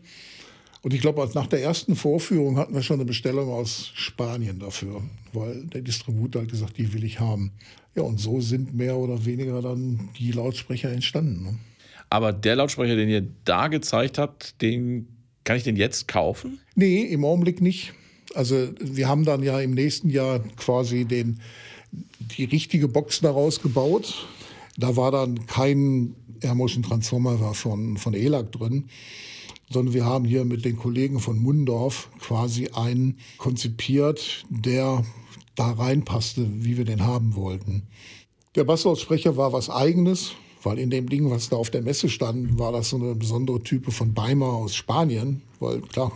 Und 0.82 0.94
ich 0.94 1.02
glaube, 1.02 1.30
nach 1.36 1.48
der 1.48 1.62
ersten 1.62 1.96
Vorführung 1.96 2.58
hatten 2.58 2.74
wir 2.74 2.82
schon 2.82 2.96
eine 2.96 3.06
Bestellung 3.06 3.50
aus 3.50 3.92
Spanien 3.94 4.60
dafür, 4.60 5.02
weil 5.32 5.64
der 5.66 5.82
Distributor 5.82 6.42
hat 6.42 6.50
gesagt, 6.50 6.78
die 6.78 6.92
will 6.94 7.04
ich 7.04 7.20
haben. 7.20 7.52
Ja, 7.96 8.04
und 8.04 8.20
so 8.20 8.42
sind 8.42 8.74
mehr 8.74 8.98
oder 8.98 9.26
weniger 9.26 9.62
dann 9.62 10.10
die 10.18 10.32
Lautsprecher 10.32 10.92
entstanden. 10.92 11.44
Ne? 11.44 11.60
Aber 12.10 12.34
der 12.34 12.56
Lautsprecher, 12.56 12.96
den 12.96 13.10
ihr 13.10 13.28
da 13.46 13.68
gezeigt 13.68 14.18
habt, 14.18 14.62
den 14.62 15.08
kann 15.44 15.58
ich 15.58 15.64
den 15.64 15.76
jetzt 15.76 16.08
kaufen? 16.08 16.60
Nee, 16.76 17.04
im 17.04 17.26
Augenblick 17.26 17.62
nicht. 17.62 17.94
Also 18.34 18.70
wir 18.80 19.08
haben 19.08 19.26
dann 19.26 19.44
ja 19.44 19.60
im 19.60 19.74
nächsten 19.74 20.10
Jahr 20.10 20.40
quasi 20.58 21.06
den, 21.06 21.42
die 21.92 22.46
richtige 22.46 22.88
Box 22.88 23.22
daraus 23.22 23.62
gebaut. 23.62 24.28
Da 24.82 24.96
war 24.96 25.12
dann 25.12 25.46
kein 25.46 26.16
Air 26.42 26.56
Motion 26.56 26.82
Transformer 26.82 27.54
von, 27.54 27.98
von 27.98 28.14
ELAC 28.16 28.52
drin, 28.52 28.86
sondern 29.70 29.94
wir 29.94 30.06
haben 30.06 30.26
hier 30.26 30.44
mit 30.44 30.66
den 30.66 30.76
Kollegen 30.76 31.20
von 31.20 31.38
Mundorf 31.38 32.10
quasi 32.20 32.70
einen 32.74 33.20
konzipiert, 33.38 34.44
der 34.50 35.06
da 35.56 35.72
reinpasste, 35.72 36.48
wie 36.52 36.78
wir 36.78 36.86
den 36.86 37.06
haben 37.06 37.36
wollten. 37.36 37.84
Der 38.56 38.64
Basslautsprecher 38.64 39.38
war 39.38 39.54
was 39.54 39.70
Eigenes, 39.70 40.32
weil 40.64 40.80
in 40.80 40.90
dem 40.90 41.08
Ding, 41.08 41.30
was 41.30 41.50
da 41.50 41.58
auf 41.58 41.70
der 41.70 41.84
Messe 41.84 42.10
stand, 42.10 42.58
war 42.58 42.72
das 42.72 42.90
so 42.90 42.98
eine 42.98 43.14
besondere 43.14 43.62
Type 43.62 43.92
von 43.92 44.16
Beimer 44.16 44.48
aus 44.48 44.74
Spanien, 44.74 45.44
weil 45.60 45.82
klar, 45.82 46.12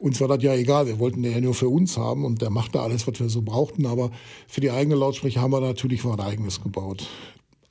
uns 0.00 0.20
war 0.20 0.28
das 0.28 0.42
ja 0.42 0.54
egal, 0.54 0.88
wir 0.88 0.98
wollten 0.98 1.22
den 1.22 1.32
ja 1.32 1.40
nur 1.40 1.54
für 1.54 1.68
uns 1.68 1.96
haben 1.96 2.24
und 2.24 2.42
der 2.42 2.50
machte 2.50 2.80
alles, 2.80 3.06
was 3.06 3.20
wir 3.20 3.28
so 3.28 3.42
brauchten, 3.42 3.86
aber 3.86 4.10
für 4.48 4.60
die 4.60 4.72
eigenen 4.72 4.98
Lautsprecher 4.98 5.40
haben 5.40 5.52
wir 5.52 5.60
natürlich 5.60 6.04
was 6.04 6.18
eigenes 6.18 6.60
gebaut. 6.60 7.06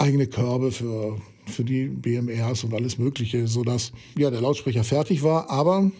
Eigene 0.01 0.27
Körbe 0.27 0.71
für, 0.71 1.17
für 1.45 1.63
die 1.63 1.85
BMRs 1.87 2.63
und 2.63 2.73
alles 2.73 2.97
Mögliche, 2.97 3.47
sodass 3.47 3.91
ja, 4.17 4.31
der 4.31 4.41
Lautsprecher 4.41 4.83
fertig 4.83 5.21
war, 5.21 5.49
aber 5.49 5.91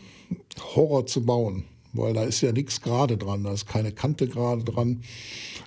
Horror 0.75 1.05
zu 1.05 1.25
bauen 1.25 1.65
weil 1.93 2.13
da 2.13 2.23
ist 2.23 2.41
ja 2.41 2.51
nichts 2.51 2.81
gerade 2.81 3.17
dran, 3.17 3.43
da 3.43 3.53
ist 3.53 3.67
keine 3.67 3.91
Kante 3.91 4.27
gerade 4.27 4.63
dran. 4.63 5.01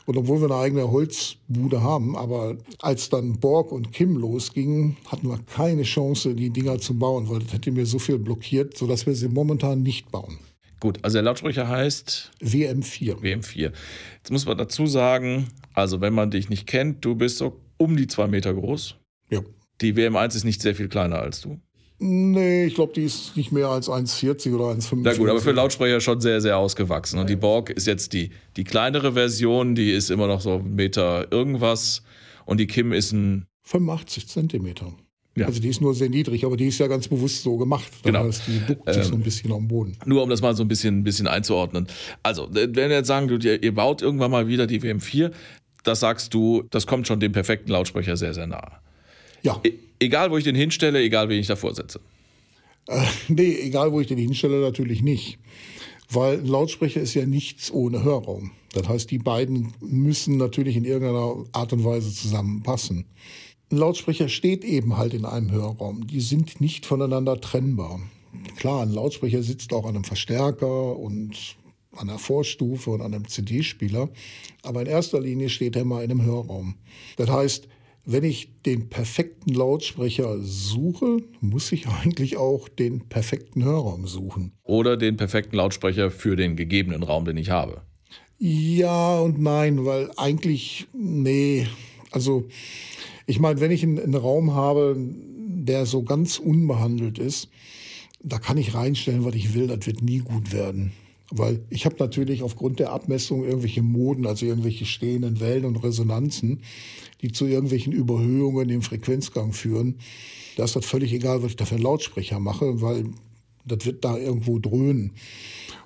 Und 0.06 0.16
obwohl 0.16 0.40
wir 0.40 0.50
eine 0.50 0.62
eigene 0.62 0.90
Holzbude 0.90 1.82
haben, 1.82 2.16
aber 2.16 2.56
als 2.80 3.08
dann 3.08 3.38
Borg 3.40 3.72
und 3.72 3.92
Kim 3.92 4.16
losgingen, 4.16 4.96
hatten 5.06 5.28
wir 5.28 5.38
keine 5.38 5.82
Chance, 5.82 6.34
die 6.34 6.50
Dinger 6.50 6.78
zu 6.78 6.98
bauen, 6.98 7.28
weil 7.28 7.40
das 7.40 7.52
hätte 7.52 7.72
mir 7.72 7.86
so 7.86 7.98
viel 7.98 8.18
blockiert, 8.18 8.76
sodass 8.76 9.06
wir 9.06 9.14
sie 9.14 9.28
momentan 9.28 9.82
nicht 9.82 10.10
bauen. 10.10 10.38
Gut, 10.80 10.98
also 11.02 11.14
der 11.14 11.22
Lautsprecher 11.22 11.68
heißt 11.68 12.32
WM4. 12.42 13.16
WM4. 13.20 13.72
Jetzt 14.18 14.30
muss 14.30 14.44
man 14.44 14.58
dazu 14.58 14.86
sagen, 14.86 15.48
also 15.72 16.02
wenn 16.02 16.12
man 16.12 16.30
dich 16.30 16.50
nicht 16.50 16.66
kennt, 16.66 17.04
du 17.04 17.14
bist 17.14 17.38
so 17.38 17.58
um 17.84 17.96
die 17.96 18.06
zwei 18.06 18.26
Meter 18.26 18.54
groß. 18.54 18.96
Ja. 19.30 19.40
Die 19.80 19.94
WM1 19.94 20.36
ist 20.36 20.44
nicht 20.44 20.62
sehr 20.62 20.74
viel 20.74 20.88
kleiner 20.88 21.18
als 21.18 21.40
du. 21.40 21.60
Nee, 21.98 22.66
ich 22.66 22.74
glaube, 22.74 22.92
die 22.92 23.04
ist 23.04 23.36
nicht 23.36 23.52
mehr 23.52 23.68
als 23.68 23.88
1,40 23.88 24.54
oder 24.54 24.64
1,50. 24.64 24.98
Na 25.02 25.14
gut, 25.14 25.28
aber 25.28 25.40
für 25.40 25.52
Lautsprecher 25.52 26.00
schon 26.00 26.20
sehr, 26.20 26.40
sehr 26.40 26.58
ausgewachsen. 26.58 27.18
Und 27.18 27.30
die 27.30 27.36
Borg 27.36 27.70
ist 27.70 27.86
jetzt 27.86 28.12
die, 28.12 28.30
die 28.56 28.64
kleinere 28.64 29.12
Version, 29.12 29.74
die 29.74 29.92
ist 29.92 30.10
immer 30.10 30.26
noch 30.26 30.40
so 30.40 30.56
ein 30.56 30.74
Meter 30.74 31.30
irgendwas. 31.30 32.02
Und 32.46 32.58
die 32.58 32.66
Kim 32.66 32.92
ist 32.92 33.12
ein. 33.12 33.46
85 33.62 34.28
Zentimeter. 34.28 34.92
Ja. 35.36 35.46
Also 35.46 35.60
die 35.60 35.68
ist 35.68 35.80
nur 35.80 35.94
sehr 35.94 36.08
niedrig, 36.08 36.44
aber 36.44 36.56
die 36.56 36.66
ist 36.66 36.78
ja 36.78 36.86
ganz 36.86 37.08
bewusst 37.08 37.42
so 37.42 37.56
gemacht. 37.56 37.90
Das 37.90 38.02
genau. 38.02 38.24
heißt, 38.24 38.42
die 38.46 38.60
duckt 38.66 38.88
sich 38.88 39.02
ähm, 39.04 39.08
so 39.08 39.14
ein 39.14 39.22
bisschen 39.22 39.52
am 39.52 39.66
Boden. 39.66 39.96
Nur 40.04 40.22
um 40.22 40.30
das 40.30 40.42
mal 40.42 40.54
so 40.54 40.62
ein 40.62 40.68
bisschen, 40.68 40.98
ein 40.98 41.04
bisschen 41.04 41.26
einzuordnen. 41.26 41.88
Also, 42.22 42.48
wenn 42.50 42.74
wir 42.74 42.90
jetzt 42.90 43.08
sagen, 43.08 43.28
ihr, 43.40 43.62
ihr 43.62 43.74
baut 43.74 44.02
irgendwann 44.02 44.30
mal 44.30 44.46
wieder 44.46 44.66
die 44.66 44.80
WM4, 44.80 45.32
das 45.84 46.00
sagst 46.00 46.34
du, 46.34 46.64
das 46.70 46.86
kommt 46.86 47.06
schon 47.06 47.20
dem 47.20 47.32
perfekten 47.32 47.70
Lautsprecher 47.70 48.16
sehr, 48.16 48.34
sehr 48.34 48.46
nahe. 48.46 48.72
Ja. 49.42 49.60
E 49.62 49.72
egal, 50.00 50.30
wo 50.30 50.38
ich 50.38 50.44
den 50.44 50.56
hinstelle, 50.56 51.00
egal, 51.00 51.28
wen 51.28 51.38
ich 51.38 51.46
davor 51.46 51.74
setze. 51.74 52.00
Äh, 52.88 53.00
nee, 53.28 53.56
egal, 53.62 53.92
wo 53.92 54.00
ich 54.00 54.06
den 54.06 54.18
hinstelle, 54.18 54.60
natürlich 54.60 55.02
nicht. 55.02 55.38
Weil 56.10 56.38
ein 56.38 56.46
Lautsprecher 56.46 57.00
ist 57.00 57.14
ja 57.14 57.26
nichts 57.26 57.70
ohne 57.70 58.02
Hörraum. 58.02 58.52
Das 58.72 58.88
heißt, 58.88 59.10
die 59.10 59.18
beiden 59.18 59.72
müssen 59.80 60.36
natürlich 60.36 60.76
in 60.76 60.84
irgendeiner 60.84 61.44
Art 61.52 61.72
und 61.72 61.84
Weise 61.84 62.12
zusammenpassen. 62.12 63.06
Ein 63.70 63.78
Lautsprecher 63.78 64.28
steht 64.28 64.64
eben 64.64 64.96
halt 64.96 65.14
in 65.14 65.24
einem 65.24 65.50
Hörraum. 65.50 66.06
Die 66.06 66.20
sind 66.20 66.60
nicht 66.60 66.84
voneinander 66.84 67.40
trennbar. 67.40 68.00
Klar, 68.56 68.82
ein 68.82 68.92
Lautsprecher 68.92 69.42
sitzt 69.42 69.72
auch 69.72 69.84
an 69.84 69.94
einem 69.94 70.04
Verstärker 70.04 70.96
und 70.98 71.56
an 71.96 72.08
der 72.08 72.18
Vorstufe 72.18 72.90
und 72.90 73.00
an 73.00 73.14
einem 73.14 73.28
CD-Spieler. 73.28 74.08
Aber 74.62 74.80
in 74.80 74.86
erster 74.86 75.20
Linie 75.20 75.48
steht 75.48 75.76
er 75.76 75.84
mal 75.84 76.04
in 76.04 76.10
einem 76.10 76.24
Hörraum. 76.24 76.76
Das 77.16 77.30
heißt, 77.30 77.68
wenn 78.06 78.24
ich 78.24 78.62
den 78.66 78.90
perfekten 78.90 79.54
Lautsprecher 79.54 80.38
suche, 80.40 81.18
muss 81.40 81.72
ich 81.72 81.86
eigentlich 81.88 82.36
auch 82.36 82.68
den 82.68 83.08
perfekten 83.08 83.64
Hörraum 83.64 84.06
suchen. 84.06 84.52
Oder 84.62 84.96
den 84.96 85.16
perfekten 85.16 85.56
Lautsprecher 85.56 86.10
für 86.10 86.36
den 86.36 86.56
gegebenen 86.56 87.02
Raum, 87.02 87.24
den 87.24 87.36
ich 87.36 87.50
habe. 87.50 87.82
Ja 88.38 89.20
und 89.20 89.40
nein, 89.40 89.86
weil 89.86 90.10
eigentlich, 90.16 90.86
nee. 90.92 91.66
Also, 92.10 92.46
ich 93.26 93.40
meine, 93.40 93.60
wenn 93.60 93.70
ich 93.70 93.82
einen, 93.82 93.98
einen 93.98 94.14
Raum 94.14 94.52
habe, 94.52 94.96
der 94.98 95.86
so 95.86 96.02
ganz 96.02 96.38
unbehandelt 96.38 97.18
ist, 97.18 97.48
da 98.22 98.38
kann 98.38 98.58
ich 98.58 98.74
reinstellen, 98.74 99.24
was 99.24 99.34
ich 99.34 99.54
will, 99.54 99.66
das 99.66 99.86
wird 99.86 100.02
nie 100.02 100.18
gut 100.18 100.52
werden. 100.52 100.92
Weil 101.30 101.64
ich 101.70 101.86
habe 101.86 101.96
natürlich 101.98 102.42
aufgrund 102.42 102.80
der 102.80 102.92
Abmessung 102.92 103.44
irgendwelche 103.44 103.82
Moden, 103.82 104.26
also 104.26 104.44
irgendwelche 104.44 104.84
stehenden 104.84 105.40
Wellen 105.40 105.64
und 105.64 105.76
Resonanzen, 105.76 106.62
die 107.22 107.32
zu 107.32 107.46
irgendwelchen 107.46 107.92
Überhöhungen 107.92 108.68
im 108.68 108.82
Frequenzgang 108.82 109.52
führen. 109.52 109.96
Da 110.56 110.64
ist 110.64 110.76
das 110.76 110.84
völlig 110.84 111.12
egal, 111.12 111.42
was 111.42 111.50
ich 111.50 111.56
da 111.56 111.64
für 111.64 111.76
einen 111.76 111.84
Lautsprecher 111.84 112.38
mache, 112.40 112.80
weil 112.82 113.06
das 113.64 113.86
wird 113.86 114.04
da 114.04 114.18
irgendwo 114.18 114.58
dröhnen. 114.58 115.12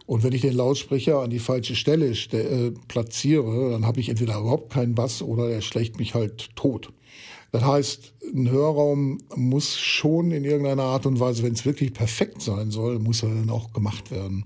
Und 0.07 0.24
wenn 0.24 0.32
ich 0.32 0.41
den 0.41 0.55
Lautsprecher 0.55 1.20
an 1.20 1.30
die 1.30 1.39
falsche 1.39 1.76
Stelle 1.76 2.07
äh, 2.11 2.72
platziere, 2.89 3.70
dann 3.70 3.86
habe 3.86 4.01
ich 4.01 4.09
entweder 4.09 4.39
überhaupt 4.39 4.72
keinen 4.72 4.95
Bass 4.95 5.22
oder 5.22 5.51
er 5.51 5.61
schlägt 5.61 5.99
mich 5.99 6.14
halt 6.14 6.57
tot. 6.57 6.91
Das 7.53 7.62
heißt, 7.62 8.14
ein 8.34 8.51
Hörraum 8.51 9.18
muss 9.34 9.78
schon 9.78 10.32
in 10.32 10.45
irgendeiner 10.45 10.84
Art 10.84 11.07
und 11.07 11.20
Weise, 11.20 11.43
wenn 11.43 11.55
es 11.55 11.64
wirklich 11.64 11.93
perfekt 11.93 12.43
sein 12.43 12.70
soll, 12.70 12.99
muss 12.99 13.22
er 13.22 13.30
dann 13.30 13.51
auch 13.51 13.72
gemacht 13.72 14.11
werden. 14.11 14.45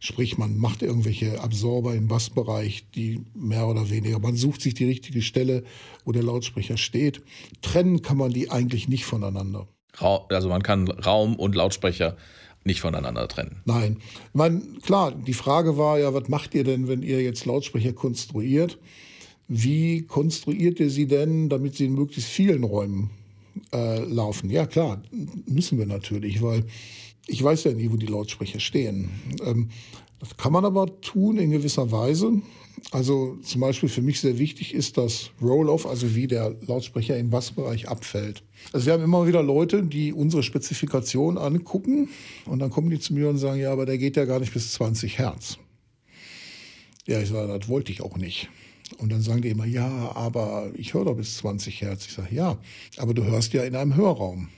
Sprich, 0.00 0.38
man 0.38 0.58
macht 0.58 0.82
irgendwelche 0.82 1.40
Absorber 1.40 1.94
im 1.94 2.08
Bassbereich, 2.08 2.86
die 2.94 3.22
mehr 3.34 3.66
oder 3.66 3.90
weniger, 3.90 4.18
man 4.18 4.36
sucht 4.36 4.60
sich 4.60 4.74
die 4.74 4.84
richtige 4.84 5.22
Stelle, 5.22 5.64
wo 6.04 6.12
der 6.12 6.22
Lautsprecher 6.22 6.76
steht. 6.76 7.22
Trennen 7.62 8.02
kann 8.02 8.16
man 8.16 8.32
die 8.32 8.50
eigentlich 8.50 8.88
nicht 8.88 9.04
voneinander. 9.04 9.68
Also 9.98 10.48
man 10.48 10.62
kann 10.62 10.88
Raum 10.88 11.36
und 11.36 11.54
Lautsprecher 11.54 12.16
nicht 12.64 12.80
voneinander 12.80 13.28
trennen. 13.28 13.62
Nein. 13.64 13.98
Meine, 14.32 14.60
klar, 14.82 15.12
die 15.12 15.34
Frage 15.34 15.78
war 15.78 15.98
ja, 15.98 16.12
was 16.12 16.28
macht 16.28 16.54
ihr 16.54 16.64
denn, 16.64 16.88
wenn 16.88 17.02
ihr 17.02 17.22
jetzt 17.22 17.46
Lautsprecher 17.46 17.92
konstruiert? 17.92 18.78
Wie 19.48 20.02
konstruiert 20.02 20.80
ihr 20.80 20.90
sie 20.90 21.06
denn, 21.06 21.48
damit 21.48 21.76
sie 21.76 21.86
in 21.86 21.94
möglichst 21.94 22.28
vielen 22.28 22.64
Räumen 22.64 23.10
äh, 23.72 24.00
laufen? 24.00 24.50
Ja, 24.50 24.66
klar, 24.66 25.02
müssen 25.46 25.78
wir 25.78 25.86
natürlich, 25.86 26.42
weil 26.42 26.64
ich 27.26 27.42
weiß 27.42 27.64
ja 27.64 27.72
nie, 27.72 27.90
wo 27.90 27.96
die 27.96 28.06
Lautsprecher 28.06 28.60
stehen. 28.60 29.10
Ähm, 29.44 29.70
das 30.20 30.36
kann 30.36 30.52
man 30.52 30.64
aber 30.64 31.00
tun 31.00 31.38
in 31.38 31.50
gewisser 31.50 31.90
Weise. 31.92 32.40
Also 32.90 33.36
zum 33.42 33.60
Beispiel 33.60 33.88
für 33.88 34.02
mich 34.02 34.20
sehr 34.20 34.38
wichtig 34.38 34.74
ist 34.74 34.96
das 34.96 35.30
Roll-off, 35.42 35.86
also 35.86 36.14
wie 36.14 36.26
der 36.26 36.54
Lautsprecher 36.66 37.18
im 37.18 37.30
Bassbereich 37.30 37.88
abfällt. 37.88 38.42
Also 38.72 38.86
wir 38.86 38.92
haben 38.92 39.02
immer 39.02 39.26
wieder 39.26 39.42
Leute, 39.42 39.82
die 39.82 40.12
unsere 40.12 40.42
Spezifikation 40.42 41.36
angucken 41.38 42.08
und 42.44 42.60
dann 42.60 42.70
kommen 42.70 42.90
die 42.90 43.00
zu 43.00 43.14
mir 43.14 43.28
und 43.28 43.38
sagen, 43.38 43.60
ja, 43.60 43.72
aber 43.72 43.86
der 43.86 43.98
geht 43.98 44.16
ja 44.16 44.24
gar 44.24 44.40
nicht 44.40 44.52
bis 44.52 44.72
20 44.74 45.18
Hertz. 45.18 45.58
Ja, 47.06 47.20
ich 47.20 47.28
sage, 47.28 47.58
das 47.58 47.68
wollte 47.68 47.92
ich 47.92 48.02
auch 48.02 48.16
nicht. 48.16 48.48
Und 48.98 49.10
dann 49.10 49.20
sagen 49.20 49.42
die 49.42 49.48
immer, 49.48 49.66
ja, 49.66 50.12
aber 50.14 50.70
ich 50.74 50.94
höre 50.94 51.04
doch 51.04 51.16
bis 51.16 51.38
20 51.38 51.82
Hertz. 51.82 52.06
Ich 52.06 52.12
sage, 52.12 52.34
ja, 52.34 52.58
aber 52.98 53.14
du 53.14 53.24
hörst 53.24 53.52
ja 53.52 53.64
in 53.64 53.74
einem 53.74 53.96
Hörraum. 53.96 54.48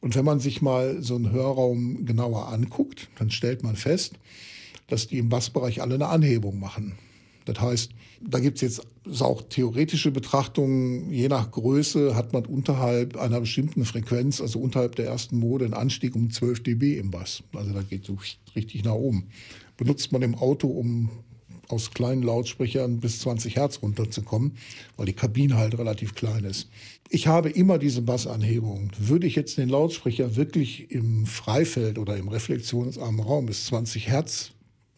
Und 0.00 0.14
wenn 0.14 0.24
man 0.24 0.40
sich 0.40 0.62
mal 0.62 1.02
so 1.02 1.16
einen 1.16 1.32
Hörraum 1.32 2.04
genauer 2.04 2.48
anguckt, 2.48 3.08
dann 3.18 3.30
stellt 3.30 3.62
man 3.62 3.76
fest, 3.76 4.14
dass 4.88 5.08
die 5.08 5.18
im 5.18 5.28
Bassbereich 5.28 5.82
alle 5.82 5.94
eine 5.94 6.08
Anhebung 6.08 6.60
machen. 6.60 6.96
Das 7.44 7.60
heißt, 7.60 7.92
da 8.20 8.40
gibt 8.40 8.56
es 8.56 8.62
jetzt 8.62 9.22
auch 9.22 9.42
theoretische 9.42 10.10
Betrachtungen. 10.10 11.12
Je 11.12 11.28
nach 11.28 11.50
Größe 11.50 12.16
hat 12.16 12.32
man 12.32 12.44
unterhalb 12.44 13.16
einer 13.16 13.40
bestimmten 13.40 13.84
Frequenz, 13.84 14.40
also 14.40 14.58
unterhalb 14.58 14.96
der 14.96 15.06
ersten 15.06 15.38
Mode, 15.38 15.64
einen 15.64 15.74
Anstieg 15.74 16.16
um 16.16 16.30
12 16.30 16.62
dB 16.64 16.98
im 16.98 17.10
Bass. 17.10 17.42
Also 17.54 17.72
da 17.72 17.82
geht 17.82 18.04
so 18.04 18.18
richtig 18.54 18.84
nach 18.84 18.94
oben. 18.94 19.28
Benutzt 19.76 20.10
man 20.10 20.22
im 20.22 20.34
Auto, 20.34 20.66
um 20.68 21.08
aus 21.68 21.90
kleinen 21.90 22.22
Lautsprechern 22.22 23.00
bis 23.00 23.20
20 23.20 23.56
Hertz 23.56 23.80
runterzukommen, 23.82 24.56
weil 24.96 25.06
die 25.06 25.12
Kabine 25.12 25.56
halt 25.56 25.78
relativ 25.78 26.14
klein 26.14 26.44
ist. 26.44 26.68
Ich 27.08 27.26
habe 27.26 27.50
immer 27.50 27.78
diese 27.78 28.02
Bassanhebung. 28.02 28.90
Würde 28.98 29.26
ich 29.26 29.36
jetzt 29.36 29.58
den 29.58 29.68
Lautsprecher 29.68 30.36
wirklich 30.36 30.90
im 30.90 31.26
Freifeld 31.26 31.98
oder 31.98 32.16
im 32.16 32.28
reflexionsarmen 32.28 33.20
Raum 33.20 33.46
bis 33.46 33.66
20 33.66 34.08
Hertz 34.08 34.52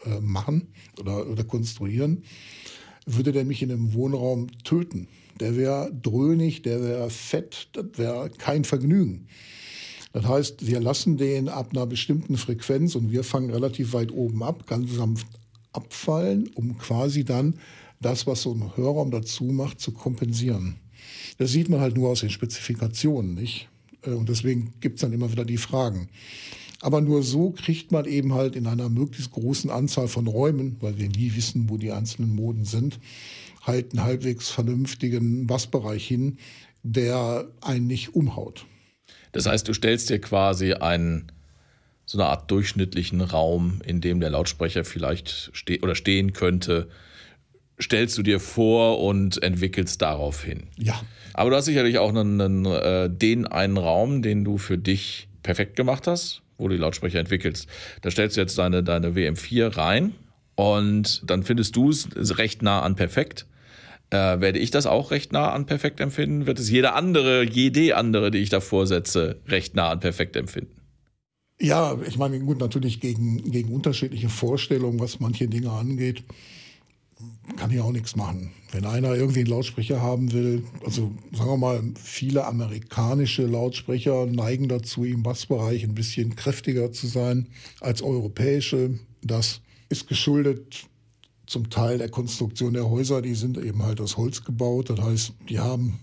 äh, 0.04 0.20
machen 0.20 0.68
oder, 1.00 1.28
oder 1.28 1.44
konstruieren, 1.44 2.22
würde 3.04 3.32
der 3.32 3.44
mich 3.44 3.62
in 3.62 3.72
einem 3.72 3.94
Wohnraum 3.94 4.46
töten. 4.64 5.08
Der 5.40 5.56
wäre 5.56 5.92
dröhnig, 5.92 6.62
der 6.62 6.82
wäre 6.82 7.10
fett, 7.10 7.68
das 7.72 7.86
wäre 7.96 8.30
kein 8.30 8.64
Vergnügen. 8.64 9.26
Das 10.12 10.26
heißt, 10.26 10.66
wir 10.66 10.80
lassen 10.80 11.16
den 11.16 11.48
ab 11.48 11.70
einer 11.72 11.86
bestimmten 11.86 12.36
Frequenz 12.36 12.94
und 12.94 13.12
wir 13.12 13.24
fangen 13.24 13.50
relativ 13.50 13.92
weit 13.92 14.10
oben 14.10 14.42
ab, 14.42 14.66
ganz 14.66 14.94
sanft 14.94 15.26
abfallen, 15.78 16.50
um 16.54 16.76
quasi 16.76 17.24
dann 17.24 17.54
das, 18.00 18.26
was 18.26 18.42
so 18.42 18.52
ein 18.52 18.76
Hörraum 18.76 19.10
dazu 19.10 19.44
macht, 19.44 19.80
zu 19.80 19.92
kompensieren. 19.92 20.76
Das 21.38 21.52
sieht 21.52 21.68
man 21.68 21.80
halt 21.80 21.96
nur 21.96 22.10
aus 22.10 22.20
den 22.20 22.30
Spezifikationen 22.30 23.34
nicht. 23.34 23.68
Äh, 24.02 24.10
und 24.10 24.28
deswegen 24.28 24.72
gibt 24.80 24.96
es 24.96 25.02
dann 25.02 25.12
immer 25.12 25.30
wieder 25.30 25.44
die 25.44 25.56
Fragen. 25.56 26.08
Aber 26.80 27.00
nur 27.00 27.22
so 27.22 27.50
kriegt 27.50 27.90
man 27.90 28.04
eben 28.04 28.34
halt 28.34 28.54
in 28.54 28.66
einer 28.66 28.88
möglichst 28.88 29.32
großen 29.32 29.70
Anzahl 29.70 30.06
von 30.06 30.26
Räumen, 30.26 30.76
weil 30.80 30.98
wir 30.98 31.08
nie 31.08 31.34
wissen, 31.34 31.68
wo 31.68 31.76
die 31.76 31.90
einzelnen 31.90 32.34
Moden 32.34 32.64
sind, 32.64 33.00
halt 33.62 33.92
einen 33.92 34.04
halbwegs 34.04 34.48
vernünftigen 34.48 35.46
Bassbereich 35.46 36.06
hin, 36.06 36.38
der 36.84 37.48
einen 37.60 37.88
nicht 37.88 38.14
umhaut. 38.14 38.66
Das 39.32 39.46
heißt, 39.46 39.66
du 39.66 39.74
stellst 39.74 40.08
dir 40.10 40.20
quasi 40.20 40.74
einen 40.74 41.32
so 42.08 42.16
eine 42.16 42.26
Art 42.30 42.50
durchschnittlichen 42.50 43.20
Raum, 43.20 43.82
in 43.84 44.00
dem 44.00 44.18
der 44.18 44.30
Lautsprecher 44.30 44.82
vielleicht 44.86 45.50
ste 45.52 45.78
oder 45.82 45.94
stehen 45.94 46.32
könnte, 46.32 46.88
stellst 47.78 48.16
du 48.16 48.22
dir 48.22 48.40
vor 48.40 49.02
und 49.02 49.42
entwickelst 49.42 50.00
darauf 50.00 50.42
hin. 50.42 50.68
Ja. 50.78 50.98
Aber 51.34 51.50
du 51.50 51.56
hast 51.56 51.66
sicherlich 51.66 51.98
auch 51.98 52.08
einen, 52.08 52.40
einen, 52.40 52.64
äh, 52.64 53.10
den 53.10 53.46
einen 53.46 53.76
Raum, 53.76 54.22
den 54.22 54.42
du 54.42 54.56
für 54.56 54.78
dich 54.78 55.28
perfekt 55.42 55.76
gemacht 55.76 56.06
hast, 56.06 56.40
wo 56.56 56.68
du 56.68 56.76
die 56.76 56.80
Lautsprecher 56.80 57.20
entwickelst. 57.20 57.68
Da 58.00 58.10
stellst 58.10 58.38
du 58.38 58.40
jetzt 58.40 58.56
deine, 58.56 58.82
deine 58.82 59.10
WM4 59.10 59.76
rein 59.76 60.14
und 60.54 61.30
dann 61.30 61.42
findest 61.42 61.76
du 61.76 61.90
es 61.90 62.38
recht 62.38 62.62
nah 62.62 62.80
an 62.80 62.96
perfekt. 62.96 63.44
Äh, 64.08 64.40
werde 64.40 64.58
ich 64.58 64.70
das 64.70 64.86
auch 64.86 65.10
recht 65.10 65.34
nah 65.34 65.52
an 65.52 65.66
perfekt 65.66 66.00
empfinden? 66.00 66.46
Wird 66.46 66.58
es 66.58 66.70
jeder 66.70 66.94
andere, 66.94 67.44
jede 67.44 67.96
andere, 67.96 68.30
die 68.30 68.38
ich 68.38 68.48
davor 68.48 68.86
setze, 68.86 69.40
recht 69.46 69.74
nah 69.74 69.90
an 69.90 70.00
perfekt 70.00 70.36
empfinden? 70.36 70.77
Ja, 71.60 71.98
ich 72.06 72.18
meine, 72.18 72.38
gut, 72.38 72.60
natürlich 72.60 73.00
gegen, 73.00 73.50
gegen 73.50 73.72
unterschiedliche 73.72 74.28
Vorstellungen, 74.28 75.00
was 75.00 75.18
manche 75.18 75.48
Dinge 75.48 75.72
angeht, 75.72 76.22
kann 77.56 77.72
ich 77.72 77.80
auch 77.80 77.90
nichts 77.90 78.14
machen. 78.14 78.52
Wenn 78.70 78.84
einer 78.84 79.14
irgendwie 79.16 79.40
einen 79.40 79.48
Lautsprecher 79.48 80.00
haben 80.00 80.32
will, 80.32 80.62
also 80.84 81.10
sagen 81.32 81.50
wir 81.50 81.56
mal, 81.56 81.82
viele 82.00 82.46
amerikanische 82.46 83.46
Lautsprecher 83.46 84.26
neigen 84.26 84.68
dazu, 84.68 85.04
im 85.04 85.24
Bassbereich 85.24 85.82
ein 85.82 85.94
bisschen 85.94 86.36
kräftiger 86.36 86.92
zu 86.92 87.08
sein 87.08 87.48
als 87.80 88.02
europäische. 88.02 88.98
Das 89.22 89.60
ist 89.88 90.06
geschuldet 90.06 90.86
zum 91.46 91.70
Teil 91.70 91.98
der 91.98 92.10
Konstruktion 92.10 92.74
der 92.74 92.88
Häuser. 92.88 93.22
Die 93.22 93.34
sind 93.34 93.58
eben 93.58 93.82
halt 93.82 94.00
aus 94.00 94.16
Holz 94.16 94.44
gebaut. 94.44 94.90
Das 94.90 95.00
heißt, 95.00 95.32
die 95.48 95.58
haben 95.58 95.98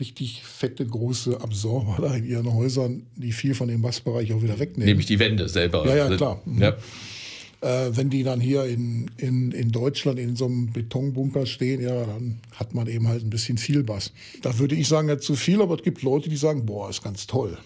richtig 0.00 0.42
fette, 0.42 0.86
große 0.86 1.40
Absorber 1.40 1.98
da 2.00 2.14
in 2.14 2.26
ihren 2.26 2.52
Häusern, 2.52 3.06
die 3.16 3.32
viel 3.32 3.54
von 3.54 3.68
dem 3.68 3.82
Bassbereich 3.82 4.32
auch 4.32 4.42
wieder 4.42 4.58
wegnehmen. 4.58 4.86
Nämlich 4.86 5.06
die 5.06 5.18
Wände 5.18 5.48
selber. 5.48 5.86
Ja, 5.86 6.08
ja, 6.08 6.16
klar. 6.16 6.40
Mhm. 6.44 6.62
Ja. 6.62 6.76
Äh, 7.60 7.96
wenn 7.96 8.08
die 8.08 8.22
dann 8.22 8.40
hier 8.40 8.64
in, 8.66 9.10
in, 9.16 9.50
in 9.50 9.72
Deutschland 9.72 10.20
in 10.20 10.36
so 10.36 10.46
einem 10.46 10.72
Betonbunker 10.72 11.44
stehen, 11.44 11.80
ja, 11.80 12.04
dann 12.04 12.38
hat 12.54 12.72
man 12.72 12.86
eben 12.86 13.08
halt 13.08 13.24
ein 13.24 13.30
bisschen 13.30 13.58
viel 13.58 13.82
Bass. 13.82 14.12
Da 14.42 14.58
würde 14.60 14.76
ich 14.76 14.86
sagen, 14.86 15.08
ja, 15.08 15.18
zu 15.18 15.34
viel, 15.34 15.60
aber 15.60 15.74
es 15.74 15.82
gibt 15.82 16.02
Leute, 16.02 16.28
die 16.28 16.36
sagen, 16.36 16.66
boah, 16.66 16.88
ist 16.88 17.02
ganz 17.02 17.26
toll. 17.26 17.58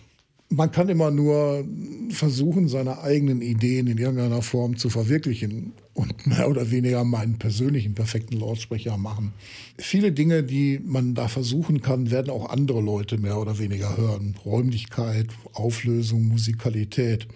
Man 0.55 0.71
kann 0.71 0.91
immer 0.91 1.11
nur 1.11 1.65
versuchen, 2.11 2.69
seine 2.69 3.01
eigenen 3.01 3.41
Ideen 3.41 3.87
in 3.87 3.97
irgendeiner 3.97 4.43
Form 4.43 4.77
zu 4.77 4.91
verwirklichen 4.91 5.73
und 5.95 6.27
mehr 6.27 6.47
oder 6.47 6.71
weniger 6.71 7.05
meinen 7.05 7.39
persönlichen 7.39 7.95
perfekten 7.95 8.39
Lautsprecher 8.39 8.99
machen. 8.99 9.33
Viele 9.79 10.13
Dinge, 10.13 10.43
die 10.43 10.79
man 10.85 11.15
da 11.15 11.29
versuchen 11.29 11.81
kann, 11.81 12.11
werden 12.11 12.29
auch 12.29 12.51
andere 12.51 12.83
Leute 12.83 13.17
mehr 13.17 13.39
oder 13.39 13.59
weniger 13.59 13.97
hören. 13.97 14.35
Räumlichkeit, 14.45 15.29
Auflösung, 15.55 16.29
Musikalität. 16.29 17.29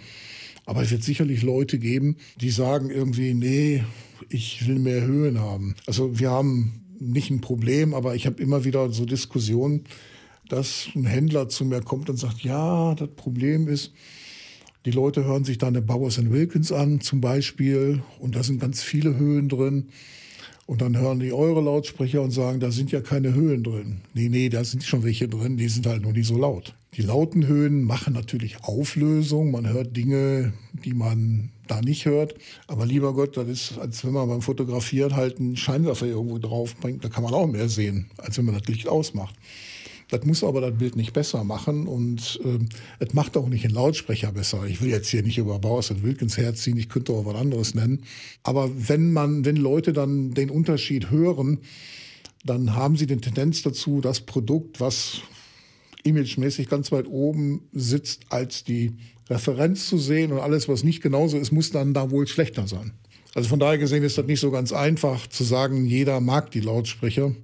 Aber 0.66 0.82
es 0.82 0.90
wird 0.90 1.02
sicherlich 1.02 1.42
Leute 1.42 1.78
geben, 1.78 2.16
die 2.38 2.50
sagen 2.50 2.90
irgendwie, 2.90 3.32
nee, 3.32 3.82
ich 4.28 4.68
will 4.68 4.78
mehr 4.78 5.06
Höhen 5.06 5.40
haben. 5.40 5.74
Also 5.86 6.18
wir 6.18 6.30
haben 6.30 6.82
nicht 7.00 7.30
ein 7.30 7.40
Problem, 7.40 7.94
aber 7.94 8.14
ich 8.14 8.26
habe 8.26 8.42
immer 8.42 8.64
wieder 8.64 8.90
so 8.90 9.06
Diskussionen, 9.06 9.84
dass 10.48 10.88
ein 10.94 11.04
Händler 11.04 11.48
zu 11.48 11.64
mir 11.64 11.82
kommt 11.82 12.10
und 12.10 12.16
sagt, 12.16 12.40
ja, 12.40 12.94
das 12.94 13.08
Problem 13.16 13.68
ist, 13.68 13.92
die 14.84 14.92
Leute 14.92 15.24
hören 15.24 15.44
sich 15.44 15.58
dann 15.58 15.76
eine 15.76 15.82
Bowers 15.82 16.18
Wilkins 16.30 16.70
an 16.70 17.00
zum 17.00 17.20
Beispiel 17.20 18.02
und 18.20 18.36
da 18.36 18.42
sind 18.42 18.60
ganz 18.60 18.82
viele 18.82 19.16
Höhen 19.16 19.48
drin. 19.48 19.88
Und 20.66 20.80
dann 20.80 20.98
hören 20.98 21.20
die 21.20 21.32
eure 21.32 21.60
Lautsprecher 21.60 22.22
und 22.22 22.32
sagen, 22.32 22.58
da 22.58 22.72
sind 22.72 22.90
ja 22.90 23.00
keine 23.00 23.34
Höhen 23.34 23.62
drin. 23.62 24.00
Nee, 24.14 24.28
nee, 24.28 24.48
da 24.48 24.64
sind 24.64 24.82
schon 24.82 25.04
welche 25.04 25.28
drin, 25.28 25.56
die 25.56 25.68
sind 25.68 25.86
halt 25.86 26.02
nur 26.02 26.12
nicht 26.12 26.26
so 26.26 26.36
laut. 26.36 26.74
Die 26.94 27.02
lauten 27.02 27.46
Höhen 27.46 27.84
machen 27.84 28.14
natürlich 28.14 28.64
Auflösung. 28.64 29.52
Man 29.52 29.68
hört 29.68 29.96
Dinge, 29.96 30.54
die 30.72 30.94
man 30.94 31.50
da 31.68 31.82
nicht 31.82 32.06
hört. 32.06 32.34
Aber 32.66 32.86
lieber 32.86 33.12
Gott, 33.12 33.36
das 33.36 33.48
ist, 33.48 33.78
als 33.78 34.04
wenn 34.04 34.12
man 34.12 34.28
beim 34.28 34.42
Fotografieren 34.42 35.14
halt 35.14 35.38
einen 35.38 35.56
Scheinwerfer 35.56 36.06
irgendwo 36.06 36.38
drauf 36.38 36.74
bringt. 36.76 37.04
Da 37.04 37.10
kann 37.10 37.22
man 37.22 37.34
auch 37.34 37.46
mehr 37.46 37.68
sehen, 37.68 38.06
als 38.16 38.38
wenn 38.38 38.46
man 38.46 38.58
das 38.58 38.66
Licht 38.66 38.88
ausmacht. 38.88 39.34
Das 40.08 40.24
muss 40.24 40.44
aber 40.44 40.60
das 40.60 40.78
Bild 40.78 40.94
nicht 40.94 41.12
besser 41.12 41.42
machen 41.42 41.88
und 41.88 42.40
äh, 42.44 42.58
es 43.00 43.12
macht 43.12 43.36
auch 43.36 43.48
nicht 43.48 43.64
den 43.64 43.72
Lautsprecher 43.72 44.30
besser. 44.30 44.64
Ich 44.66 44.80
will 44.80 44.90
jetzt 44.90 45.08
hier 45.08 45.22
nicht 45.22 45.38
über 45.38 45.58
Bauers 45.58 45.90
und 45.90 46.04
Wilkins 46.04 46.36
herziehen, 46.36 46.76
ich 46.76 46.88
könnte 46.88 47.12
auch 47.12 47.26
was 47.26 47.34
anderes 47.34 47.74
nennen. 47.74 48.04
Aber 48.44 48.70
wenn 48.88 49.12
man, 49.12 49.44
wenn 49.44 49.56
Leute 49.56 49.92
dann 49.92 50.32
den 50.32 50.50
Unterschied 50.50 51.10
hören, 51.10 51.58
dann 52.44 52.76
haben 52.76 52.96
sie 52.96 53.06
die 53.06 53.16
Tendenz 53.16 53.62
dazu, 53.62 54.00
das 54.00 54.20
Produkt, 54.20 54.80
was 54.80 55.22
imagemäßig 56.04 56.68
ganz 56.68 56.92
weit 56.92 57.08
oben 57.08 57.62
sitzt, 57.72 58.26
als 58.28 58.62
die 58.62 58.92
Referenz 59.28 59.88
zu 59.88 59.98
sehen 59.98 60.30
und 60.30 60.38
alles, 60.38 60.68
was 60.68 60.84
nicht 60.84 61.02
genauso 61.02 61.36
ist, 61.36 61.50
muss 61.50 61.72
dann 61.72 61.94
da 61.94 62.12
wohl 62.12 62.28
schlechter 62.28 62.68
sein. 62.68 62.92
Also 63.34 63.48
von 63.48 63.58
daher 63.58 63.76
gesehen 63.76 64.04
ist 64.04 64.16
das 64.16 64.26
nicht 64.26 64.40
so 64.40 64.52
ganz 64.52 64.72
einfach 64.72 65.26
zu 65.26 65.42
sagen, 65.42 65.84
jeder 65.84 66.20
mag 66.20 66.52
die 66.52 66.60
Lautsprecher. 66.60 67.34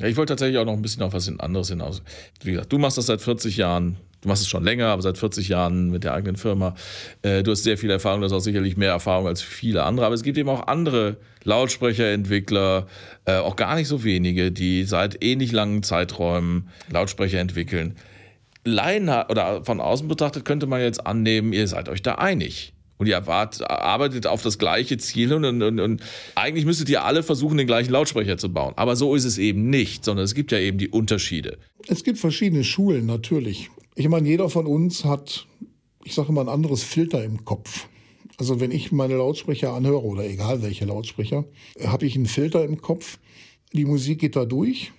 Ja, 0.00 0.06
ich 0.06 0.16
wollte 0.16 0.32
tatsächlich 0.32 0.58
auch 0.58 0.64
noch 0.64 0.72
ein 0.72 0.82
bisschen 0.82 1.02
auf 1.02 1.12
was 1.12 1.30
anderes 1.38 1.68
hinaus. 1.68 2.02
Wie 2.42 2.52
gesagt, 2.52 2.72
du 2.72 2.78
machst 2.78 2.98
das 2.98 3.06
seit 3.06 3.20
40 3.20 3.56
Jahren. 3.56 3.96
Du 4.22 4.28
machst 4.28 4.42
es 4.42 4.48
schon 4.48 4.64
länger, 4.64 4.86
aber 4.86 5.02
seit 5.02 5.18
40 5.18 5.48
Jahren 5.48 5.90
mit 5.90 6.02
der 6.02 6.14
eigenen 6.14 6.36
Firma. 6.36 6.74
Äh, 7.22 7.42
du 7.42 7.50
hast 7.50 7.62
sehr 7.62 7.76
viel 7.76 7.90
Erfahrung, 7.90 8.20
du 8.20 8.24
hast 8.24 8.32
auch 8.32 8.40
sicherlich 8.40 8.76
mehr 8.76 8.90
Erfahrung 8.90 9.26
als 9.26 9.42
viele 9.42 9.84
andere. 9.84 10.06
Aber 10.06 10.14
es 10.14 10.22
gibt 10.22 10.38
eben 10.38 10.48
auch 10.48 10.66
andere 10.66 11.18
Lautsprecherentwickler, 11.44 12.86
äh, 13.26 13.36
auch 13.36 13.54
gar 13.54 13.76
nicht 13.76 13.86
so 13.86 14.02
wenige, 14.02 14.50
die 14.50 14.84
seit 14.84 15.22
ähnlich 15.22 15.52
langen 15.52 15.82
Zeiträumen 15.82 16.70
Lautsprecher 16.90 17.38
entwickeln. 17.38 17.96
Laien 18.64 19.08
oder 19.08 19.62
von 19.64 19.80
außen 19.80 20.08
betrachtet 20.08 20.44
könnte 20.44 20.66
man 20.66 20.80
jetzt 20.80 21.06
annehmen, 21.06 21.52
ihr 21.52 21.68
seid 21.68 21.88
euch 21.88 22.02
da 22.02 22.14
einig. 22.14 22.73
Und 22.96 23.06
ihr 23.08 23.26
arbeitet 23.26 24.26
auf 24.26 24.42
das 24.42 24.58
gleiche 24.58 24.96
Ziel 24.98 25.32
und, 25.32 25.44
und, 25.44 25.80
und, 25.80 26.02
eigentlich 26.36 26.64
müsstet 26.64 26.88
ihr 26.88 27.04
alle 27.04 27.22
versuchen, 27.22 27.58
den 27.58 27.66
gleichen 27.66 27.90
Lautsprecher 27.90 28.38
zu 28.38 28.52
bauen. 28.52 28.72
Aber 28.76 28.94
so 28.94 29.14
ist 29.14 29.24
es 29.24 29.36
eben 29.38 29.68
nicht, 29.68 30.04
sondern 30.04 30.24
es 30.24 30.34
gibt 30.34 30.52
ja 30.52 30.58
eben 30.58 30.78
die 30.78 30.88
Unterschiede. 30.88 31.58
Es 31.88 32.04
gibt 32.04 32.18
verschiedene 32.18 32.62
Schulen, 32.62 33.06
natürlich. 33.06 33.70
Ich 33.96 34.08
meine, 34.08 34.28
jeder 34.28 34.48
von 34.48 34.66
uns 34.66 35.04
hat, 35.04 35.46
ich 36.04 36.14
sage 36.14 36.32
mal, 36.32 36.42
ein 36.42 36.48
anderes 36.48 36.84
Filter 36.84 37.24
im 37.24 37.44
Kopf. 37.44 37.88
Also 38.38 38.60
wenn 38.60 38.70
ich 38.70 38.92
meine 38.92 39.16
Lautsprecher 39.16 39.72
anhöre 39.72 40.04
oder 40.04 40.24
egal 40.24 40.62
welche 40.62 40.84
Lautsprecher, 40.84 41.44
habe 41.84 42.06
ich 42.06 42.16
einen 42.16 42.26
Filter 42.26 42.64
im 42.64 42.80
Kopf. 42.80 43.18
Die 43.72 43.84
Musik 43.84 44.20
geht 44.20 44.36
da 44.36 44.44
durch 44.44 44.92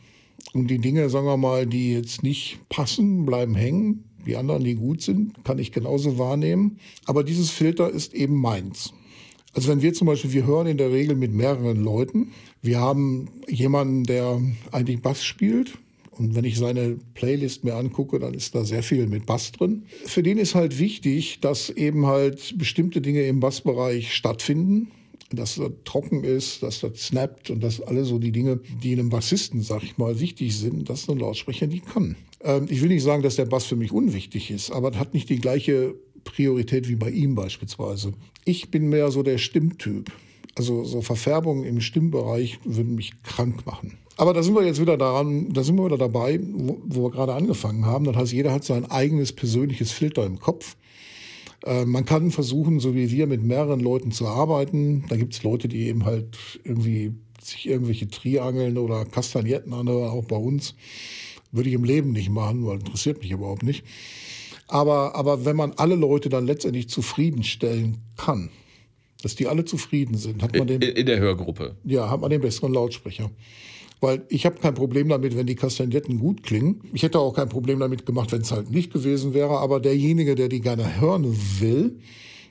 und 0.53 0.67
die 0.67 0.79
Dinge, 0.79 1.09
sagen 1.09 1.25
wir 1.25 1.37
mal, 1.37 1.65
die 1.65 1.93
jetzt 1.93 2.23
nicht 2.23 2.59
passen, 2.69 3.25
bleiben 3.25 3.55
hängen 3.55 4.03
die 4.25 4.35
anderen, 4.35 4.63
die 4.63 4.75
gut 4.75 5.01
sind, 5.01 5.43
kann 5.43 5.59
ich 5.59 5.71
genauso 5.71 6.17
wahrnehmen. 6.17 6.79
Aber 7.05 7.23
dieses 7.23 7.51
Filter 7.51 7.89
ist 7.89 8.13
eben 8.13 8.35
meins. 8.35 8.93
Also 9.53 9.69
wenn 9.69 9.81
wir 9.81 9.93
zum 9.93 10.07
Beispiel, 10.07 10.33
wir 10.33 10.45
hören 10.45 10.67
in 10.67 10.77
der 10.77 10.91
Regel 10.91 11.15
mit 11.15 11.33
mehreren 11.33 11.81
Leuten. 11.81 12.31
Wir 12.61 12.79
haben 12.79 13.29
jemanden, 13.47 14.03
der 14.03 14.41
eigentlich 14.71 15.01
Bass 15.01 15.23
spielt. 15.23 15.77
Und 16.11 16.33
wenn 16.35 16.45
ich 16.45 16.57
seine 16.57 16.97
Playlist 17.13 17.63
mir 17.63 17.75
angucke, 17.75 18.19
dann 18.19 18.33
ist 18.33 18.55
da 18.55 18.63
sehr 18.63 18.83
viel 18.83 19.07
mit 19.07 19.25
Bass 19.25 19.51
drin. 19.51 19.83
Für 20.05 20.23
den 20.23 20.37
ist 20.37 20.55
halt 20.55 20.79
wichtig, 20.79 21.39
dass 21.41 21.69
eben 21.69 22.05
halt 22.05 22.57
bestimmte 22.57 23.01
Dinge 23.01 23.23
im 23.23 23.39
Bassbereich 23.39 24.13
stattfinden 24.13 24.91
dass 25.31 25.55
das 25.55 25.71
trocken 25.83 26.23
ist, 26.23 26.63
dass 26.63 26.81
das 26.81 26.97
snappt 26.97 27.49
und 27.49 27.63
dass 27.63 27.81
alle 27.81 28.05
so 28.05 28.19
die 28.19 28.31
Dinge, 28.31 28.59
die 28.83 28.93
einem 28.93 29.09
Bassisten, 29.09 29.61
sag 29.61 29.83
ich 29.83 29.97
mal, 29.97 30.19
wichtig 30.19 30.57
sind, 30.57 30.89
dass 30.89 31.09
ein 31.09 31.19
Lautsprecher 31.19 31.67
die 31.67 31.79
kann. 31.79 32.15
Ähm, 32.41 32.67
ich 32.69 32.81
will 32.81 32.89
nicht 32.89 33.03
sagen, 33.03 33.23
dass 33.23 33.35
der 33.35 33.45
Bass 33.45 33.65
für 33.65 33.75
mich 33.75 33.91
unwichtig 33.91 34.51
ist, 34.51 34.71
aber 34.71 34.91
das 34.91 34.99
hat 34.99 35.13
nicht 35.13 35.29
die 35.29 35.39
gleiche 35.39 35.95
Priorität 36.23 36.87
wie 36.87 36.95
bei 36.95 37.09
ihm 37.09 37.35
beispielsweise. 37.35 38.13
Ich 38.45 38.69
bin 38.69 38.89
mehr 38.89 39.11
so 39.11 39.23
der 39.23 39.37
Stimmtyp. 39.37 40.11
Also 40.57 40.85
so 40.85 41.01
Verfärbungen 41.01 41.65
im 41.65 41.81
Stimmbereich 41.81 42.59
würden 42.63 42.95
mich 42.95 43.11
krank 43.23 43.65
machen. 43.65 43.97
Aber 44.17 44.33
da 44.33 44.41
sind 44.41 44.55
wir 44.55 44.63
jetzt 44.63 44.79
wieder 44.79 44.97
daran, 44.97 45.51
da 45.51 45.63
sind 45.63 45.75
wir 45.75 45.85
wieder 45.85 45.97
dabei, 45.97 46.39
wo, 46.53 46.77
wo 46.85 47.03
wir 47.03 47.11
gerade 47.11 47.33
angefangen 47.33 47.85
haben. 47.85 48.05
Das 48.05 48.15
heißt, 48.15 48.31
jeder 48.31 48.53
hat 48.53 48.63
sein 48.63 48.89
eigenes 48.89 49.33
persönliches 49.33 49.91
Filter 49.91 50.25
im 50.25 50.39
Kopf. 50.39 50.77
Äh, 51.65 51.85
man 51.85 52.05
kann 52.05 52.31
versuchen, 52.31 52.79
so 52.79 52.95
wie 52.95 53.11
wir, 53.11 53.27
mit 53.27 53.43
mehreren 53.43 53.79
Leuten 53.79 54.11
zu 54.11 54.27
arbeiten. 54.27 55.05
Da 55.09 55.17
gibt 55.17 55.33
es 55.33 55.43
Leute, 55.43 55.67
die 55.67 55.87
eben 55.87 56.05
halt 56.05 56.37
irgendwie 56.63 57.13
sich 57.41 57.67
irgendwelche 57.67 58.07
Triangeln 58.07 58.77
oder 58.77 59.05
Kastagnetten 59.05 59.73
anhören, 59.73 60.09
auch 60.09 60.25
bei 60.25 60.37
uns. 60.37 60.75
Würde 61.51 61.69
ich 61.69 61.75
im 61.75 61.83
Leben 61.83 62.11
nicht 62.11 62.29
machen, 62.29 62.65
weil 62.65 62.79
interessiert 62.79 63.19
mich 63.21 63.31
überhaupt 63.31 63.63
nicht. 63.63 63.83
Aber, 64.67 65.15
aber 65.15 65.45
wenn 65.45 65.55
man 65.55 65.73
alle 65.73 65.95
Leute 65.95 66.29
dann 66.29 66.45
letztendlich 66.45 66.89
zufriedenstellen 66.89 67.97
kann, 68.17 68.49
dass 69.21 69.35
die 69.35 69.47
alle 69.47 69.65
zufrieden 69.65 70.17
sind, 70.17 70.41
hat 70.41 70.55
man 70.55 70.67
den. 70.67 70.81
In 70.81 71.05
der 71.05 71.19
Hörgruppe. 71.19 71.75
Ja, 71.83 72.09
hat 72.09 72.21
man 72.21 72.29
den 72.29 72.41
besseren 72.41 72.73
Lautsprecher. 72.73 73.29
Weil 74.01 74.25
ich 74.29 74.45
habe 74.45 74.59
kein 74.59 74.73
Problem 74.73 75.09
damit, 75.09 75.35
wenn 75.37 75.47
die 75.47 75.55
Kastagnetten 75.55 76.19
gut 76.19 76.43
klingen. 76.43 76.81
Ich 76.93 77.03
hätte 77.03 77.19
auch 77.19 77.33
kein 77.33 77.49
Problem 77.49 77.79
damit 77.79 78.05
gemacht, 78.05 78.31
wenn 78.31 78.41
es 78.41 78.51
halt 78.51 78.69
nicht 78.69 78.91
gewesen 78.91 79.33
wäre. 79.33 79.57
Aber 79.59 79.79
derjenige, 79.79 80.35
der 80.35 80.49
die 80.49 80.61
gerne 80.61 80.99
hören 80.99 81.35
will, 81.59 81.99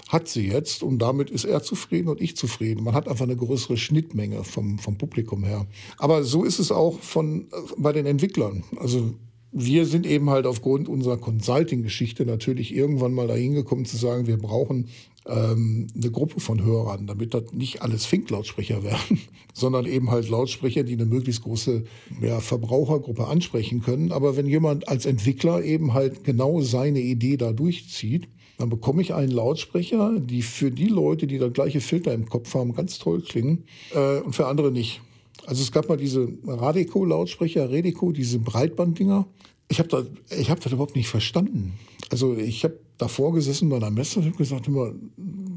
hat 0.09 0.29
sie 0.29 0.49
jetzt 0.49 0.83
und 0.83 0.99
damit 0.99 1.31
ist 1.31 1.45
er 1.45 1.63
zufrieden 1.63 2.09
und 2.09 2.21
ich 2.21 2.37
zufrieden. 2.37 2.85
Man 2.85 2.95
hat 2.95 3.09
einfach 3.09 3.25
eine 3.25 3.37
größere 3.37 3.77
Schnittmenge 3.77 4.45
vom, 4.45 4.79
vom 4.79 4.99
Publikum 4.99 5.45
her. 5.45 5.67
Aber 5.99 6.25
so 6.25 6.45
ist 6.45 6.59
es 6.59 6.71
auch 6.71 7.01
von, 7.01 7.43
äh, 7.43 7.57
bei 7.77 7.93
den 7.93 8.07
Entwicklern. 8.07 8.65
Also 8.77 9.15
wir 9.51 9.87
sind 9.87 10.05
eben 10.05 10.31
halt 10.31 10.47
aufgrund 10.47 10.89
unserer 10.89 11.17
Consulting-Geschichte 11.17 12.27
natürlich 12.27 12.75
irgendwann 12.75 13.15
mal 13.15 13.29
dahin 13.29 13.55
gekommen 13.55 13.85
zu 13.85 13.97
sagen, 13.97 14.27
wir 14.27 14.37
brauchen 14.37 14.89
ähm, 15.27 15.87
eine 15.95 16.11
Gruppe 16.11 16.41
von 16.41 16.63
Hörern, 16.63 17.07
damit 17.07 17.35
das 17.35 17.53
nicht 17.53 17.83
alles 17.83 18.05
Fink-Lautsprecher 18.07 18.83
werden, 18.83 19.21
sondern 19.55 19.87
eben 19.87 20.11
halt 20.11 20.29
Lautsprecher, 20.29 20.85
die 20.85 20.95
eine 20.95 21.07
möglichst 21.07 21.43
große 21.43 21.85
ja, 22.21 22.41
Verbrauchergruppe 22.41 23.27
ansprechen 23.27 23.83
können. 23.83 24.13
Aber 24.13 24.37
wenn 24.37 24.47
jemand 24.47 24.89
als 24.89 25.07
Entwickler 25.07 25.63
eben 25.63 25.95
halt 25.95 26.25
genau 26.25 26.61
seine 26.61 27.01
Idee 27.01 27.37
da 27.37 27.53
durchzieht, 27.53 28.29
dann 28.59 28.69
bekomme 28.69 29.03
ich 29.03 29.15
einen 29.15 29.33
Lautsprecher, 29.33 30.21
die 30.21 30.43
für 30.43 30.71
die 30.71 30.87
Leute, 30.87 31.27
die 31.27 31.39
das 31.39 31.53
gleiche 31.53 31.81
Filter 31.81 32.13
im 32.15 32.29
Kopf 32.29 32.55
haben, 32.55 32.75
ganz 32.75 32.99
toll 32.99 33.21
klingen 33.21 33.65
äh, 33.95 34.21
und 34.21 34.35
für 34.35 34.47
andere 34.47 34.71
nicht. 34.71 35.01
Also 35.47 35.63
es 35.63 35.73
gab 35.73 35.89
mal 35.89 35.97
diese 35.97 36.29
Radeco-Lautsprecher, 36.47 37.71
Redeco, 37.71 38.13
diese 38.13 38.39
Breitbanddinger. 38.39 39.27
Ich 39.69 39.79
habe 39.79 39.89
da, 39.89 40.05
ich 40.37 40.51
hab 40.51 40.61
das 40.61 40.73
überhaupt 40.73 40.97
nicht 40.97 41.09
verstanden. 41.09 41.75
Also 42.11 42.37
ich 42.37 42.65
habe 42.65 42.79
davor 42.99 43.33
gesessen 43.33 43.69
bei 43.69 43.77
einer 43.77 43.91
Messe 43.91 44.21
und 44.21 44.27
habe 44.27 44.37
gesagt, 44.37 44.69
immer, 44.69 44.93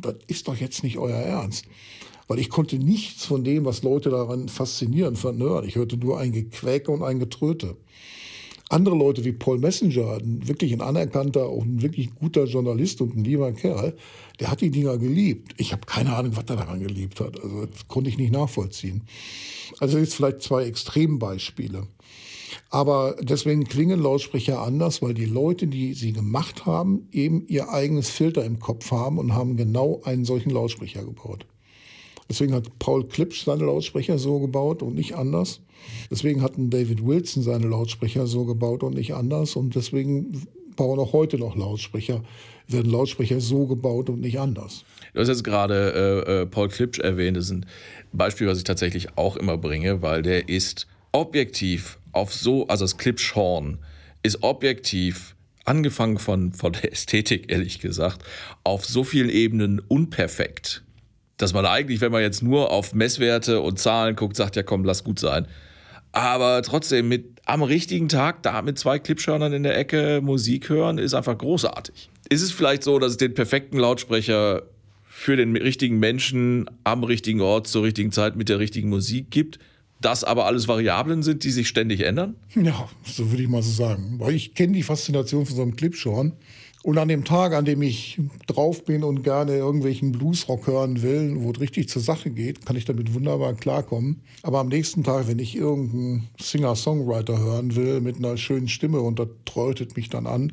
das 0.01 0.15
ist 0.27 0.47
doch 0.47 0.55
jetzt 0.55 0.83
nicht 0.83 0.97
euer 0.97 1.17
Ernst. 1.17 1.65
Weil 2.27 2.39
ich 2.39 2.49
konnte 2.49 2.77
nichts 2.77 3.25
von 3.25 3.43
dem, 3.43 3.65
was 3.65 3.83
Leute 3.83 4.09
daran 4.09 4.49
faszinierend 4.49 5.17
fanden, 5.17 5.43
hören. 5.43 5.67
Ich 5.67 5.75
hörte 5.75 5.97
nur 5.97 6.19
ein 6.19 6.33
Gequäke 6.33 6.91
und 6.91 7.03
ein 7.03 7.19
Getröte. 7.19 7.77
Andere 8.69 8.97
Leute 8.97 9.23
wie 9.23 9.31
Paul 9.31 9.59
Messenger, 9.59 10.19
wirklich 10.21 10.73
ein 10.73 10.81
anerkannter, 10.81 11.45
auch 11.45 11.63
ein 11.63 11.81
wirklich 11.81 12.13
guter 12.13 12.43
Journalist 12.43 12.99
und 12.99 13.15
ein 13.15 13.23
lieber 13.23 13.53
Kerl, 13.53 13.95
der 14.41 14.51
hat 14.51 14.59
die 14.59 14.71
Dinger 14.71 14.97
geliebt. 14.97 15.53
Ich 15.55 15.71
habe 15.71 15.85
keine 15.85 16.13
Ahnung, 16.13 16.35
was 16.35 16.43
er 16.49 16.57
daran 16.57 16.81
geliebt 16.81 17.21
hat. 17.21 17.41
Also 17.41 17.65
das 17.65 17.87
konnte 17.87 18.09
ich 18.09 18.17
nicht 18.17 18.33
nachvollziehen. 18.33 19.03
Also 19.79 19.97
jetzt 19.97 20.15
vielleicht 20.15 20.41
zwei 20.41 20.65
Extrembeispiele. 20.65 21.87
Aber 22.69 23.15
deswegen 23.21 23.63
klingen 23.63 23.99
Lautsprecher 24.01 24.61
anders, 24.61 25.01
weil 25.01 25.13
die 25.13 25.25
Leute, 25.25 25.67
die 25.67 25.93
sie 25.93 26.13
gemacht 26.13 26.65
haben, 26.65 27.07
eben 27.11 27.45
ihr 27.47 27.69
eigenes 27.69 28.09
Filter 28.09 28.43
im 28.43 28.59
Kopf 28.59 28.91
haben 28.91 29.17
und 29.17 29.33
haben 29.33 29.57
genau 29.57 30.01
einen 30.03 30.25
solchen 30.25 30.49
Lautsprecher 30.49 31.03
gebaut. 31.03 31.45
Deswegen 32.29 32.53
hat 32.53 32.79
Paul 32.79 33.07
Klipsch 33.07 33.45
seine 33.45 33.65
Lautsprecher 33.65 34.17
so 34.17 34.39
gebaut 34.39 34.83
und 34.83 34.95
nicht 34.95 35.15
anders. 35.15 35.61
Deswegen 36.11 36.41
hatten 36.41 36.69
David 36.69 37.05
Wilson 37.05 37.43
seine 37.43 37.67
Lautsprecher 37.67 38.27
so 38.27 38.45
gebaut 38.45 38.83
und 38.83 38.95
nicht 38.95 39.13
anders. 39.13 39.55
Und 39.55 39.75
deswegen 39.75 40.47
bauen 40.75 40.99
auch 40.99 41.13
heute 41.13 41.37
noch 41.37 41.55
Lautsprecher, 41.55 42.23
werden 42.67 42.91
Lautsprecher 42.91 43.39
so 43.39 43.65
gebaut 43.65 44.09
und 44.09 44.21
nicht 44.21 44.39
anders. 44.39 44.83
Du 45.13 45.21
hast 45.21 45.29
jetzt 45.29 45.43
gerade 45.43 46.25
äh, 46.27 46.41
äh, 46.41 46.45
Paul 46.45 46.67
Klipsch 46.67 46.99
erwähnt. 46.99 47.37
Das 47.37 47.45
ist 47.45 47.51
ein 47.51 47.65
Beispiel, 48.11 48.47
was 48.47 48.57
ich 48.57 48.65
tatsächlich 48.65 49.17
auch 49.17 49.37
immer 49.37 49.57
bringe, 49.57 50.01
weil 50.01 50.21
der 50.21 50.49
ist 50.49 50.87
objektiv 51.11 51.97
auf 52.17 52.33
so, 52.33 52.67
also 52.67 52.83
das 52.83 52.97
Klipschhorn 52.97 53.79
ist 54.23 54.43
objektiv 54.43 55.35
angefangen 55.65 56.17
von, 56.17 56.53
von 56.53 56.73
der 56.73 56.91
Ästhetik, 56.91 57.51
ehrlich 57.51 57.79
gesagt, 57.79 58.23
auf 58.63 58.85
so 58.85 59.03
vielen 59.03 59.29
Ebenen 59.29 59.79
unperfekt 59.79 60.83
dass 61.37 61.53
man 61.53 61.65
eigentlich, 61.65 62.01
wenn 62.01 62.11
man 62.11 62.21
jetzt 62.21 62.41
nur 62.41 62.71
auf 62.71 62.93
Messwerte 62.93 63.61
und 63.61 63.79
Zahlen 63.79 64.15
guckt, 64.15 64.35
sagt, 64.35 64.55
ja 64.55 64.63
komm, 64.63 64.83
lass 64.83 65.03
gut 65.03 65.19
sein. 65.19 65.47
Aber 66.11 66.63
trotzdem, 66.63 67.07
mit 67.07 67.39
am 67.45 67.61
richtigen 67.61 68.09
Tag 68.09 68.41
da 68.43 68.61
mit 68.61 68.79
zwei 68.79 68.97
Clipschörnern 68.97 69.53
in 69.53 69.63
der 69.63 69.77
Ecke 69.77 70.19
Musik 70.21 70.69
hören, 70.69 70.97
ist 70.97 71.13
einfach 71.13 71.37
großartig. 71.37 72.09
Ist 72.29 72.41
es 72.41 72.51
vielleicht 72.51 72.83
so, 72.83 72.97
dass 72.97 73.11
es 73.11 73.17
den 73.17 73.33
perfekten 73.35 73.77
Lautsprecher 73.77 74.63
für 75.05 75.35
den 75.35 75.55
richtigen 75.55 75.99
Menschen 75.99 76.69
am 76.83 77.03
richtigen 77.03 77.41
Ort 77.41 77.67
zur 77.67 77.83
richtigen 77.83 78.11
Zeit 78.11 78.35
mit 78.35 78.49
der 78.49 78.59
richtigen 78.59 78.89
Musik 78.89 79.29
gibt? 79.29 79.59
Das 80.01 80.23
aber 80.23 80.45
alles 80.45 80.67
Variablen 80.67 81.23
sind, 81.23 81.43
die 81.43 81.51
sich 81.51 81.67
ständig 81.67 82.01
ändern? 82.01 82.35
Ja, 82.55 82.87
so 83.03 83.31
würde 83.31 83.43
ich 83.43 83.49
mal 83.49 83.63
so 83.63 83.71
sagen. 83.71 84.15
Weil 84.19 84.35
ich 84.35 84.53
kenne 84.53 84.73
die 84.73 84.83
Faszination 84.83 85.45
von 85.45 85.55
so 85.55 85.61
einem 85.61 85.75
Clipschorn. 85.75 86.33
Und 86.83 86.97
an 86.99 87.07
dem 87.07 87.25
Tag, 87.25 87.53
an 87.53 87.65
dem 87.65 87.81
ich 87.81 88.17
drauf 88.45 88.85
bin 88.85 89.03
und 89.03 89.23
gerne 89.23 89.57
irgendwelchen 89.57 90.11
Bluesrock 90.13 90.67
hören 90.67 91.01
will, 91.01 91.33
wo 91.37 91.51
es 91.51 91.59
richtig 91.59 91.89
zur 91.89 92.01
Sache 92.01 92.29
geht, 92.29 92.65
kann 92.65 92.77
ich 92.77 92.85
damit 92.85 93.13
wunderbar 93.13 93.55
klarkommen. 93.55 94.21
Aber 94.43 94.59
am 94.59 94.69
nächsten 94.69 95.03
Tag, 95.03 95.27
wenn 95.27 95.39
ich 95.39 95.55
irgendeinen 95.55 96.29
Singer-Songwriter 96.39 97.39
hören 97.39 97.75
will 97.75 97.99
mit 97.99 98.17
einer 98.17 98.37
schönen 98.37 98.69
Stimme 98.69 99.01
und 99.01 99.19
das 99.19 99.27
träutet 99.45 99.97
mich 99.97 100.09
dann 100.09 100.27
an, 100.27 100.51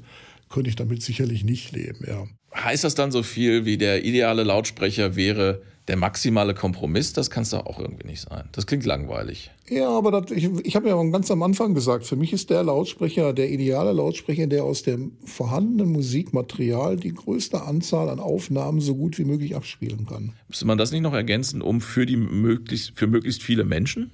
könnte 0.49 0.71
ich 0.71 0.77
damit 0.77 1.03
sicherlich 1.03 1.45
nicht 1.45 1.73
leben, 1.73 2.05
ja. 2.07 2.27
Heißt 2.55 2.85
das 2.85 2.95
dann 2.95 3.13
so 3.13 3.23
viel 3.23 3.65
wie 3.65 3.77
der 3.77 4.05
ideale 4.05 4.45
Lautsprecher 4.45 5.17
wäre, 5.17 5.63
der 5.89 5.97
maximale 5.97 6.55
Kompromiss, 6.55 7.13
das 7.13 7.31
kann 7.31 7.43
es 7.43 7.51
doch 7.51 7.67
auch 7.67 7.79
irgendwie 7.79 8.07
nicht 8.07 8.23
sein. 8.23 8.49
Das 8.53 8.67
klingt 8.67 8.87
langweilig. 8.87 9.51
Ja, 9.69 9.89
aber 9.91 10.11
das, 10.11 10.31
ich, 10.31 10.49
ich 10.65 10.77
habe 10.77 10.89
ja 10.89 11.03
ganz 11.11 11.31
am 11.31 11.43
Anfang 11.43 11.75
gesagt, 11.75 12.07
für 12.07 12.17
mich 12.17 12.33
ist 12.33 12.51
der 12.51 12.63
Lautsprecher, 12.63 13.33
der 13.33 13.51
ideale 13.51 13.93
Lautsprecher, 13.93 14.47
der 14.47 14.65
aus 14.65 14.83
dem 14.83 15.13
vorhandenen 15.25 15.93
Musikmaterial 15.93 16.97
die 16.97 17.13
größte 17.13 17.63
Anzahl 17.63 18.09
an 18.09 18.21
Aufnahmen 18.21 18.81
so 18.81 18.95
gut 18.95 19.19
wie 19.19 19.25
möglich 19.25 19.57
abspielen 19.57 20.07
kann. 20.07 20.33
Müsste 20.49 20.67
man 20.67 20.79
das 20.79 20.91
nicht 20.91 21.03
noch 21.03 21.15
ergänzen, 21.15 21.61
um 21.61 21.81
für 21.81 22.07
die 22.07 22.17
möglichst, 22.17 22.93
für 22.95 23.07
möglichst 23.07 23.43
viele 23.43 23.65
Menschen? 23.65 24.11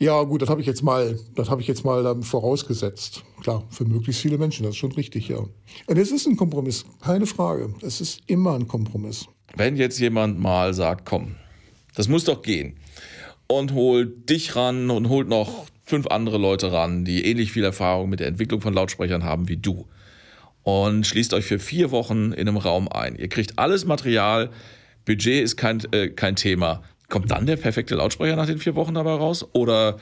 Ja, 0.00 0.22
gut, 0.22 0.42
das 0.42 0.48
habe 0.48 0.60
ich 0.60 0.66
jetzt 0.66 0.82
mal, 0.82 1.18
das 1.34 1.50
habe 1.50 1.60
ich 1.60 1.66
jetzt 1.66 1.84
mal 1.84 2.04
dann 2.04 2.22
vorausgesetzt. 2.22 3.24
Klar, 3.42 3.64
für 3.70 3.84
möglichst 3.84 4.22
viele 4.22 4.38
Menschen, 4.38 4.62
das 4.62 4.70
ist 4.70 4.76
schon 4.76 4.92
richtig, 4.92 5.28
ja. 5.28 5.38
Und 5.38 5.98
es 5.98 6.12
ist 6.12 6.26
ein 6.26 6.36
Kompromiss, 6.36 6.84
keine 7.00 7.26
Frage. 7.26 7.74
Es 7.82 8.00
ist 8.00 8.20
immer 8.26 8.54
ein 8.54 8.68
Kompromiss. 8.68 9.26
Wenn 9.54 9.76
jetzt 9.76 9.98
jemand 9.98 10.38
mal 10.38 10.74
sagt, 10.74 11.04
komm, 11.04 11.36
das 11.94 12.08
muss 12.08 12.24
doch 12.24 12.42
gehen 12.42 12.76
und 13.46 13.72
holt 13.72 14.28
dich 14.28 14.56
ran 14.56 14.90
und 14.90 15.08
holt 15.08 15.28
noch 15.28 15.66
fünf 15.84 16.06
andere 16.08 16.38
Leute 16.38 16.70
ran, 16.70 17.04
die 17.04 17.24
ähnlich 17.24 17.52
viel 17.52 17.64
Erfahrung 17.64 18.10
mit 18.10 18.20
der 18.20 18.26
Entwicklung 18.26 18.60
von 18.60 18.74
Lautsprechern 18.74 19.24
haben 19.24 19.48
wie 19.48 19.56
du 19.56 19.86
und 20.62 21.06
schließt 21.06 21.32
euch 21.32 21.46
für 21.46 21.58
vier 21.58 21.90
Wochen 21.90 22.32
in 22.32 22.46
einem 22.46 22.58
Raum 22.58 22.88
ein. 22.88 23.16
Ihr 23.16 23.28
kriegt 23.28 23.58
alles 23.58 23.86
Material, 23.86 24.50
Budget 25.06 25.42
ist 25.42 25.56
kein, 25.56 25.80
äh, 25.92 26.08
kein 26.08 26.36
Thema. 26.36 26.82
Kommt 27.08 27.30
dann 27.30 27.46
der 27.46 27.56
perfekte 27.56 27.94
Lautsprecher 27.94 28.36
nach 28.36 28.46
den 28.46 28.58
vier 28.58 28.74
Wochen 28.74 28.92
dabei 28.92 29.12
raus? 29.12 29.46
Oder 29.54 29.98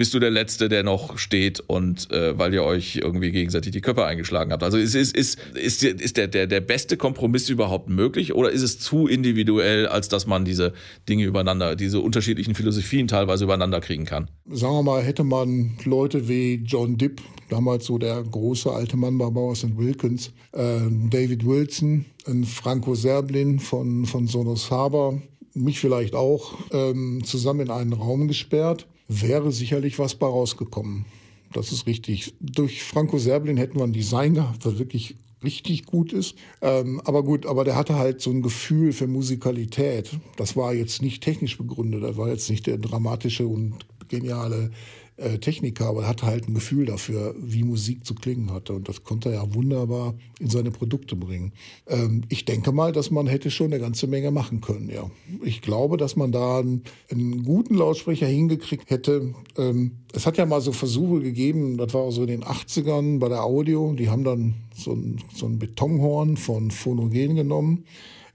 bist 0.00 0.14
du 0.14 0.18
der 0.18 0.30
Letzte, 0.30 0.70
der 0.70 0.82
noch 0.82 1.18
steht 1.18 1.60
und 1.60 2.10
äh, 2.10 2.38
weil 2.38 2.54
ihr 2.54 2.64
euch 2.64 2.96
irgendwie 2.96 3.32
gegenseitig 3.32 3.72
die 3.72 3.82
Köpfe 3.82 4.06
eingeschlagen 4.06 4.50
habt? 4.50 4.62
Also 4.62 4.78
ist, 4.78 4.94
ist, 4.94 5.14
ist, 5.14 5.38
ist, 5.52 5.84
ist 5.84 6.16
der, 6.16 6.26
der, 6.26 6.46
der 6.46 6.62
beste 6.62 6.96
Kompromiss 6.96 7.50
überhaupt 7.50 7.90
möglich 7.90 8.34
oder 8.34 8.50
ist 8.50 8.62
es 8.62 8.78
zu 8.78 9.06
individuell, 9.06 9.86
als 9.86 10.08
dass 10.08 10.26
man 10.26 10.46
diese 10.46 10.72
Dinge 11.06 11.24
übereinander, 11.24 11.76
diese 11.76 12.00
unterschiedlichen 12.00 12.54
Philosophien 12.54 13.08
teilweise 13.08 13.44
übereinander 13.44 13.82
kriegen 13.82 14.06
kann? 14.06 14.30
Sagen 14.50 14.72
wir 14.72 14.82
mal, 14.82 15.02
hätte 15.02 15.22
man 15.22 15.72
Leute 15.84 16.30
wie 16.30 16.62
John 16.64 16.96
Dipp, 16.96 17.20
damals 17.50 17.84
so 17.84 17.98
der 17.98 18.22
große 18.22 18.72
alte 18.72 18.96
Mann 18.96 19.18
bei 19.18 19.28
Bowers 19.28 19.66
Wilkins, 19.76 20.32
äh, 20.52 20.78
David 21.10 21.44
Wilson, 21.44 22.06
Franco 22.46 22.94
Serblin 22.94 23.58
von, 23.58 24.06
von 24.06 24.26
Sonos 24.26 24.70
Haber, 24.70 25.20
mich 25.52 25.78
vielleicht 25.78 26.14
auch, 26.14 26.54
ähm, 26.72 27.22
zusammen 27.22 27.60
in 27.60 27.70
einen 27.70 27.92
Raum 27.92 28.28
gesperrt, 28.28 28.86
wäre 29.10 29.50
sicherlich 29.50 29.98
was 29.98 30.14
bei 30.14 30.26
rausgekommen. 30.26 31.04
Das 31.52 31.72
ist 31.72 31.86
richtig. 31.86 32.32
Durch 32.40 32.84
Franco 32.84 33.18
Serblin 33.18 33.56
hätten 33.56 33.78
wir 33.78 33.84
ein 33.84 33.92
Design 33.92 34.34
gehabt, 34.34 34.64
das 34.64 34.78
wirklich 34.78 35.16
richtig 35.42 35.86
gut 35.86 36.12
ist. 36.12 36.36
Ähm, 36.60 37.00
aber 37.04 37.24
gut, 37.24 37.46
aber 37.46 37.64
der 37.64 37.74
hatte 37.74 37.96
halt 37.96 38.20
so 38.20 38.30
ein 38.30 38.42
Gefühl 38.42 38.92
für 38.92 39.08
Musikalität. 39.08 40.10
Das 40.36 40.54
war 40.54 40.74
jetzt 40.74 41.02
nicht 41.02 41.22
technisch 41.22 41.58
begründet, 41.58 42.02
das 42.02 42.16
war 42.16 42.28
jetzt 42.28 42.48
nicht 42.50 42.66
der 42.66 42.78
dramatische 42.78 43.46
und 43.46 43.74
geniale 44.08 44.70
äh, 45.20 45.38
Techniker, 45.38 45.86
aber 45.86 46.02
er 46.02 46.08
hatte 46.08 46.26
halt 46.26 46.48
ein 46.48 46.54
Gefühl 46.54 46.86
dafür, 46.86 47.34
wie 47.38 47.62
Musik 47.62 48.06
zu 48.06 48.14
klingen 48.14 48.52
hatte. 48.52 48.72
Und 48.72 48.88
das 48.88 49.04
konnte 49.04 49.28
er 49.28 49.36
ja 49.36 49.54
wunderbar 49.54 50.14
in 50.38 50.48
seine 50.48 50.70
Produkte 50.70 51.14
bringen. 51.14 51.52
Ähm, 51.86 52.22
ich 52.28 52.44
denke 52.44 52.72
mal, 52.72 52.92
dass 52.92 53.10
man 53.10 53.26
hätte 53.26 53.50
schon 53.50 53.66
eine 53.66 53.80
ganze 53.80 54.06
Menge 54.06 54.30
machen 54.30 54.60
können, 54.60 54.88
ja. 54.88 55.10
Ich 55.44 55.60
glaube, 55.60 55.96
dass 55.96 56.16
man 56.16 56.32
da 56.32 56.60
einen, 56.60 56.82
einen 57.10 57.44
guten 57.44 57.74
Lautsprecher 57.74 58.26
hingekriegt 58.26 58.90
hätte. 58.90 59.34
Ähm, 59.56 59.98
es 60.12 60.26
hat 60.26 60.38
ja 60.38 60.46
mal 60.46 60.60
so 60.60 60.72
Versuche 60.72 61.20
gegeben, 61.20 61.76
das 61.76 61.92
war 61.94 62.10
so 62.12 62.22
in 62.22 62.28
den 62.28 62.44
80ern 62.44 63.18
bei 63.18 63.28
der 63.28 63.44
Audio, 63.44 63.92
die 63.92 64.08
haben 64.08 64.24
dann 64.24 64.54
so 64.74 64.92
ein, 64.92 65.20
so 65.34 65.46
ein 65.46 65.58
Betonhorn 65.58 66.36
von 66.36 66.70
Phonogen 66.70 67.36
genommen, 67.36 67.84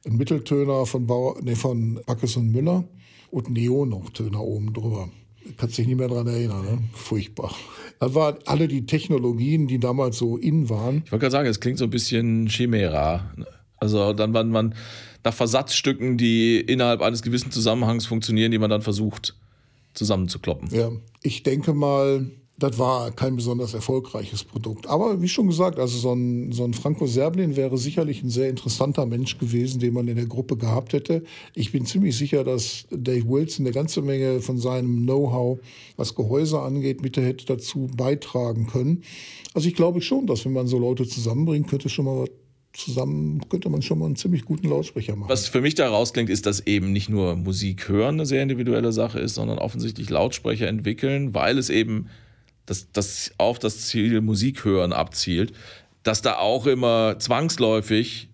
einen 0.05 0.17
Mitteltöner 0.17 0.85
von, 0.85 1.07
Bauer, 1.07 1.37
nee, 1.41 1.55
von 1.55 1.99
Backes 2.05 2.37
und 2.37 2.51
Müller 2.51 2.83
und 3.31 3.49
Neon-Töner 3.49 4.41
oben 4.41 4.71
drüber 4.71 5.09
kannst 5.57 5.77
dich 5.77 5.87
nicht 5.87 5.97
mehr 5.97 6.07
daran 6.07 6.27
erinnern. 6.27 6.65
Ne? 6.65 6.79
Furchtbar. 6.93 7.53
Das 7.99 8.13
waren 8.13 8.37
alle 8.45 8.67
die 8.67 8.85
Technologien, 8.85 9.67
die 9.67 9.79
damals 9.79 10.17
so 10.17 10.37
in 10.37 10.69
waren. 10.69 11.03
Ich 11.05 11.11
wollte 11.11 11.23
gerade 11.23 11.31
sagen, 11.31 11.47
es 11.47 11.59
klingt 11.59 11.77
so 11.77 11.85
ein 11.85 11.89
bisschen 11.89 12.47
Chimera. 12.47 13.31
Also 13.77 14.13
dann 14.13 14.33
war 14.33 14.43
man 14.43 14.75
nach 15.23 15.33
Versatzstücken, 15.33 16.17
die 16.17 16.59
innerhalb 16.59 17.01
eines 17.01 17.21
gewissen 17.21 17.51
Zusammenhangs 17.51 18.05
funktionieren, 18.05 18.51
die 18.51 18.59
man 18.59 18.69
dann 18.69 18.81
versucht 18.81 19.35
zusammenzukloppen. 19.93 20.69
Ja, 20.71 20.91
ich 21.23 21.43
denke 21.43 21.73
mal, 21.73 22.29
das 22.57 22.79
war 22.79 23.11
kein 23.11 23.35
besonders 23.35 23.73
erfolgreiches 23.73 24.45
Produkt. 24.45 24.87
Aber 24.87 25.21
wie 25.21 25.27
schon 25.27 25.47
gesagt, 25.47 25.77
also 25.77 25.97
so 25.97 26.13
ein, 26.13 26.53
so 26.53 26.63
ein 26.63 26.73
Franco 26.73 27.05
Serblin 27.05 27.57
wäre 27.57 27.77
sicherlich 27.77 28.23
ein 28.23 28.29
sehr 28.29 28.49
interessanter 28.49 29.05
Mensch 29.05 29.37
gewesen, 29.37 29.79
den 29.79 29.93
man 29.93 30.07
in 30.07 30.15
der 30.15 30.25
Gruppe 30.25 30.55
gehabt 30.55 30.93
hätte. 30.93 31.23
Ich 31.53 31.73
bin 31.73 31.85
ziemlich 31.85 32.17
sicher, 32.17 32.45
dass 32.45 32.85
Dave 32.91 33.27
Wilson 33.27 33.65
eine 33.65 33.73
ganze 33.73 34.01
Menge 34.01 34.39
von 34.39 34.57
seinem 34.57 35.03
Know-how, 35.03 35.59
was 35.97 36.15
Gehäuse 36.15 36.61
angeht, 36.61 37.01
mit 37.01 37.17
hätte 37.17 37.45
dazu 37.45 37.89
beitragen 37.95 38.67
können. 38.67 39.03
Also 39.53 39.67
ich 39.67 39.75
glaube 39.75 40.01
schon, 40.01 40.25
dass 40.25 40.45
wenn 40.45 40.53
man 40.53 40.67
so 40.67 40.79
Leute 40.79 41.05
zusammenbringt, 41.05 41.67
könnte 41.67 41.89
schon 41.89 42.05
mal 42.05 42.25
zusammen 42.73 43.41
könnte 43.47 43.69
man 43.69 43.81
schon 43.81 43.99
mal 43.99 44.05
einen 44.05 44.17
ziemlich 44.17 44.43
guten 44.43 44.67
Lautsprecher 44.67 45.15
machen. 45.15 45.29
Was 45.29 45.47
für 45.47 45.61
mich 45.61 45.75
da 45.75 45.87
rausklingt, 45.87 46.29
ist, 46.29 46.45
dass 46.45 46.67
eben 46.67 46.91
nicht 46.91 47.07
nur 47.07 47.37
Musik 47.37 47.87
hören 47.87 48.15
eine 48.15 48.25
sehr 48.25 48.43
individuelle 48.43 48.91
Sache 48.91 49.19
ist, 49.19 49.35
sondern 49.35 49.59
offensichtlich 49.59 50.09
Lautsprecher 50.09 50.67
entwickeln, 50.67 51.33
weil 51.33 51.57
es 51.57 51.69
eben 51.69 52.09
das, 52.65 52.91
das 52.91 53.31
auf 53.37 53.59
das 53.59 53.87
Ziel 53.87 54.21
Musik 54.21 54.65
hören 54.65 54.93
abzielt, 54.93 55.53
dass 56.03 56.21
da 56.21 56.37
auch 56.37 56.67
immer 56.67 57.17
zwangsläufig 57.19 58.29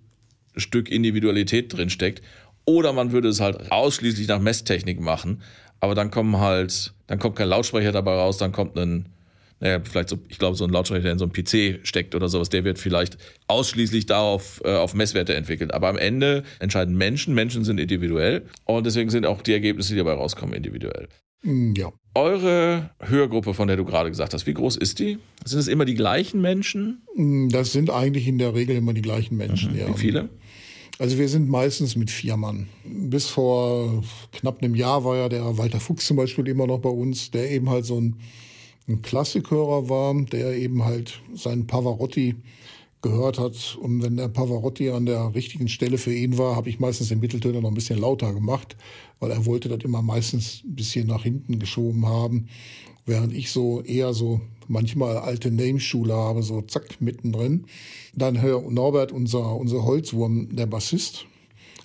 ein 0.56 0.60
Stück 0.60 0.90
Individualität 0.90 1.74
drinsteckt. 1.74 2.22
Oder 2.66 2.94
man 2.94 3.12
würde 3.12 3.30
es 3.30 3.40
halt 3.40 3.72
ausschließlich 3.72 4.28
nach 4.28 4.40
Messtechnik 4.40 5.00
machen, 5.00 5.42
aber 5.80 5.96
dann 5.96 6.12
kommen 6.12 6.38
halt, 6.38 6.94
dann 7.08 7.18
kommt 7.18 7.36
kein 7.36 7.50
Lautsprecher 7.50 7.92
dabei 7.92 8.14
raus, 8.14 8.38
dann 8.38 8.52
kommt 8.52 8.78
ein, 8.78 9.08
naja, 9.60 9.80
vielleicht 9.84 10.10
so, 10.10 10.20
ich 10.30 10.38
glaube, 10.38 10.56
so 10.56 10.66
ein 10.66 10.70
Lautsprecher, 10.70 11.02
der 11.02 11.12
in 11.14 11.20
so 11.20 11.26
einem 11.26 11.34
PC 11.34 11.86
steckt 11.86 12.14
oder 12.14 12.30
sowas, 12.30 12.50
der 12.50 12.64
wird 12.64 12.78
vielleicht 12.78 13.18
ausschließlich 13.48 14.06
darauf 14.06 14.62
äh, 14.64 14.76
auf 14.76 14.94
Messwerte 14.94 15.34
entwickelt. 15.34 15.74
Aber 15.74 15.90
am 15.90 15.98
Ende 15.98 16.44
entscheiden 16.60 16.96
Menschen, 16.96 17.34
Menschen 17.34 17.64
sind 17.64 17.80
individuell 17.80 18.44
und 18.66 18.86
deswegen 18.86 19.10
sind 19.10 19.26
auch 19.26 19.42
die 19.42 19.54
Ergebnisse, 19.54 19.94
die 19.94 19.98
dabei 19.98 20.14
rauskommen, 20.14 20.54
individuell. 20.54 21.08
Mm, 21.44 21.74
ja. 21.76 21.92
Eure 22.14 22.90
Hörgruppe, 23.00 23.54
von 23.54 23.68
der 23.68 23.78
du 23.78 23.86
gerade 23.86 24.10
gesagt 24.10 24.34
hast, 24.34 24.46
wie 24.46 24.54
groß 24.54 24.78
ist 24.78 25.00
die? 25.00 25.18
Sind 25.46 25.60
es 25.60 25.68
immer 25.68 25.86
die 25.86 25.96
gleichen 25.96 26.42
Menschen? 26.42 27.02
Mm, 27.16 27.48
das 27.50 27.72
sind 27.72 27.90
eigentlich 27.90 28.28
in 28.28 28.38
der 28.38 28.54
Regel 28.54 28.76
immer 28.76 28.94
die 28.94 29.02
gleichen 29.02 29.38
Menschen, 29.38 29.74
mhm. 29.74 29.80
ja. 29.80 29.88
Wie 29.88 29.98
viele? 29.98 30.30
Also 31.00 31.18
wir 31.18 31.30
sind 31.30 31.50
meistens 31.50 31.96
mit 31.96 32.12
vier 32.12 32.38
Mann. 32.38 32.68
Bis 32.84 33.26
vor 33.28 34.04
knapp 34.34 34.62
einem 34.62 34.76
Jahr 34.76 35.04
war 35.04 35.18
ja 35.18 35.30
der 35.30 35.58
Walter 35.58 35.80
Fuchs 35.80 36.06
zum 36.06 36.18
Beispiel 36.18 36.48
immer 36.48 36.68
noch 36.68 36.80
bei 36.80 36.90
uns, 36.90 37.32
der 37.32 37.50
eben 37.50 37.70
halt 37.70 37.86
so 37.86 38.00
ein, 38.00 38.18
ein 38.88 39.02
Klassikhörer 39.02 39.90
war, 39.90 40.14
der 40.26 40.56
eben 40.56 40.86
halt 40.86 41.22
seinen 41.34 41.66
Pavarotti 41.66 42.36
gehört 43.02 43.40
hat. 43.40 43.78
Und 43.82 44.04
wenn 44.04 44.18
der 44.18 44.28
Pavarotti 44.28 44.90
an 44.90 45.06
der 45.06 45.34
richtigen 45.34 45.68
Stelle 45.68 45.98
für 45.98 46.14
ihn 46.14 46.38
war, 46.38 46.56
habe 46.56 46.70
ich 46.70 46.80
meistens 46.80 47.10
den 47.10 47.20
Mitteltöner 47.20 47.62
noch 47.62 47.70
ein 47.70 47.76
bisschen 47.76 48.00
lauter 48.00 48.34
gemacht, 48.34 48.78
weil 49.20 49.32
er 49.32 49.46
wollte 49.46 49.70
das 49.70 49.84
immer 49.84 50.02
meistens 50.02 50.64
ein 50.64 50.76
bisschen 50.76 51.08
nach 51.08 51.24
hinten 51.24 51.60
geschoben 51.60 52.06
haben. 52.08 52.48
Während 53.06 53.34
ich 53.34 53.52
so 53.52 53.82
eher 53.82 54.14
so 54.14 54.42
manchmal 54.68 55.18
alte 55.18 55.52
Nameschule 55.52 56.14
habe, 56.14 56.44
so 56.44 56.62
zack, 56.62 57.02
mittendrin. 57.02 57.66
Dann 58.14 58.36
Herr 58.36 58.62
Norbert, 58.62 59.12
unser, 59.12 59.56
unser 59.56 59.84
Holzwurm, 59.84 60.56
der 60.56 60.68
Bassist, 60.68 61.26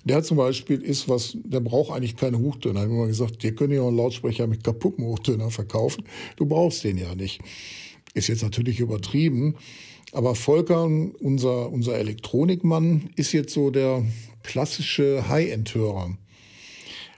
der 0.03 0.23
zum 0.23 0.37
Beispiel 0.37 0.81
ist 0.81 1.09
was, 1.09 1.37
der 1.43 1.59
braucht 1.59 1.91
eigentlich 1.91 2.15
keine 2.15 2.39
Hochtöner. 2.39 2.75
Da 2.75 2.81
haben 2.81 2.97
wir 2.97 3.07
gesagt, 3.07 3.43
dir 3.43 3.53
können 3.53 3.73
ja 3.73 3.85
einen 3.85 3.97
Lautsprecher 3.97 4.47
mit 4.47 4.63
kaputten 4.63 5.03
Hochtöner 5.03 5.49
verkaufen. 5.51 6.05
Du 6.37 6.45
brauchst 6.45 6.83
den 6.83 6.97
ja 6.97 7.13
nicht. 7.13 7.41
Ist 8.13 8.29
jetzt 8.29 8.43
natürlich 8.43 8.79
übertrieben. 8.79 9.55
Aber 10.13 10.35
Volker, 10.35 10.85
unser, 10.85 11.71
unser 11.71 11.95
Elektronikmann, 11.95 13.09
ist 13.15 13.33
jetzt 13.33 13.53
so 13.53 13.71
der 13.71 14.05
klassische 14.43 15.27
High-End-Hörer. 15.27 16.17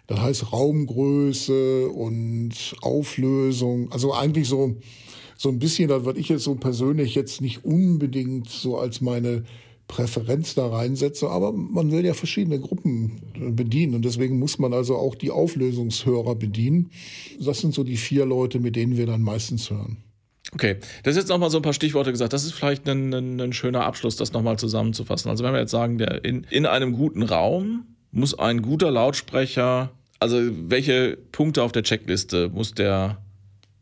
Das 0.07 0.19
heißt 0.19 0.51
Raumgröße 0.51 1.87
und 1.89 2.75
Auflösung. 2.81 3.91
Also 3.91 4.13
eigentlich 4.13 4.47
so, 4.47 4.75
so 5.37 5.49
ein 5.49 5.59
bisschen, 5.59 5.87
das 5.87 6.03
würde 6.03 6.19
ich 6.19 6.29
jetzt 6.29 6.43
so 6.43 6.55
persönlich 6.55 7.13
jetzt 7.13 7.41
nicht 7.41 7.63
unbedingt 7.63 8.49
so 8.49 8.79
als 8.79 9.01
meine 9.01 9.43
Präferenz 9.87 10.55
da 10.55 10.67
reinsetze. 10.67 11.29
Aber 11.29 11.51
man 11.51 11.91
will 11.91 12.03
ja 12.03 12.15
verschiedene 12.15 12.59
Gruppen 12.59 13.21
bedienen. 13.51 13.93
Und 13.93 14.03
deswegen 14.03 14.39
muss 14.39 14.57
man 14.57 14.73
also 14.73 14.95
auch 14.95 15.13
die 15.13 15.29
Auflösungshörer 15.29 16.33
bedienen. 16.33 16.89
Das 17.39 17.59
sind 17.59 17.75
so 17.75 17.83
die 17.83 17.97
vier 17.97 18.25
Leute, 18.25 18.59
mit 18.59 18.75
denen 18.75 18.97
wir 18.97 19.05
dann 19.05 19.21
meistens 19.21 19.69
hören. 19.69 19.97
Okay, 20.53 20.77
das 21.03 21.15
ist 21.15 21.23
jetzt 21.23 21.29
nochmal 21.29 21.49
so 21.49 21.57
ein 21.57 21.61
paar 21.61 21.73
Stichworte 21.73 22.11
gesagt. 22.11 22.33
Das 22.33 22.43
ist 22.43 22.53
vielleicht 22.53 22.87
ein, 22.89 23.13
ein, 23.13 23.39
ein 23.39 23.53
schöner 23.53 23.85
Abschluss, 23.85 24.15
das 24.15 24.33
nochmal 24.33 24.57
zusammenzufassen. 24.57 25.29
Also 25.29 25.43
wenn 25.43 25.53
wir 25.53 25.59
jetzt 25.59 25.71
sagen, 25.71 25.97
der 25.97 26.25
in, 26.25 26.43
in 26.49 26.65
einem 26.65 26.93
guten 26.93 27.23
Raum 27.23 27.85
muss 28.11 28.37
ein 28.37 28.61
guter 28.61 28.89
Lautsprecher, 28.89 29.91
also 30.19 30.39
welche 30.41 31.17
Punkte 31.31 31.63
auf 31.63 31.71
der 31.71 31.83
Checkliste 31.83 32.49
muss 32.49 32.73
der 32.73 33.21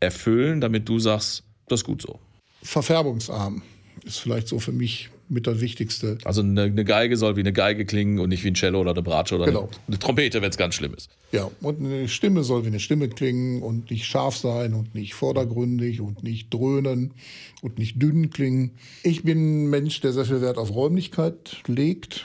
erfüllen, 0.00 0.60
damit 0.60 0.88
du 0.88 0.98
sagst, 0.98 1.44
das 1.68 1.80
ist 1.80 1.84
gut 1.84 2.02
so? 2.02 2.18
Verfärbungsarm 2.62 3.62
ist 4.04 4.18
vielleicht 4.18 4.48
so 4.48 4.58
für 4.58 4.72
mich 4.72 5.10
mit 5.28 5.46
das 5.46 5.60
Wichtigste. 5.60 6.18
Also 6.24 6.42
eine, 6.42 6.62
eine, 6.62 6.84
Geige 6.84 7.16
soll 7.16 7.36
wie 7.36 7.40
eine 7.40 7.52
Geige 7.52 7.84
klingen 7.84 8.18
und 8.18 8.28
nicht 8.28 8.44
wie 8.44 8.48
ein 8.48 8.54
Cello 8.54 8.80
oder 8.80 8.92
eine 8.92 9.02
Bratsche 9.02 9.36
oder 9.36 9.46
genau. 9.46 9.62
eine, 9.62 9.70
eine, 9.88 9.98
Trompete, 9.98 10.42
wenn 10.42 10.50
es 10.50 10.56
ganz 10.56 10.74
schlimm 10.74 10.94
ist. 10.94 11.10
Ja, 11.32 11.50
und 11.60 11.80
eine 11.80 12.08
Stimme 12.08 12.44
soll 12.44 12.64
wie 12.64 12.68
eine 12.68 12.80
Stimme 12.80 13.08
klingen 13.08 13.62
und 13.62 13.90
nicht 13.90 14.06
scharf 14.06 14.36
sein 14.36 14.74
und 14.74 14.94
nicht 14.94 15.14
vordergründig 15.14 16.00
und 16.00 16.22
nicht 16.22 16.52
dröhnen 16.52 17.14
und 17.62 17.78
nicht 17.78 18.00
dünn 18.00 18.30
klingen. 18.30 18.72
Ich 19.02 19.22
bin 19.22 19.64
ein 19.64 19.70
Mensch, 19.70 20.00
der 20.00 20.12
sehr 20.12 20.24
viel 20.24 20.40
Wert 20.40 20.58
auf 20.58 20.74
Räumlichkeit 20.74 21.62
legt. 21.66 22.24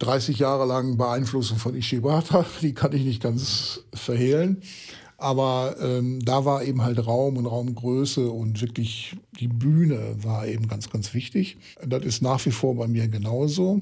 30 0.00 0.38
Jahre 0.38 0.66
lang 0.66 0.96
Beeinflussung 0.96 1.58
von 1.58 1.74
Ishibata, 1.74 2.44
die 2.62 2.74
kann 2.74 2.92
ich 2.92 3.04
nicht 3.04 3.22
ganz 3.22 3.84
verhehlen. 3.92 4.62
Aber 5.16 5.76
ähm, 5.80 6.24
da 6.24 6.44
war 6.44 6.64
eben 6.64 6.82
halt 6.82 7.06
Raum 7.06 7.36
und 7.36 7.46
Raumgröße 7.46 8.28
und 8.28 8.60
wirklich 8.60 9.16
die 9.38 9.48
Bühne 9.48 10.16
war 10.22 10.46
eben 10.46 10.68
ganz, 10.68 10.90
ganz 10.90 11.14
wichtig. 11.14 11.56
Das 11.86 12.04
ist 12.04 12.22
nach 12.22 12.44
wie 12.46 12.50
vor 12.50 12.74
bei 12.74 12.88
mir 12.88 13.08
genauso. 13.08 13.80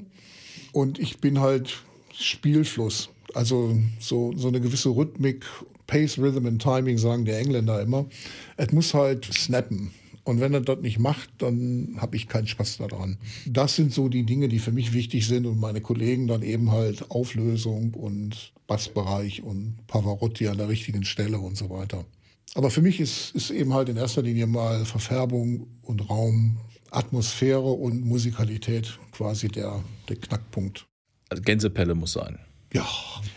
Und 0.71 0.99
ich 0.99 1.19
bin 1.19 1.39
halt 1.39 1.83
Spielfluss. 2.13 3.09
Also 3.33 3.75
so, 3.99 4.33
so 4.35 4.47
eine 4.47 4.61
gewisse 4.61 4.89
Rhythmik, 4.89 5.45
Pace, 5.87 6.17
Rhythm 6.17 6.45
and 6.45 6.61
Timing 6.61 6.97
sagen 6.97 7.25
die 7.25 7.31
Engländer 7.31 7.81
immer. 7.81 8.05
Es 8.57 8.71
muss 8.71 8.93
halt 8.93 9.25
snappen. 9.25 9.91
Und 10.23 10.39
wenn 10.39 10.53
er 10.53 10.61
das 10.61 10.79
nicht 10.79 10.99
macht, 10.99 11.29
dann 11.39 11.95
habe 11.97 12.15
ich 12.15 12.27
keinen 12.27 12.47
Spaß 12.47 12.77
daran. 12.77 13.17
Das 13.45 13.75
sind 13.75 13.93
so 13.93 14.07
die 14.07 14.23
Dinge, 14.23 14.47
die 14.47 14.59
für 14.59 14.71
mich 14.71 14.93
wichtig 14.93 15.27
sind 15.27 15.45
und 15.45 15.59
meine 15.59 15.81
Kollegen 15.81 16.27
dann 16.27 16.41
eben 16.41 16.71
halt 16.71 17.11
Auflösung 17.11 17.93
und 17.93 18.53
Bassbereich 18.67 19.43
und 19.43 19.85
Pavarotti 19.87 20.47
an 20.47 20.57
der 20.57 20.69
richtigen 20.69 21.03
Stelle 21.03 21.39
und 21.39 21.57
so 21.57 21.69
weiter. 21.69 22.05
Aber 22.55 22.69
für 22.69 22.81
mich 22.81 22.99
ist, 22.99 23.35
ist 23.35 23.49
eben 23.49 23.73
halt 23.73 23.89
in 23.89 23.97
erster 23.97 24.21
Linie 24.21 24.47
mal 24.47 24.85
Verfärbung 24.85 25.67
und 25.81 26.09
Raum, 26.09 26.57
Atmosphäre 26.91 27.71
und 27.71 28.05
Musikalität 28.05 28.97
quasi 29.11 29.47
der, 29.47 29.83
der 30.07 30.15
Knackpunkt. 30.17 30.85
Also 31.29 31.43
Gänsepelle 31.43 31.95
muss 31.95 32.13
sein. 32.13 32.39
Ja, 32.73 32.87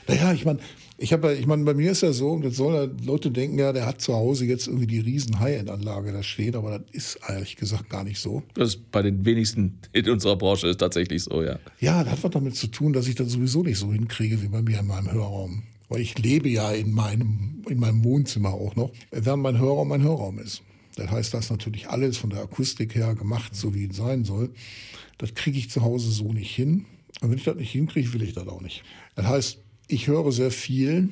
naja, 0.09 0.32
ich 0.32 0.45
meine, 0.45 0.59
ich 0.99 1.12
habe, 1.12 1.34
ich 1.34 1.47
meine, 1.47 1.64
bei 1.64 1.74
mir 1.74 1.93
ist 1.93 2.03
ja 2.03 2.12
so, 2.12 2.39
das 2.39 2.57
sollen 2.57 2.97
Leute 3.05 3.30
denken, 3.30 3.59
ja, 3.59 3.72
der 3.72 3.84
hat 3.84 4.01
zu 4.01 4.14
Hause 4.14 4.47
jetzt 4.47 4.66
irgendwie 4.66 4.87
die 4.87 5.01
riesen 5.01 5.39
High-End-Anlage 5.41 6.11
da 6.12 6.22
stehen, 6.22 6.57
aber 6.57 6.78
das 6.78 6.91
ist 6.93 7.18
ehrlich 7.28 7.57
gesagt 7.57 7.91
gar 7.91 8.03
nicht 8.03 8.18
so. 8.18 8.43
Das 8.55 8.68
ist 8.68 8.91
bei 8.91 9.03
den 9.03 9.24
wenigsten 9.26 9.78
in 9.93 10.09
unserer 10.09 10.37
Branche 10.37 10.68
ist 10.68 10.78
tatsächlich 10.78 11.24
so, 11.24 11.43
ja. 11.43 11.59
Ja, 11.80 12.03
das 12.03 12.14
hat 12.14 12.24
was 12.24 12.30
damit 12.30 12.57
zu 12.57 12.68
tun, 12.68 12.95
dass 12.95 13.09
ich 13.09 13.14
das 13.14 13.30
sowieso 13.30 13.62
nicht 13.62 13.78
so 13.78 13.93
hinkriege 13.93 14.43
wie 14.43 14.49
bei 14.49 14.62
mir 14.62 14.80
in 14.80 14.87
meinem 14.87 15.12
Hörraum. 15.12 15.64
Weil 15.91 16.01
ich 16.01 16.18
lebe 16.18 16.49
ja 16.49 16.72
in 16.72 16.93
meinem, 16.93 17.62
in 17.68 17.78
meinem 17.78 18.03
Wohnzimmer 18.03 18.55
auch 18.55 18.74
noch, 18.74 18.91
während 19.11 19.43
mein 19.43 19.59
Hörraum 19.59 19.89
mein 19.89 20.03
Hörraum 20.03 20.39
ist. 20.39 20.62
Das 20.97 21.11
heißt, 21.11 21.34
das 21.34 21.45
ist 21.45 21.51
natürlich 21.51 21.89
alles 21.89 22.16
von 22.16 22.30
der 22.30 22.41
Akustik 22.41 22.95
her 22.95 23.14
gemacht, 23.14 23.55
so 23.55 23.74
wie 23.74 23.84
es 23.84 23.97
sein 23.97 24.24
soll. 24.24 24.51
Das 25.18 25.34
kriege 25.34 25.59
ich 25.59 25.70
zu 25.70 25.82
Hause 25.82 26.11
so 26.11 26.32
nicht 26.32 26.55
hin. 26.55 26.87
Und 27.21 27.31
wenn 27.31 27.39
ich 27.39 27.45
das 27.45 27.57
nicht 27.57 27.73
hinkriege, 27.73 28.12
will 28.12 28.23
ich 28.23 28.35
das 28.35 28.47
auch 28.49 28.61
nicht. 28.61 28.83
Das 29.14 29.27
heißt, 29.27 29.59
ich 29.89 30.07
höre 30.07 30.31
sehr 30.33 30.51
viel 30.51 31.11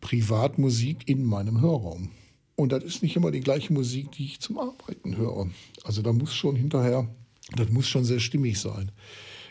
Privatmusik 0.00 1.08
in 1.08 1.24
meinem 1.24 1.60
Hörraum. 1.60 2.10
Und 2.56 2.72
das 2.72 2.84
ist 2.84 3.02
nicht 3.02 3.16
immer 3.16 3.30
die 3.30 3.40
gleiche 3.40 3.72
Musik, 3.72 4.12
die 4.12 4.26
ich 4.26 4.40
zum 4.40 4.58
Arbeiten 4.58 5.16
höre. 5.16 5.48
Also 5.84 6.02
da 6.02 6.12
muss 6.12 6.34
schon 6.34 6.56
hinterher, 6.56 7.08
das 7.56 7.70
muss 7.70 7.88
schon 7.88 8.04
sehr 8.04 8.20
stimmig 8.20 8.58
sein. 8.58 8.92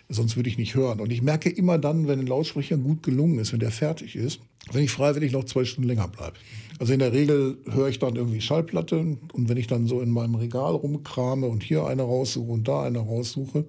Sonst 0.09 0.35
würde 0.35 0.49
ich 0.49 0.57
nicht 0.57 0.75
hören. 0.75 0.99
Und 0.99 1.11
ich 1.11 1.21
merke 1.21 1.49
immer 1.49 1.77
dann, 1.77 2.07
wenn 2.07 2.19
ein 2.19 2.27
Lautsprecher 2.27 2.77
gut 2.77 3.03
gelungen 3.03 3.39
ist, 3.39 3.51
wenn 3.51 3.59
der 3.59 3.71
fertig 3.71 4.15
ist, 4.15 4.39
wenn 4.71 4.83
ich 4.83 4.91
freiwillig 4.91 5.31
noch 5.31 5.43
zwei 5.43 5.65
Stunden 5.65 5.87
länger 5.87 6.07
bleibe. 6.07 6.35
Also 6.79 6.93
in 6.93 6.99
der 6.99 7.13
Regel 7.13 7.57
höre 7.65 7.89
ich 7.89 7.99
dann 7.99 8.15
irgendwie 8.15 8.41
Schallplatte 8.41 8.97
und 8.97 9.49
wenn 9.49 9.57
ich 9.57 9.67
dann 9.67 9.87
so 9.87 10.01
in 10.01 10.09
meinem 10.09 10.35
Regal 10.35 10.73
rumkrame 10.75 11.47
und 11.47 11.61
hier 11.63 11.85
eine 11.85 12.03
raussuche 12.03 12.51
und 12.51 12.67
da 12.67 12.83
eine 12.83 12.99
raussuche, 12.99 13.65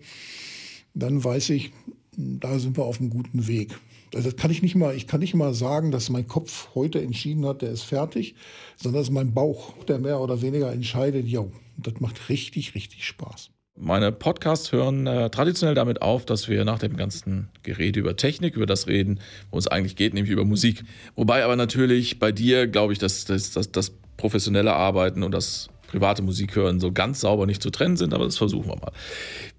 dann 0.95 1.23
weiß 1.23 1.51
ich, 1.51 1.73
da 2.17 2.59
sind 2.59 2.77
wir 2.77 2.85
auf 2.85 3.01
einem 3.01 3.11
guten 3.11 3.47
Weg. 3.47 3.79
Also 4.15 4.31
das 4.31 4.37
kann 4.37 4.51
ich 4.51 4.63
nicht 4.63 4.75
mal, 4.75 4.95
ich 4.95 5.07
kann 5.07 5.21
nicht 5.21 5.35
mal 5.35 5.55
sagen, 5.55 5.93
dass 5.93 6.11
mein 6.11 6.27
Kopf 6.27 6.69
heute 6.75 7.01
entschieden 7.01 7.47
hat, 7.47 7.63
der 7.63 7.71
ist 7.71 7.83
fertig, 7.83 8.35
sondern 8.77 9.03
es 9.03 9.09
ist 9.09 9.15
mein 9.15 9.33
Bauch, 9.33 9.85
der 9.85 9.99
mehr 9.99 10.21
oder 10.21 10.43
weniger 10.43 10.73
entscheidet, 10.73 11.27
ja, 11.27 11.45
das 11.77 12.01
macht 12.01 12.29
richtig, 12.29 12.75
richtig 12.75 13.07
Spaß. 13.07 13.51
Meine 13.79 14.13
Podcasts 14.13 14.73
hören 14.73 15.07
äh, 15.07 15.31
traditionell 15.31 15.75
damit 15.75 16.03
auf, 16.03 16.27
dass 16.27 16.49
wir 16.49 16.65
nach 16.65 16.79
dem 16.79 16.97
ganzen 16.97 17.49
Gerede 17.63 18.01
über 18.01 18.17
Technik, 18.17 18.57
über 18.57 18.67
das 18.67 18.89
reden, 18.89 19.21
wo 19.51 19.59
es 19.59 19.69
eigentlich 19.69 19.97
geht, 19.97 20.13
nämlich 20.13 20.33
über 20.33 20.45
Musik. 20.45 20.85
Wobei 21.15 21.45
aber 21.45 21.57
natürlich 21.57 22.19
bei 22.19 22.31
dir, 22.31 22.67
glaube 22.67 22.93
ich, 22.93 22.99
dass 22.99 23.25
das, 23.25 23.53
das, 23.53 23.73
das 23.73 23.93
professionelle 24.19 24.75
Arbeiten 24.75 25.23
und 25.23 25.33
das 25.33 25.71
private 25.87 26.23
Musik 26.23 26.57
hören 26.57 26.79
so 26.79 26.93
ganz 26.93 27.21
sauber 27.21 27.47
nicht 27.47 27.63
zu 27.63 27.71
trennen 27.71 27.97
sind, 27.97 28.13
aber 28.13 28.25
das 28.25 28.37
versuchen 28.37 28.69
wir 28.69 28.77
mal. 28.77 28.93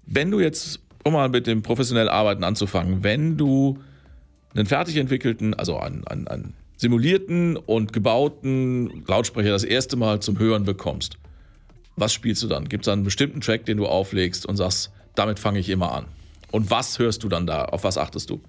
Wenn 0.06 0.30
du 0.30 0.40
jetzt, 0.40 0.80
um 1.04 1.12
mal 1.12 1.28
mit 1.28 1.46
dem 1.46 1.62
professionellen 1.62 2.08
Arbeiten 2.08 2.44
anzufangen, 2.44 3.02
wenn 3.02 3.36
du 3.36 3.78
einen 4.54 4.66
fertig 4.66 4.96
entwickelten, 4.96 5.54
also 5.54 5.78
einen, 5.78 6.06
einen, 6.06 6.28
einen 6.28 6.54
simulierten 6.76 7.56
und 7.56 7.92
gebauten 7.92 9.04
Lautsprecher 9.06 9.50
das 9.50 9.64
erste 9.64 9.96
Mal 9.96 10.20
zum 10.20 10.38
Hören 10.38 10.64
bekommst, 10.64 11.16
was 11.96 12.12
spielst 12.12 12.42
du 12.42 12.48
dann? 12.48 12.68
Gibt 12.68 12.86
es 12.86 12.92
einen 12.92 13.04
bestimmten 13.04 13.40
Track, 13.40 13.66
den 13.66 13.76
du 13.76 13.86
auflegst 13.86 14.46
und 14.46 14.56
sagst, 14.56 14.90
damit 15.14 15.38
fange 15.38 15.58
ich 15.58 15.68
immer 15.68 15.92
an? 15.92 16.06
Und 16.50 16.70
was 16.70 16.98
hörst 16.98 17.22
du 17.22 17.28
dann 17.28 17.46
da? 17.46 17.66
Auf 17.66 17.84
was 17.84 17.98
achtest 17.98 18.30
du? 18.30 18.40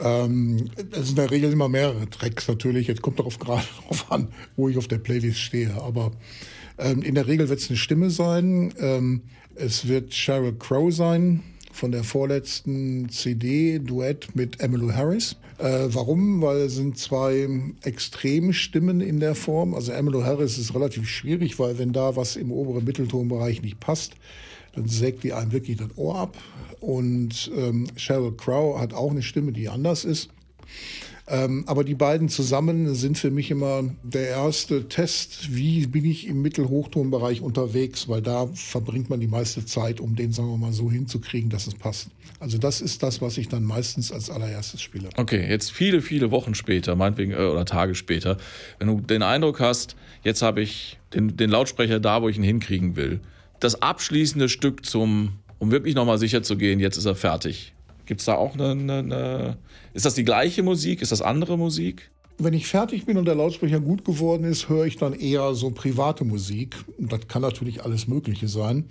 Ähm, 0.00 0.70
es 0.92 1.08
sind 1.08 1.10
in 1.10 1.16
der 1.16 1.30
Regel 1.30 1.52
immer 1.52 1.68
mehrere 1.68 2.08
Tracks 2.08 2.48
natürlich. 2.48 2.86
Jetzt 2.86 3.02
kommt 3.02 3.18
darauf 3.18 3.38
gerade 3.38 3.64
darauf 3.82 4.10
an, 4.10 4.28
wo 4.56 4.68
ich 4.68 4.78
auf 4.78 4.88
der 4.88 4.98
Playlist 4.98 5.38
stehe. 5.38 5.74
Aber 5.82 6.12
ähm, 6.78 7.02
in 7.02 7.14
der 7.14 7.26
Regel 7.26 7.48
wird 7.48 7.58
es 7.58 7.68
eine 7.68 7.76
Stimme 7.76 8.10
sein. 8.10 8.72
Ähm, 8.78 9.22
es 9.54 9.88
wird 9.88 10.14
Sheryl 10.14 10.54
Crow 10.54 10.94
sein 10.94 11.42
von 11.78 11.92
der 11.92 12.02
vorletzten 12.02 13.08
CD, 13.08 13.78
Duett 13.78 14.34
mit 14.34 14.60
Emmylou 14.60 14.92
Harris. 14.92 15.36
Äh, 15.58 15.86
warum? 15.88 16.42
Weil 16.42 16.62
es 16.62 16.74
sind 16.74 16.98
zwei 16.98 17.48
extreme 17.84 18.52
Stimmen 18.52 19.00
in 19.00 19.20
der 19.20 19.36
Form. 19.36 19.74
Also 19.74 19.92
Emmylou 19.92 20.24
Harris 20.24 20.58
ist 20.58 20.74
relativ 20.74 21.08
schwierig, 21.08 21.58
weil 21.60 21.78
wenn 21.78 21.92
da 21.92 22.16
was 22.16 22.34
im 22.34 22.50
oberen 22.50 22.84
Mitteltonbereich 22.84 23.62
nicht 23.62 23.78
passt, 23.78 24.14
dann 24.74 24.88
sägt 24.88 25.22
die 25.22 25.32
einem 25.32 25.52
wirklich 25.52 25.76
das 25.76 25.96
Ohr 25.96 26.18
ab. 26.18 26.36
Und 26.80 27.50
ähm, 27.56 27.86
Sheryl 27.96 28.32
Crow 28.32 28.78
hat 28.80 28.92
auch 28.92 29.12
eine 29.12 29.22
Stimme, 29.22 29.52
die 29.52 29.68
anders 29.68 30.04
ist. 30.04 30.30
Ähm, 31.30 31.64
aber 31.66 31.84
die 31.84 31.94
beiden 31.94 32.30
zusammen 32.30 32.94
sind 32.94 33.18
für 33.18 33.30
mich 33.30 33.50
immer 33.50 33.84
der 34.02 34.28
erste 34.28 34.88
Test, 34.88 35.54
wie 35.54 35.86
bin 35.86 36.06
ich 36.06 36.26
im 36.26 36.40
Mittelhochtonbereich 36.40 37.42
unterwegs, 37.42 38.08
weil 38.08 38.22
da 38.22 38.46
verbringt 38.54 39.10
man 39.10 39.20
die 39.20 39.26
meiste 39.26 39.66
Zeit, 39.66 40.00
um 40.00 40.16
den, 40.16 40.32
sagen 40.32 40.48
wir 40.48 40.56
mal, 40.56 40.72
so 40.72 40.90
hinzukriegen, 40.90 41.50
dass 41.50 41.66
es 41.66 41.74
passt. 41.74 42.08
Also 42.40 42.56
das 42.56 42.80
ist 42.80 43.02
das, 43.02 43.20
was 43.20 43.36
ich 43.36 43.48
dann 43.48 43.62
meistens 43.62 44.10
als 44.10 44.30
allererstes 44.30 44.80
spiele. 44.80 45.10
Okay, 45.16 45.46
jetzt 45.48 45.70
viele, 45.70 46.00
viele 46.00 46.30
Wochen 46.30 46.54
später, 46.54 46.96
meinetwegen, 46.96 47.32
äh, 47.32 47.36
oder 47.36 47.66
Tage 47.66 47.94
später, 47.94 48.38
wenn 48.78 48.88
du 48.88 49.00
den 49.02 49.22
Eindruck 49.22 49.60
hast, 49.60 49.96
jetzt 50.24 50.40
habe 50.40 50.62
ich 50.62 50.98
den, 51.12 51.36
den 51.36 51.50
Lautsprecher 51.50 52.00
da, 52.00 52.22
wo 52.22 52.30
ich 52.30 52.38
ihn 52.38 52.42
hinkriegen 52.42 52.96
will. 52.96 53.20
Das 53.60 53.82
abschließende 53.82 54.48
Stück 54.48 54.86
zum, 54.86 55.32
um 55.58 55.70
wirklich 55.70 55.94
nochmal 55.94 56.16
sicher 56.16 56.42
zu 56.42 56.56
gehen, 56.56 56.80
jetzt 56.80 56.96
ist 56.96 57.06
er 57.06 57.16
fertig. 57.16 57.74
Gibt 58.08 58.20
es 58.20 58.24
da 58.24 58.36
auch 58.36 58.54
eine, 58.54 58.70
eine, 58.70 58.98
eine, 59.00 59.58
Ist 59.92 60.06
das 60.06 60.14
die 60.14 60.24
gleiche 60.24 60.62
Musik? 60.62 61.02
Ist 61.02 61.12
das 61.12 61.20
andere 61.20 61.58
Musik? 61.58 62.10
Wenn 62.38 62.54
ich 62.54 62.66
fertig 62.66 63.04
bin 63.04 63.18
und 63.18 63.26
der 63.26 63.34
Lautsprecher 63.34 63.80
gut 63.80 64.02
geworden 64.02 64.44
ist, 64.44 64.70
höre 64.70 64.86
ich 64.86 64.96
dann 64.96 65.12
eher 65.12 65.54
so 65.54 65.70
private 65.70 66.24
Musik. 66.24 66.74
Das 66.96 67.28
kann 67.28 67.42
natürlich 67.42 67.84
alles 67.84 68.08
Mögliche 68.08 68.48
sein. 68.48 68.86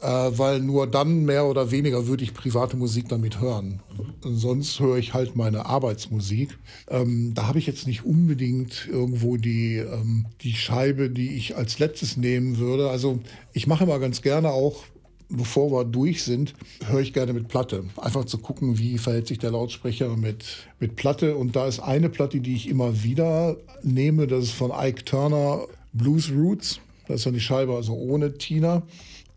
Äh, 0.00 0.06
weil 0.06 0.60
nur 0.60 0.86
dann 0.86 1.24
mehr 1.24 1.46
oder 1.46 1.72
weniger 1.72 2.06
würde 2.06 2.22
ich 2.22 2.32
private 2.32 2.76
Musik 2.76 3.08
damit 3.08 3.40
hören. 3.40 3.80
Sonst 4.20 4.78
höre 4.78 4.98
ich 4.98 5.14
halt 5.14 5.34
meine 5.34 5.66
Arbeitsmusik. 5.66 6.56
Ähm, 6.88 7.32
da 7.34 7.48
habe 7.48 7.58
ich 7.58 7.66
jetzt 7.66 7.88
nicht 7.88 8.04
unbedingt 8.04 8.86
irgendwo 8.88 9.36
die, 9.36 9.78
ähm, 9.78 10.26
die 10.42 10.52
Scheibe, 10.52 11.10
die 11.10 11.34
ich 11.34 11.56
als 11.56 11.80
letztes 11.80 12.16
nehmen 12.16 12.58
würde. 12.58 12.88
Also 12.88 13.18
ich 13.52 13.66
mache 13.66 13.82
immer 13.82 13.98
ganz 13.98 14.22
gerne 14.22 14.50
auch 14.50 14.84
bevor 15.28 15.70
wir 15.70 15.84
durch 15.84 16.22
sind, 16.22 16.54
höre 16.86 17.00
ich 17.00 17.12
gerne 17.12 17.32
mit 17.32 17.48
Platte. 17.48 17.84
Einfach 17.96 18.24
zu 18.24 18.38
gucken, 18.38 18.78
wie 18.78 18.98
verhält 18.98 19.26
sich 19.28 19.38
der 19.38 19.50
Lautsprecher 19.50 20.16
mit, 20.16 20.66
mit 20.80 20.96
Platte. 20.96 21.36
Und 21.36 21.56
da 21.56 21.66
ist 21.66 21.80
eine 21.80 22.08
Platte, 22.08 22.40
die 22.40 22.54
ich 22.54 22.68
immer 22.68 23.02
wieder 23.02 23.56
nehme, 23.82 24.26
das 24.26 24.44
ist 24.44 24.52
von 24.52 24.72
Ike 24.74 25.04
Turner 25.04 25.66
Blues 25.92 26.30
Roots. 26.30 26.80
Das 27.06 27.16
ist 27.16 27.26
dann 27.26 27.34
die 27.34 27.40
Scheibe 27.40 27.74
also 27.74 27.94
ohne 27.94 28.36
Tina, 28.36 28.82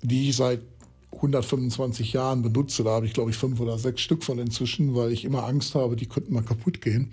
die 0.02 0.30
ich 0.30 0.36
seit 0.36 0.62
125 1.14 2.14
Jahren 2.14 2.42
benutze. 2.42 2.84
Da 2.84 2.92
habe 2.92 3.06
ich, 3.06 3.14
glaube 3.14 3.32
ich, 3.32 3.38
fünf 3.38 3.60
oder 3.60 3.78
sechs 3.78 4.02
Stück 4.02 4.24
von 4.24 4.40
inzwischen, 4.40 4.96
weil 4.96 5.12
ich 5.12 5.26
immer 5.26 5.46
Angst 5.46 5.76
habe, 5.76 5.96
die 5.96 6.06
könnten 6.06 6.34
mal 6.34 6.44
kaputt 6.44 6.82
gehen. 6.82 7.12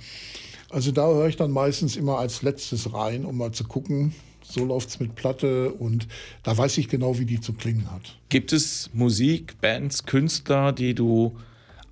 Also 0.71 0.93
da 0.93 1.07
höre 1.07 1.29
ich 1.29 1.37
dann 1.37 1.51
meistens 1.51 1.97
immer 1.97 2.19
als 2.19 2.43
letztes 2.43 2.93
rein, 2.93 3.25
um 3.25 3.39
mal 3.39 3.53
zu 3.53 3.65
gucken, 3.65 4.15
so 4.49 4.65
läuft 4.65 4.89
es 4.89 5.01
mit 5.01 5.15
Platte 5.15 5.71
und 5.73 6.07
da 6.43 6.57
weiß 6.57 6.79
ich 6.79 6.89
genau, 6.89 7.19
wie 7.19 7.25
die 7.25 7.41
zu 7.41 7.53
klingen 7.53 7.91
hat. 7.91 8.19
Gibt 8.29 8.53
es 8.53 8.91
Musik, 8.93 9.61
Bands, 9.61 10.07
Künstler, 10.07 10.73
die 10.73 10.95
du 10.95 11.37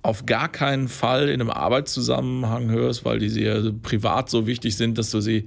auf 0.01 0.25
gar 0.25 0.49
keinen 0.49 0.87
Fall 0.87 1.29
in 1.29 1.41
einem 1.41 1.49
Arbeitszusammenhang 1.49 2.69
hörst, 2.69 3.03
weil 3.05 3.19
die 3.19 3.29
sehr 3.29 3.73
privat 3.83 4.29
so 4.29 4.47
wichtig 4.47 4.77
sind, 4.77 4.97
dass 4.97 5.11
du 5.11 5.19
sie, 5.19 5.45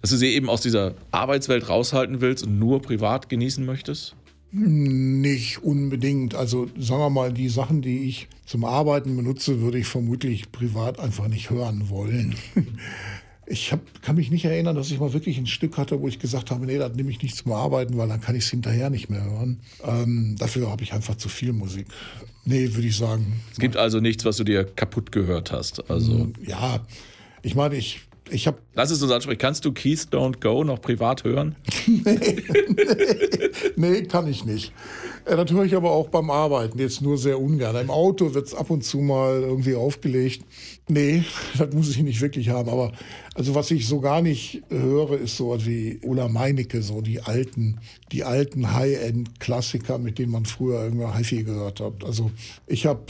dass 0.00 0.10
du 0.10 0.16
sie 0.16 0.28
eben 0.28 0.48
aus 0.48 0.60
dieser 0.60 0.94
Arbeitswelt 1.10 1.68
raushalten 1.68 2.20
willst 2.20 2.46
und 2.46 2.58
nur 2.58 2.80
privat 2.80 3.28
genießen 3.28 3.64
möchtest? 3.64 4.14
Nicht 4.52 5.62
unbedingt. 5.62 6.34
Also 6.34 6.68
sagen 6.78 7.00
wir 7.00 7.10
mal, 7.10 7.32
die 7.32 7.48
Sachen, 7.48 7.82
die 7.82 8.04
ich 8.04 8.28
zum 8.46 8.64
Arbeiten 8.64 9.16
benutze, 9.16 9.60
würde 9.60 9.78
ich 9.78 9.86
vermutlich 9.86 10.52
privat 10.52 11.00
einfach 11.00 11.28
nicht 11.28 11.50
hören 11.50 11.90
wollen. 11.90 12.36
Ich 13.48 13.72
hab, 13.72 13.80
kann 14.02 14.16
mich 14.16 14.30
nicht 14.30 14.44
erinnern, 14.44 14.74
dass 14.74 14.90
ich 14.90 14.98
mal 14.98 15.12
wirklich 15.12 15.38
ein 15.38 15.46
Stück 15.46 15.76
hatte, 15.76 16.00
wo 16.00 16.08
ich 16.08 16.18
gesagt 16.18 16.50
habe, 16.50 16.66
nee, 16.66 16.78
das 16.78 16.94
nehme 16.94 17.10
ich 17.10 17.22
nicht 17.22 17.36
zum 17.36 17.52
Arbeiten, 17.52 17.96
weil 17.96 18.08
dann 18.08 18.20
kann 18.20 18.34
ich 18.34 18.44
es 18.44 18.50
hinterher 18.50 18.90
nicht 18.90 19.08
mehr 19.08 19.24
hören. 19.24 19.60
Ähm, 19.84 20.34
dafür 20.38 20.70
habe 20.70 20.82
ich 20.82 20.92
einfach 20.92 21.14
zu 21.14 21.28
viel 21.28 21.52
Musik. 21.52 21.86
Nee, 22.44 22.74
würde 22.74 22.88
ich 22.88 22.96
sagen. 22.96 23.40
Es 23.52 23.58
gibt 23.58 23.76
also 23.76 24.00
nichts, 24.00 24.24
was 24.24 24.36
du 24.36 24.44
dir 24.44 24.64
kaputt 24.64 25.12
gehört 25.12 25.52
hast. 25.52 25.88
Also 25.90 26.12
mm, 26.12 26.34
ja, 26.46 26.80
ich 27.42 27.54
meine, 27.54 27.76
ich 27.76 28.06
ich 28.30 28.46
habe. 28.46 28.58
Lass 28.74 28.90
es 28.90 29.02
uns 29.02 29.12
ansprechen. 29.12 29.38
Kannst 29.38 29.64
du 29.64 29.72
Keith 29.72 30.08
Don't 30.10 30.40
Go 30.40 30.64
noch 30.64 30.80
privat 30.80 31.24
hören? 31.24 31.56
nee, 31.86 32.02
nee, 33.76 33.90
nee, 33.90 34.02
kann 34.02 34.26
ich 34.28 34.44
nicht. 34.44 34.72
Das 35.24 35.50
höre 35.50 35.64
ich 35.64 35.74
aber 35.74 35.90
auch 35.90 36.08
beim 36.08 36.30
Arbeiten, 36.30 36.78
jetzt 36.78 37.02
nur 37.02 37.18
sehr 37.18 37.40
ungern. 37.40 37.76
Im 37.76 37.90
Auto 37.90 38.34
wird 38.34 38.46
es 38.46 38.54
ab 38.54 38.70
und 38.70 38.84
zu 38.84 38.98
mal 38.98 39.42
irgendwie 39.42 39.74
aufgelegt. 39.74 40.44
Nee, 40.88 41.24
das 41.58 41.74
muss 41.74 41.90
ich 41.90 42.02
nicht 42.02 42.20
wirklich 42.20 42.48
haben. 42.48 42.68
Aber 42.68 42.92
also 43.34 43.54
was 43.54 43.70
ich 43.72 43.88
so 43.88 44.00
gar 44.00 44.22
nicht 44.22 44.62
höre, 44.68 45.18
ist 45.18 45.36
so 45.36 45.56
wie 45.66 45.98
Ulla 46.02 46.28
Meinecke, 46.28 46.80
so 46.80 47.00
die 47.00 47.20
alten, 47.20 47.80
die 48.12 48.22
alten 48.22 48.72
High-End-Klassiker, 48.72 49.98
mit 49.98 50.18
denen 50.18 50.30
man 50.30 50.44
früher 50.44 50.84
irgendwie 50.84 51.06
HiFi 51.06 51.42
gehört 51.42 51.80
hat. 51.80 52.04
Also 52.04 52.30
ich 52.68 52.86
habe 52.86 53.02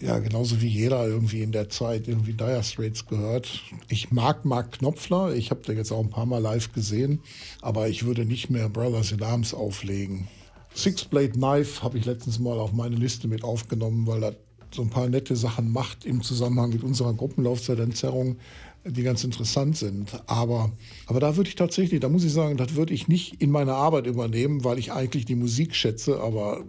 ja 0.00 0.18
genauso 0.18 0.60
wie 0.60 0.68
jeder 0.68 1.06
irgendwie 1.06 1.42
in 1.42 1.52
der 1.52 1.68
Zeit 1.68 2.08
irgendwie 2.08 2.32
Dire 2.32 2.64
Straits 2.64 3.06
gehört. 3.06 3.62
Ich 3.88 4.10
mag 4.10 4.44
Mark 4.44 4.72
Knopfler, 4.78 5.34
ich 5.34 5.50
habe 5.50 5.62
den 5.62 5.76
jetzt 5.76 5.92
auch 5.92 6.00
ein 6.00 6.10
paar 6.10 6.26
Mal 6.26 6.42
live 6.42 6.72
gesehen, 6.72 7.20
aber 7.62 7.88
ich 7.88 8.04
würde 8.04 8.24
nicht 8.24 8.50
mehr 8.50 8.68
Brothers 8.68 9.12
in 9.12 9.22
Arms 9.22 9.54
auflegen. 9.54 10.26
Six 10.74 11.04
Blade 11.04 11.30
Knife 11.30 11.82
habe 11.82 11.98
ich 11.98 12.06
letztens 12.06 12.38
mal 12.38 12.58
auf 12.58 12.72
meine 12.72 12.96
Liste 12.96 13.28
mit 13.28 13.44
aufgenommen, 13.44 14.06
weil 14.06 14.24
er 14.24 14.36
so 14.74 14.82
ein 14.82 14.90
paar 14.90 15.08
nette 15.08 15.36
Sachen 15.36 15.72
macht 15.72 16.04
im 16.04 16.22
Zusammenhang 16.22 16.70
mit 16.70 16.82
unserer 16.82 17.12
Gruppenlaufzeitentzerrung, 17.14 18.36
die 18.84 19.02
ganz 19.02 19.24
interessant 19.24 19.76
sind. 19.76 20.22
Aber, 20.26 20.70
aber 21.06 21.20
da 21.20 21.36
würde 21.36 21.48
ich 21.48 21.56
tatsächlich, 21.56 22.00
da 22.00 22.08
muss 22.08 22.24
ich 22.24 22.32
sagen, 22.32 22.56
das 22.56 22.74
würde 22.74 22.94
ich 22.94 23.08
nicht 23.08 23.40
in 23.42 23.50
meine 23.50 23.74
Arbeit 23.74 24.06
übernehmen, 24.06 24.64
weil 24.64 24.78
ich 24.78 24.92
eigentlich 24.92 25.24
die 25.24 25.34
Musik 25.34 25.74
schätze, 25.74 26.20
aber 26.20 26.64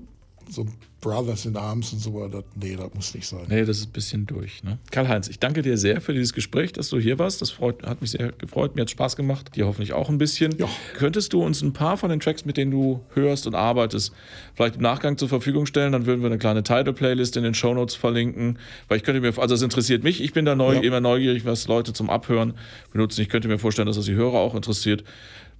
so 0.49 0.65
Brothers 1.01 1.45
in 1.45 1.57
Arms 1.57 1.91
und 1.93 1.99
so, 1.99 2.27
das, 2.27 2.43
nee, 2.55 2.75
das 2.75 2.93
muss 2.93 3.13
nicht 3.15 3.27
sein. 3.27 3.45
Nee, 3.49 3.65
das 3.65 3.79
ist 3.79 3.87
ein 3.87 3.91
bisschen 3.91 4.27
durch. 4.27 4.63
Ne? 4.63 4.77
Karl-Heinz, 4.91 5.27
ich 5.27 5.39
danke 5.39 5.63
dir 5.63 5.75
sehr 5.77 5.99
für 5.99 6.13
dieses 6.13 6.31
Gespräch, 6.31 6.73
dass 6.73 6.89
du 6.89 6.99
hier 6.99 7.17
warst. 7.17 7.41
Das 7.41 7.49
freut, 7.49 7.83
hat 7.83 8.01
mich 8.01 8.11
sehr 8.11 8.31
gefreut. 8.33 8.75
Mir 8.75 8.83
hat 8.83 8.91
Spaß 8.91 9.15
gemacht. 9.15 9.55
Dir 9.55 9.65
hoffentlich 9.65 9.93
auch 9.93 10.09
ein 10.09 10.19
bisschen. 10.19 10.55
Ja. 10.59 10.69
Könntest 10.93 11.33
du 11.33 11.43
uns 11.43 11.61
ein 11.63 11.73
paar 11.73 11.97
von 11.97 12.11
den 12.11 12.19
Tracks, 12.19 12.45
mit 12.45 12.55
denen 12.55 12.69
du 12.69 13.03
hörst 13.15 13.47
und 13.47 13.55
arbeitest, 13.55 14.13
vielleicht 14.53 14.75
im 14.75 14.83
Nachgang 14.83 15.17
zur 15.17 15.27
Verfügung 15.27 15.65
stellen? 15.65 15.91
Dann 15.91 16.05
würden 16.05 16.21
wir 16.21 16.27
eine 16.27 16.37
kleine 16.37 16.61
Title-Playlist 16.61 17.35
in 17.35 17.43
den 17.43 17.55
Shownotes 17.55 17.95
verlinken. 17.95 18.59
Weil 18.87 18.97
ich 18.97 19.03
könnte 19.03 19.21
mir, 19.21 19.37
also 19.39 19.55
es 19.55 19.61
interessiert 19.63 20.03
mich. 20.03 20.21
Ich 20.21 20.33
bin 20.33 20.45
da 20.45 20.55
neu, 20.55 20.75
ja. 20.75 20.81
immer 20.81 21.01
neugierig, 21.01 21.45
was 21.45 21.67
Leute 21.67 21.93
zum 21.93 22.11
Abhören 22.11 22.53
benutzen. 22.93 23.21
Ich 23.21 23.29
könnte 23.29 23.47
mir 23.47 23.57
vorstellen, 23.57 23.87
dass 23.87 23.95
das 23.95 24.05
die 24.05 24.13
Hörer 24.13 24.37
auch 24.37 24.53
interessiert. 24.53 25.03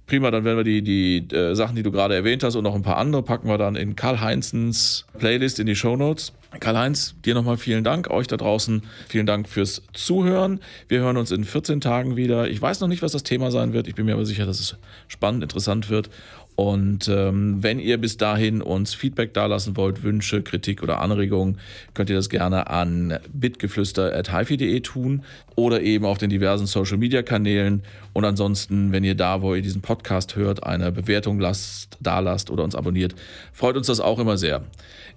Prima, 0.06 0.30
dann 0.30 0.44
werden 0.44 0.58
wir 0.58 0.64
die, 0.64 0.82
die 0.82 1.34
äh, 1.34 1.54
Sachen, 1.54 1.76
die 1.76 1.82
du 1.82 1.90
gerade 1.90 2.14
erwähnt 2.14 2.42
hast 2.42 2.56
und 2.56 2.64
noch 2.64 2.74
ein 2.74 2.82
paar 2.82 2.96
andere 2.96 3.22
packen 3.22 3.48
wir 3.48 3.58
dann 3.58 3.76
in 3.76 3.96
Karl-Heinzens 3.96 5.06
Playlist 5.18 5.58
in 5.58 5.66
die 5.66 5.76
Show 5.76 5.96
Notes. 5.96 6.32
Karl-Heinz, 6.60 7.14
dir 7.24 7.34
nochmal 7.34 7.56
vielen 7.56 7.82
Dank. 7.82 8.10
Euch 8.10 8.26
da 8.26 8.36
draußen 8.36 8.82
vielen 9.08 9.26
Dank 9.26 9.48
fürs 9.48 9.82
Zuhören. 9.94 10.60
Wir 10.88 11.00
hören 11.00 11.16
uns 11.16 11.30
in 11.30 11.44
14 11.44 11.80
Tagen 11.80 12.16
wieder. 12.16 12.48
Ich 12.48 12.60
weiß 12.60 12.80
noch 12.80 12.88
nicht, 12.88 13.02
was 13.02 13.12
das 13.12 13.22
Thema 13.22 13.50
sein 13.50 13.72
wird. 13.72 13.88
Ich 13.88 13.94
bin 13.94 14.04
mir 14.04 14.14
aber 14.14 14.26
sicher, 14.26 14.44
dass 14.44 14.60
es 14.60 14.76
spannend, 15.08 15.42
interessant 15.42 15.88
wird. 15.88 16.10
Und 16.54 17.08
ähm, 17.08 17.62
wenn 17.62 17.78
ihr 17.78 17.98
bis 17.98 18.16
dahin 18.16 18.60
uns 18.60 18.94
Feedback 18.94 19.32
dalassen 19.32 19.76
wollt, 19.76 20.02
Wünsche, 20.02 20.42
Kritik 20.42 20.82
oder 20.82 21.00
Anregungen, 21.00 21.58
könnt 21.94 22.10
ihr 22.10 22.16
das 22.16 22.28
gerne 22.28 22.68
an 22.68 23.18
bitgeflüster.hifi.de 23.32 24.80
tun 24.80 25.24
oder 25.56 25.80
eben 25.80 26.04
auf 26.04 26.18
den 26.18 26.30
diversen 26.30 26.66
Social 26.66 26.98
Media 26.98 27.22
Kanälen. 27.22 27.82
Und 28.12 28.24
ansonsten, 28.24 28.92
wenn 28.92 29.04
ihr 29.04 29.14
da, 29.14 29.40
wo 29.40 29.54
ihr 29.54 29.62
diesen 29.62 29.80
Podcast 29.80 30.36
hört, 30.36 30.64
eine 30.64 30.92
Bewertung 30.92 31.40
lasst, 31.40 31.96
da 32.00 32.18
lasst 32.20 32.50
oder 32.50 32.64
uns 32.64 32.74
abonniert, 32.74 33.14
freut 33.52 33.76
uns 33.76 33.86
das 33.86 34.00
auch 34.00 34.18
immer 34.18 34.36
sehr. 34.36 34.62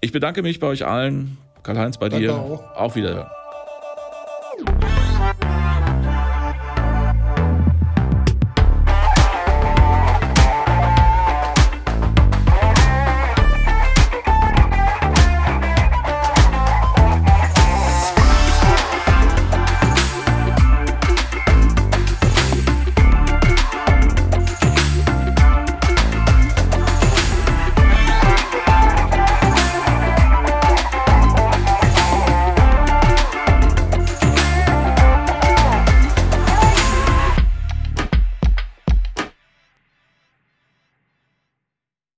Ich 0.02 0.12
bedanke 0.12 0.42
mich 0.42 0.60
bei 0.60 0.68
euch 0.68 0.86
allen. 0.86 1.38
Karl-Heinz, 1.64 1.98
bei 1.98 2.10
Danke 2.10 2.28
dir. 2.28 2.36
Auch. 2.36 2.76
Auf 2.76 2.96
Wiederhören. 2.96 3.28